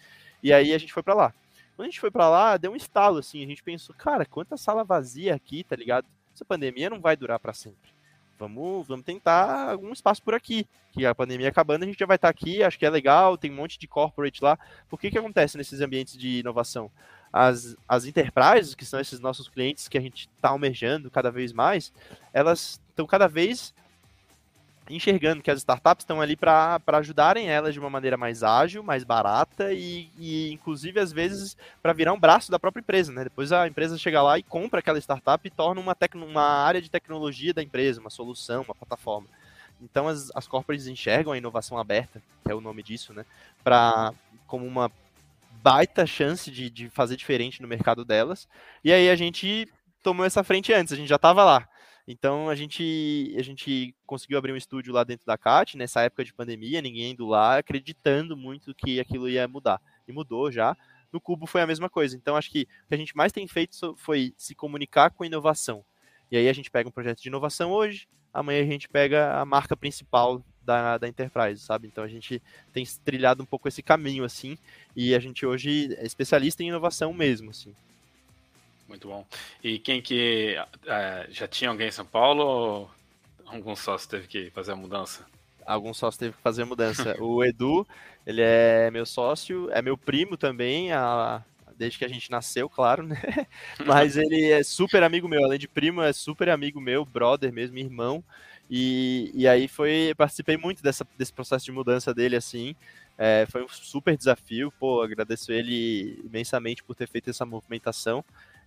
E 0.42 0.54
aí 0.54 0.74
a 0.74 0.78
gente 0.78 0.94
foi 0.94 1.04
para 1.04 1.14
lá. 1.14 1.34
Quando 1.82 1.88
a 1.88 1.92
gente 1.92 2.00
foi 2.00 2.12
para 2.12 2.30
lá, 2.30 2.58
deu 2.58 2.74
um 2.74 2.76
estalo, 2.76 3.18
assim, 3.18 3.44
a 3.44 3.48
gente 3.48 3.64
pensou, 3.64 3.96
cara, 3.96 4.24
quanta 4.24 4.56
sala 4.56 4.84
vazia 4.84 5.34
aqui, 5.34 5.64
tá 5.64 5.76
ligado? 5.76 6.06
Essa 6.32 6.46
pandemia 6.46 6.92
não 6.92 7.02
vai 7.02 7.18
durar 7.18 7.40
para 7.40 7.54
sempre 7.54 7.92
vamos, 8.42 8.88
vamos 8.88 9.06
tentar 9.06 9.70
algum 9.70 9.92
espaço 9.92 10.22
por 10.24 10.34
aqui. 10.34 10.68
Que 10.92 11.06
a 11.06 11.16
pandemia 11.16 11.48
acabando, 11.48 11.84
a 11.84 11.86
gente 11.86 12.00
já 12.00 12.06
vai 12.06 12.16
estar 12.16 12.28
aqui, 12.28 12.64
acho 12.64 12.78
que 12.78 12.86
é 12.86 12.90
legal, 12.90 13.38
tem 13.38 13.52
um 13.52 13.56
monte 13.56 13.80
de 13.80 13.88
corporate 13.88 14.44
lá. 14.44 14.58
Por 14.90 15.00
que 15.00 15.10
que 15.10 15.18
acontece 15.18 15.58
nesses 15.58 15.80
ambientes 15.80 16.18
de 16.18 16.40
inovação? 16.40 16.92
As, 17.32 17.78
as 17.88 18.06
enterprises, 18.06 18.76
que 18.76 18.84
são 18.84 19.00
esses 19.00 19.20
nossos 19.20 19.48
clientes 19.48 19.88
que 19.88 19.98
a 19.98 20.02
gente 20.02 20.28
está 20.36 20.50
almejando 20.50 21.10
cada 21.10 21.32
vez 21.32 21.54
mais, 21.54 21.94
elas 22.34 22.82
estão 22.90 23.06
cada 23.06 23.28
vez 23.28 23.74
enxergando 24.96 25.42
que 25.42 25.52
as 25.52 25.60
startups 25.60 26.04
estão 26.04 26.22
ali 26.22 26.36
para 26.36 26.80
ajudarem 26.88 27.50
elas 27.50 27.74
de 27.74 27.80
uma 27.80 27.90
maneira 27.90 28.18
mais 28.18 28.44
ágil, 28.44 28.84
mais 28.84 29.04
barata 29.04 29.74
e, 29.74 30.10
e 30.18 30.52
inclusive, 30.52 31.00
às 31.00 31.12
vezes, 31.12 31.58
para 31.82 31.94
virar 31.94 32.14
um 32.14 32.20
braço 32.20 32.52
da 32.52 32.60
própria 32.60 32.82
empresa. 32.82 33.12
Né? 33.12 33.24
Depois 33.24 33.52
a 33.52 33.68
empresa 33.68 33.98
chega 33.98 34.22
lá 34.22 34.38
e 34.38 34.44
compra 34.44 34.80
aquela 34.80 35.00
startup 35.00 35.46
e 35.48 35.52
torna 35.52 35.82
uma, 35.82 35.96
uma 36.16 36.44
área 36.44 36.82
de 36.82 36.90
tecnologia 36.90 37.54
da 37.54 37.64
empresa, 37.64 38.02
uma 38.02 38.10
solução, 38.10 38.64
uma 38.64 38.76
plataforma. 38.76 39.28
Então, 39.82 40.08
as, 40.08 40.32
as 40.36 40.48
corporates 40.48 40.88
enxergam 40.88 41.34
a 41.34 41.38
inovação 41.38 41.78
aberta, 41.78 42.22
que 42.44 42.52
é 42.52 42.56
o 42.56 42.62
nome 42.62 42.84
disso, 42.84 43.14
né? 43.14 43.26
pra, 43.64 44.14
como 44.48 44.66
uma 44.66 44.92
baita 45.64 46.06
chance 46.06 46.50
de, 46.50 46.70
de 46.70 46.90
fazer 46.90 47.16
diferente 47.16 47.62
no 47.62 47.68
mercado 47.68 48.04
delas. 48.04 48.48
E 48.84 48.92
aí 48.92 49.10
a 49.10 49.16
gente 49.16 49.68
tomou 50.04 50.26
essa 50.26 50.44
frente 50.44 50.74
antes, 50.74 50.94
a 50.94 50.96
gente 50.96 51.08
já 51.08 51.16
estava 51.16 51.44
lá. 51.44 51.68
Então 52.12 52.50
a 52.50 52.56
gente, 52.56 53.34
a 53.38 53.42
gente 53.42 53.96
conseguiu 54.06 54.38
abrir 54.38 54.52
um 54.52 54.58
estúdio 54.58 54.94
lá 54.94 55.04
dentro 55.06 55.26
da 55.26 55.38
CAT, 55.38 55.78
nessa 55.78 56.02
época 56.02 56.26
de 56.26 56.34
pandemia, 56.34 56.82
ninguém 56.82 57.12
indo 57.12 57.26
lá, 57.26 57.58
acreditando 57.58 58.36
muito 58.36 58.76
que 58.76 59.00
aquilo 59.00 59.30
ia 59.30 59.48
mudar. 59.48 59.82
E 60.06 60.12
mudou 60.12 60.52
já. 60.52 60.76
No 61.12 61.22
Cubo 61.22 61.48
foi 61.48 61.62
a 61.62 61.68
mesma 61.68 61.90
coisa. 61.90 62.18
Então 62.18 62.36
acho 62.36 62.52
que 62.52 62.64
o 62.64 62.90
que 62.90 62.96
a 62.96 62.98
gente 62.98 63.16
mais 63.16 63.32
tem 63.32 63.48
feito 63.48 63.96
foi 63.96 64.34
se 64.38 64.54
comunicar 64.54 65.12
com 65.12 65.24
inovação. 65.24 65.86
E 66.30 66.36
aí 66.36 66.50
a 66.50 66.54
gente 66.54 66.70
pega 66.70 66.90
um 66.90 66.92
projeto 66.92 67.22
de 67.22 67.30
inovação 67.30 67.72
hoje, 67.72 68.10
amanhã 68.34 68.62
a 68.62 68.66
gente 68.66 68.90
pega 68.90 69.40
a 69.40 69.46
marca 69.46 69.76
principal 69.78 70.44
da, 70.62 70.98
da 70.98 71.08
Enterprise, 71.08 71.62
sabe? 71.62 71.88
Então 71.88 72.04
a 72.04 72.08
gente 72.10 72.42
tem 72.74 72.86
trilhado 73.06 73.42
um 73.42 73.46
pouco 73.46 73.70
esse 73.70 73.82
caminho, 73.82 74.24
assim, 74.26 74.58
e 74.96 75.16
a 75.16 75.20
gente 75.20 75.46
hoje 75.46 75.94
é 75.96 76.06
especialista 76.06 76.62
em 76.62 76.68
inovação 76.68 77.14
mesmo, 77.14 77.52
assim. 77.52 77.74
Muito 78.92 79.08
bom. 79.08 79.26
E 79.64 79.80
quem 79.80 80.02
que. 80.02 80.58
É, 80.86 81.26
já 81.30 81.48
tinha 81.48 81.70
alguém 81.70 81.88
em 81.88 81.92
São 81.92 82.06
Paulo 82.06 82.44
ou 82.44 82.92
algum 83.46 83.74
sócio 83.74 84.10
teve 84.10 84.28
que 84.28 84.50
fazer 84.50 84.74
a 84.74 84.76
mudança? 84.76 85.26
Algum 85.66 85.94
sócio 85.94 86.20
teve 86.20 86.34
que 86.34 86.42
fazer 86.42 86.64
a 86.64 86.66
mudança. 86.66 87.16
o 87.24 87.42
Edu, 87.42 87.88
ele 88.28 88.42
é 88.42 88.92
meu 88.92 89.06
sócio, 89.06 89.70
é 89.72 89.82
meu 89.82 89.98
primo 89.98 90.36
também, 90.36 90.92
a, 90.92 91.42
desde 91.78 92.00
que 92.00 92.04
a 92.04 92.10
gente 92.10 92.30
nasceu, 92.30 92.68
claro, 92.68 93.02
né? 93.04 93.16
Mas 93.88 94.18
ele 94.18 94.52
é 94.52 94.62
super 94.62 95.04
amigo 95.04 95.26
meu, 95.26 95.46
além 95.46 95.58
de 95.58 95.70
primo, 95.70 96.02
é 96.02 96.12
super 96.12 96.50
amigo 96.50 96.82
meu, 96.82 97.06
brother 97.06 97.54
mesmo, 97.54 97.78
irmão. 97.78 98.22
E, 98.70 99.32
e 99.34 99.48
aí 99.48 99.70
foi, 99.70 100.14
participei 100.18 100.58
muito 100.58 100.84
dessa, 100.84 101.08
desse 101.18 101.32
processo 101.32 101.64
de 101.64 101.72
mudança 101.72 102.14
dele, 102.14 102.36
assim. 102.36 102.76
É, 103.18 103.46
foi 103.50 103.64
um 103.64 103.70
super 103.70 104.18
desafio, 104.18 104.70
pô, 104.78 105.02
agradeço 105.02 105.54
ele 105.54 106.20
imensamente 106.26 106.84
por 106.84 106.94
ter 106.94 107.08
feito 107.08 107.30
essa 107.30 107.46
movimentação. 107.46 108.22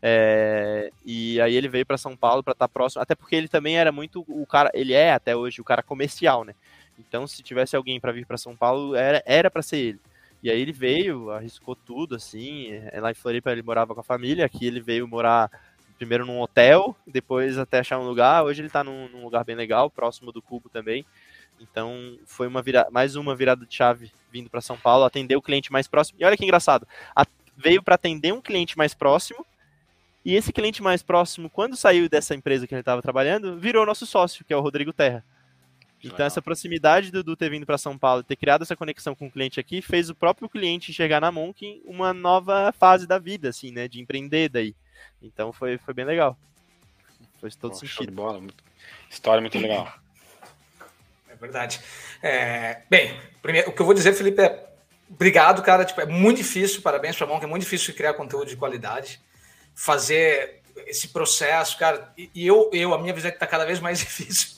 É, 0.07 0.90
e 1.03 1.40
aí 1.40 1.57
ele 1.57 1.67
veio 1.67 1.87
para 1.87 1.97
São 1.97 2.14
Paulo 2.14 2.43
para 2.43 2.53
estar 2.53 2.69
tá 2.69 2.73
próximo, 2.73 3.01
até 3.01 3.14
porque 3.14 3.35
ele 3.35 3.49
também 3.49 3.79
era 3.79 3.90
muito 3.90 4.23
o 4.29 4.45
cara, 4.45 4.71
ele 4.75 4.93
é 4.93 5.14
até 5.14 5.35
hoje 5.35 5.62
o 5.62 5.64
cara 5.64 5.83
comercial, 5.83 6.45
né? 6.45 6.55
Então, 6.99 7.27
se 7.27 7.43
tivesse 7.43 7.75
alguém 7.75 7.99
para 7.99 8.12
vir 8.12 8.27
para 8.27 8.37
São 8.37 8.55
Paulo, 8.55 8.95
era 8.95 9.23
era 9.25 9.51
para 9.51 9.62
ser 9.62 9.79
ele. 9.79 10.01
E 10.43 10.51
aí 10.51 10.61
ele 10.61 10.73
veio, 10.73 11.31
arriscou 11.31 11.75
tudo 11.75 12.14
assim. 12.14 12.71
É, 12.93 13.01
lá 13.01 13.11
em 13.11 13.14
Floripa 13.14 13.51
ele 13.51 13.62
morava 13.62 13.95
com 13.95 14.01
a 14.01 14.05
família, 14.05 14.45
aqui 14.45 14.67
ele 14.67 14.79
veio 14.79 15.09
morar 15.09 15.51
primeiro 15.97 16.27
num 16.27 16.38
hotel, 16.38 16.94
depois 17.07 17.57
até 17.57 17.79
achar 17.79 17.98
um 17.98 18.07
lugar. 18.07 18.44
Hoje 18.44 18.61
ele 18.61 18.67
está 18.67 18.85
num, 18.85 19.09
num, 19.09 19.25
lugar 19.25 19.42
bem 19.42 19.57
legal, 19.57 19.88
próximo 19.88 20.31
do 20.33 20.42
Cubo 20.42 20.69
também. 20.69 21.07
Então 21.59 22.19
foi 22.27 22.46
uma 22.46 22.61
vira... 22.61 22.87
mais 22.90 23.17
uma 23.17 23.35
virada 23.35 23.65
de 23.65 23.75
chave 23.75 24.13
vindo 24.31 24.50
para 24.50 24.61
São 24.61 24.77
Paulo, 24.77 25.05
atender 25.05 25.35
o 25.35 25.40
cliente 25.40 25.73
mais 25.73 25.88
próximo. 25.88 26.19
E 26.21 26.27
olha 26.27 26.37
que 26.37 26.44
engraçado, 26.44 26.87
a... 27.17 27.25
veio 27.57 27.83
para 27.83 27.94
atender 27.94 28.35
um 28.35 28.42
cliente 28.42 28.77
mais 28.77 28.92
próximo. 28.92 29.46
E 30.25 30.35
esse 30.35 30.52
cliente 30.52 30.83
mais 30.83 31.02
próximo, 31.02 31.50
quando 31.50 31.77
saiu 31.77 32.08
dessa 32.08 32.35
empresa 32.35 32.66
que 32.66 32.75
ele 32.75 32.81
estava 32.81 33.02
trabalhando, 33.02 33.58
virou 33.58 33.85
nosso 33.85 34.06
sócio, 34.06 34.44
que 34.44 34.52
é 34.52 34.56
o 34.56 34.60
Rodrigo 34.60 34.92
Terra. 34.92 35.22
Então, 35.98 36.16
Legal. 36.16 36.27
essa 36.27 36.42
proximidade 36.42 37.10
do 37.10 37.22
Dudu 37.22 37.37
ter 37.37 37.50
vindo 37.50 37.64
para 37.64 37.79
São 37.79 37.96
Paulo, 37.96 38.22
ter 38.22 38.37
criado 38.37 38.62
essa 38.62 38.77
conexão 38.77 39.14
com 39.14 39.27
o 39.27 39.31
cliente 39.31 39.58
aqui, 39.58 39.81
fez 39.81 40.10
o 40.10 40.14
próprio 40.14 40.48
cliente 40.48 40.90
enxergar 40.90 41.20
na 41.20 41.33
Monk 41.33 41.83
uma 41.85 42.12
nova 42.12 42.72
fase 42.79 43.06
da 43.06 43.18
vida, 43.18 43.48
assim, 43.48 43.70
né? 43.70 43.88
De 43.88 44.00
empreender 44.00 44.50
daí. 44.50 44.75
Então, 45.22 45.52
foi, 45.52 45.79
foi 45.79 45.94
bem 45.94 46.04
legal. 46.04 46.38
Foi 47.40 47.50
todo 47.50 47.72
Pô, 47.72 47.79
sentido. 47.79 48.12
bola. 48.12 48.42
História 49.10 49.40
muito 49.40 49.58
legal. 49.58 49.92
É 51.29 51.37
verdade. 51.37 51.81
É, 52.22 52.83
bem, 52.88 53.18
primeiro, 53.42 53.70
o 53.70 53.72
que 53.72 53.81
eu 53.81 53.87
vou 53.87 53.94
dizer, 53.94 54.14
Felipe, 54.14 54.42
é 54.42 54.75
obrigado, 55.08 55.62
cara. 55.62 55.85
Tipo, 55.85 56.02
é 56.02 56.06
muito 56.06 56.38
difícil, 56.38 56.83
parabéns 56.83 57.16
para 57.16 57.27
a 57.27 57.29
Monk, 57.29 57.44
é 57.44 57.48
muito 57.48 57.62
difícil 57.62 57.94
criar 57.94 58.14
conteúdo 58.14 58.48
de 58.48 58.56
qualidade. 58.56 59.20
Fazer 59.75 60.62
esse 60.87 61.08
processo, 61.08 61.79
cara. 61.79 62.12
E, 62.16 62.31
e 62.35 62.46
eu, 62.46 62.70
eu, 62.72 62.94
a 62.94 62.98
minha 62.98 63.12
visão 63.12 63.29
é 63.29 63.31
que 63.31 63.37
está 63.37 63.46
cada 63.46 63.64
vez 63.64 63.81
mais 63.81 63.98
difícil 64.00 64.54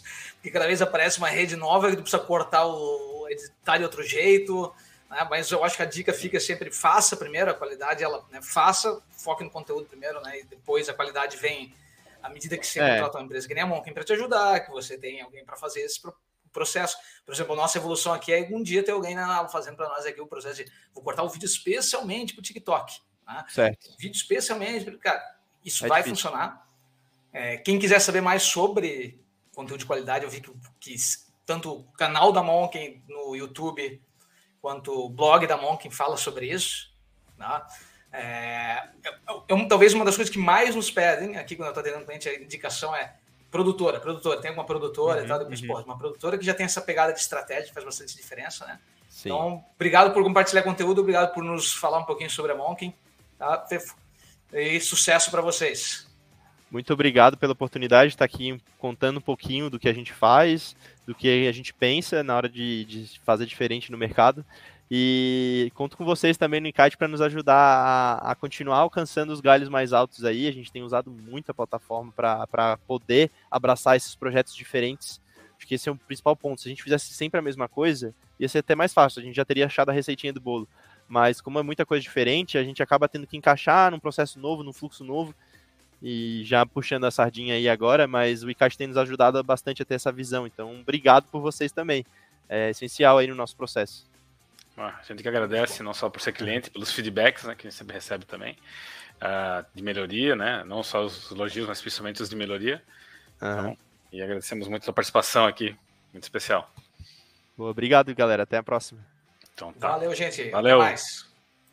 que 0.46 0.50
cada 0.52 0.66
vez 0.66 0.80
aparece 0.80 1.18
uma 1.18 1.28
rede 1.28 1.56
nova 1.56 1.90
que 1.90 1.96
tu 1.96 2.02
precisa 2.02 2.22
cortar 2.22 2.66
o 2.66 3.26
editar 3.28 3.78
de 3.78 3.84
outro 3.84 4.02
jeito. 4.04 4.72
Né? 5.10 5.26
Mas 5.28 5.50
eu 5.50 5.64
acho 5.64 5.76
que 5.76 5.82
a 5.82 5.86
dica 5.86 6.12
fica 6.12 6.38
sempre 6.38 6.70
faça 6.70 7.16
primeiro 7.16 7.50
a 7.50 7.54
qualidade, 7.54 8.04
ela 8.04 8.24
né? 8.30 8.40
faça, 8.40 9.02
foque 9.10 9.42
no 9.42 9.50
conteúdo 9.50 9.86
primeiro, 9.86 10.20
né? 10.20 10.40
E 10.40 10.44
depois 10.44 10.88
a 10.88 10.94
qualidade 10.94 11.36
vem 11.36 11.74
à 12.22 12.28
medida 12.28 12.56
que 12.56 12.66
você 12.66 12.80
é. 12.80 12.94
contrata 12.94 13.18
uma 13.18 13.24
empresa 13.24 13.48
que 13.48 13.54
nem 13.54 13.64
a 13.64 13.66
Monkin 13.66 13.92
para 13.92 14.04
te 14.04 14.12
ajudar, 14.12 14.60
que 14.60 14.70
você 14.70 14.96
tem 14.96 15.20
alguém 15.20 15.44
para 15.44 15.56
fazer 15.56 15.80
esse 15.80 16.00
processo. 16.52 16.96
Por 17.24 17.34
exemplo, 17.34 17.54
a 17.54 17.56
nossa 17.56 17.78
evolução 17.78 18.12
aqui 18.12 18.32
é 18.32 18.48
um 18.50 18.62
dia 18.62 18.84
ter 18.84 18.92
alguém 18.92 19.16
na, 19.16 19.48
fazendo 19.48 19.76
para 19.76 19.88
nós 19.88 20.06
aqui 20.06 20.20
o 20.20 20.26
processo 20.28 20.64
de 20.64 20.72
vou 20.94 21.02
cortar 21.02 21.24
o 21.24 21.28
vídeo 21.28 21.46
especialmente 21.46 22.34
para 22.34 22.40
o 22.40 22.44
TikTok. 22.44 23.00
Né? 23.26 23.44
Certo. 23.48 23.94
Vídeo 23.98 24.16
especialmente, 24.16 24.90
cara, 24.98 25.22
isso 25.64 25.84
é 25.84 25.88
vai 25.88 26.02
difícil. 26.02 26.28
funcionar. 26.28 26.66
É, 27.32 27.56
quem 27.58 27.78
quiser 27.78 27.98
saber 27.98 28.20
mais 28.20 28.42
sobre 28.42 29.20
conteúdo 29.56 29.80
de 29.80 29.86
qualidade. 29.86 30.24
Eu 30.24 30.30
vi 30.30 30.42
que, 30.42 30.52
que 30.78 30.94
tanto 31.46 31.72
o 31.72 31.84
canal 31.92 32.30
da 32.30 32.42
Monken 32.42 33.02
no 33.08 33.34
YouTube 33.34 34.00
quanto 34.60 35.06
o 35.06 35.08
blog 35.08 35.46
da 35.46 35.56
Monken 35.56 35.90
fala 35.90 36.16
sobre 36.16 36.46
isso. 36.46 36.92
Né? 37.38 37.62
É, 38.12 38.88
é, 39.02 39.12
é, 39.48 39.66
talvez 39.66 39.94
uma 39.94 40.04
das 40.04 40.14
coisas 40.14 40.32
que 40.32 40.38
mais 40.38 40.74
nos 40.74 40.90
pedem 40.90 41.38
aqui 41.38 41.56
quando 41.56 41.68
eu 41.68 41.70
estou 41.70 41.80
atendendo 41.80 42.04
cliente, 42.04 42.28
a 42.28 42.34
indicação 42.34 42.94
é 42.94 43.16
produtora, 43.50 43.98
produtora, 43.98 44.40
tem 44.40 44.50
alguma 44.50 44.66
produtora 44.66 45.20
uhum, 45.20 45.24
e 45.24 45.28
tal, 45.28 45.38
depois, 45.38 45.60
uhum. 45.62 45.68
pô, 45.68 45.80
uma 45.80 45.96
produtora 45.96 46.36
que 46.36 46.44
já 46.44 46.52
tem 46.52 46.66
essa 46.66 46.82
pegada 46.82 47.12
de 47.12 47.20
estratégia, 47.20 47.72
faz 47.72 47.86
bastante 47.86 48.14
diferença, 48.14 48.66
né? 48.66 48.78
Sim. 49.08 49.30
Então, 49.30 49.64
obrigado 49.74 50.12
por 50.12 50.22
compartilhar 50.22 50.62
conteúdo, 50.62 51.00
obrigado 51.00 51.32
por 51.32 51.42
nos 51.42 51.72
falar 51.72 51.98
um 51.98 52.04
pouquinho 52.04 52.28
sobre 52.28 52.52
a 52.52 52.54
Monken, 52.54 52.94
tá? 53.38 53.66
E 54.52 54.80
sucesso 54.80 55.30
para 55.30 55.42
vocês. 55.42 56.06
Muito 56.70 56.92
obrigado 56.92 57.36
pela 57.36 57.52
oportunidade 57.52 58.08
de 58.08 58.14
estar 58.14 58.24
aqui 58.24 58.60
contando 58.78 59.18
um 59.18 59.22
pouquinho 59.22 59.70
do 59.70 59.78
que 59.78 59.88
a 59.88 59.92
gente 59.92 60.12
faz, 60.12 60.74
do 61.06 61.14
que 61.14 61.46
a 61.46 61.52
gente 61.52 61.72
pensa 61.72 62.22
na 62.22 62.36
hora 62.36 62.48
de, 62.48 62.84
de 62.84 63.20
fazer 63.24 63.46
diferente 63.46 63.92
no 63.92 63.98
mercado. 63.98 64.44
E 64.90 65.70
conto 65.74 65.96
com 65.96 66.04
vocês 66.04 66.36
também 66.36 66.60
no 66.60 66.68
Encate 66.68 66.96
para 66.96 67.08
nos 67.08 67.20
ajudar 67.20 67.54
a, 67.54 68.30
a, 68.30 68.34
continuar 68.34 68.78
alcançando 68.78 69.32
os 69.32 69.40
galhos 69.40 69.68
mais 69.68 69.92
altos 69.92 70.24
aí. 70.24 70.46
A 70.46 70.52
gente 70.52 70.70
tem 70.70 70.82
usado 70.82 71.10
muito 71.10 71.50
a 71.50 71.54
plataforma 71.54 72.12
para 72.12 72.76
poder 72.86 73.30
abraçar 73.50 73.96
esses 73.96 74.14
projetos 74.14 74.54
diferentes. 74.54 75.20
Acho 75.56 75.66
que 75.66 75.74
esse 75.74 75.88
é 75.88 75.92
o 75.92 75.96
principal 75.96 76.36
ponto. 76.36 76.60
Se 76.60 76.68
a 76.68 76.70
gente 76.70 76.82
fizesse 76.82 77.12
sempre 77.14 77.38
a 77.40 77.42
mesma 77.42 77.68
coisa, 77.68 78.14
ia 78.38 78.48
ser 78.48 78.58
até 78.58 78.74
mais 78.74 78.92
fácil. 78.92 79.20
A 79.20 79.24
gente 79.24 79.34
já 79.34 79.44
teria 79.44 79.66
achado 79.66 79.88
a 79.88 79.92
receitinha 79.92 80.32
do 80.32 80.40
bolo. 80.40 80.68
Mas 81.08 81.40
como 81.40 81.58
é 81.58 81.62
muita 81.62 81.86
coisa 81.86 82.02
diferente, 82.02 82.58
a 82.58 82.64
gente 82.64 82.82
acaba 82.82 83.08
tendo 83.08 83.26
que 83.26 83.36
encaixar 83.36 83.90
num 83.90 84.00
processo 84.00 84.38
novo, 84.38 84.62
num 84.62 84.72
fluxo 84.72 85.04
novo 85.04 85.34
e 86.02 86.42
já 86.44 86.66
puxando 86.66 87.04
a 87.04 87.10
sardinha 87.10 87.54
aí 87.54 87.68
agora, 87.68 88.06
mas 88.06 88.42
o 88.42 88.50
ICAT 88.50 88.76
tem 88.76 88.86
nos 88.86 88.96
ajudado 88.96 89.42
bastante 89.42 89.82
a 89.82 89.84
ter 89.84 89.94
essa 89.94 90.12
visão. 90.12 90.46
Então, 90.46 90.80
obrigado 90.80 91.26
por 91.30 91.40
vocês 91.40 91.72
também. 91.72 92.04
É 92.48 92.70
essencial 92.70 93.18
aí 93.18 93.26
no 93.26 93.34
nosso 93.34 93.56
processo. 93.56 94.06
Ah, 94.76 94.98
a 95.00 95.02
gente 95.02 95.22
que 95.22 95.28
agradece 95.28 95.82
não 95.82 95.94
só 95.94 96.10
por 96.10 96.20
ser 96.20 96.32
cliente, 96.32 96.70
pelos 96.70 96.92
feedbacks 96.92 97.44
né, 97.44 97.54
que 97.54 97.66
a 97.66 97.70
gente 97.70 97.78
sempre 97.78 97.94
recebe 97.94 98.26
também, 98.26 98.56
uh, 99.16 99.64
de 99.74 99.82
melhoria, 99.82 100.36
né? 100.36 100.62
Não 100.64 100.82
só 100.82 101.02
os 101.02 101.30
elogios, 101.30 101.66
mas 101.66 101.80
principalmente 101.80 102.22
os 102.22 102.28
de 102.28 102.36
melhoria. 102.36 102.82
Uhum. 103.40 103.50
Então, 103.50 103.78
e 104.12 104.22
agradecemos 104.22 104.68
muito 104.68 104.88
a 104.88 104.92
participação 104.92 105.46
aqui, 105.46 105.74
muito 106.12 106.24
especial. 106.24 106.70
Boa, 107.56 107.70
obrigado, 107.70 108.14
galera. 108.14 108.42
Até 108.42 108.58
a 108.58 108.62
próxima. 108.62 109.15
Então, 109.56 109.72
tá. 109.72 109.92
Valeu, 109.92 110.14
gente. 110.14 110.50
Valeu. 110.50 110.78
Até 110.78 110.90
mais. 110.90 111.24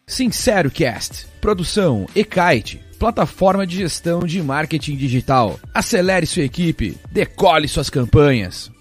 Sincero 0.07 0.71
Cast. 0.71 1.27
Produção 1.41 2.05
Ekite, 2.15 2.81
plataforma 2.97 3.67
de 3.67 3.75
gestão 3.75 4.21
de 4.21 4.41
marketing 4.41 4.95
digital. 4.95 5.59
Acelere 5.73 6.25
sua 6.25 6.43
equipe, 6.43 6.97
decole 7.11 7.67
suas 7.67 7.89
campanhas. 7.89 8.71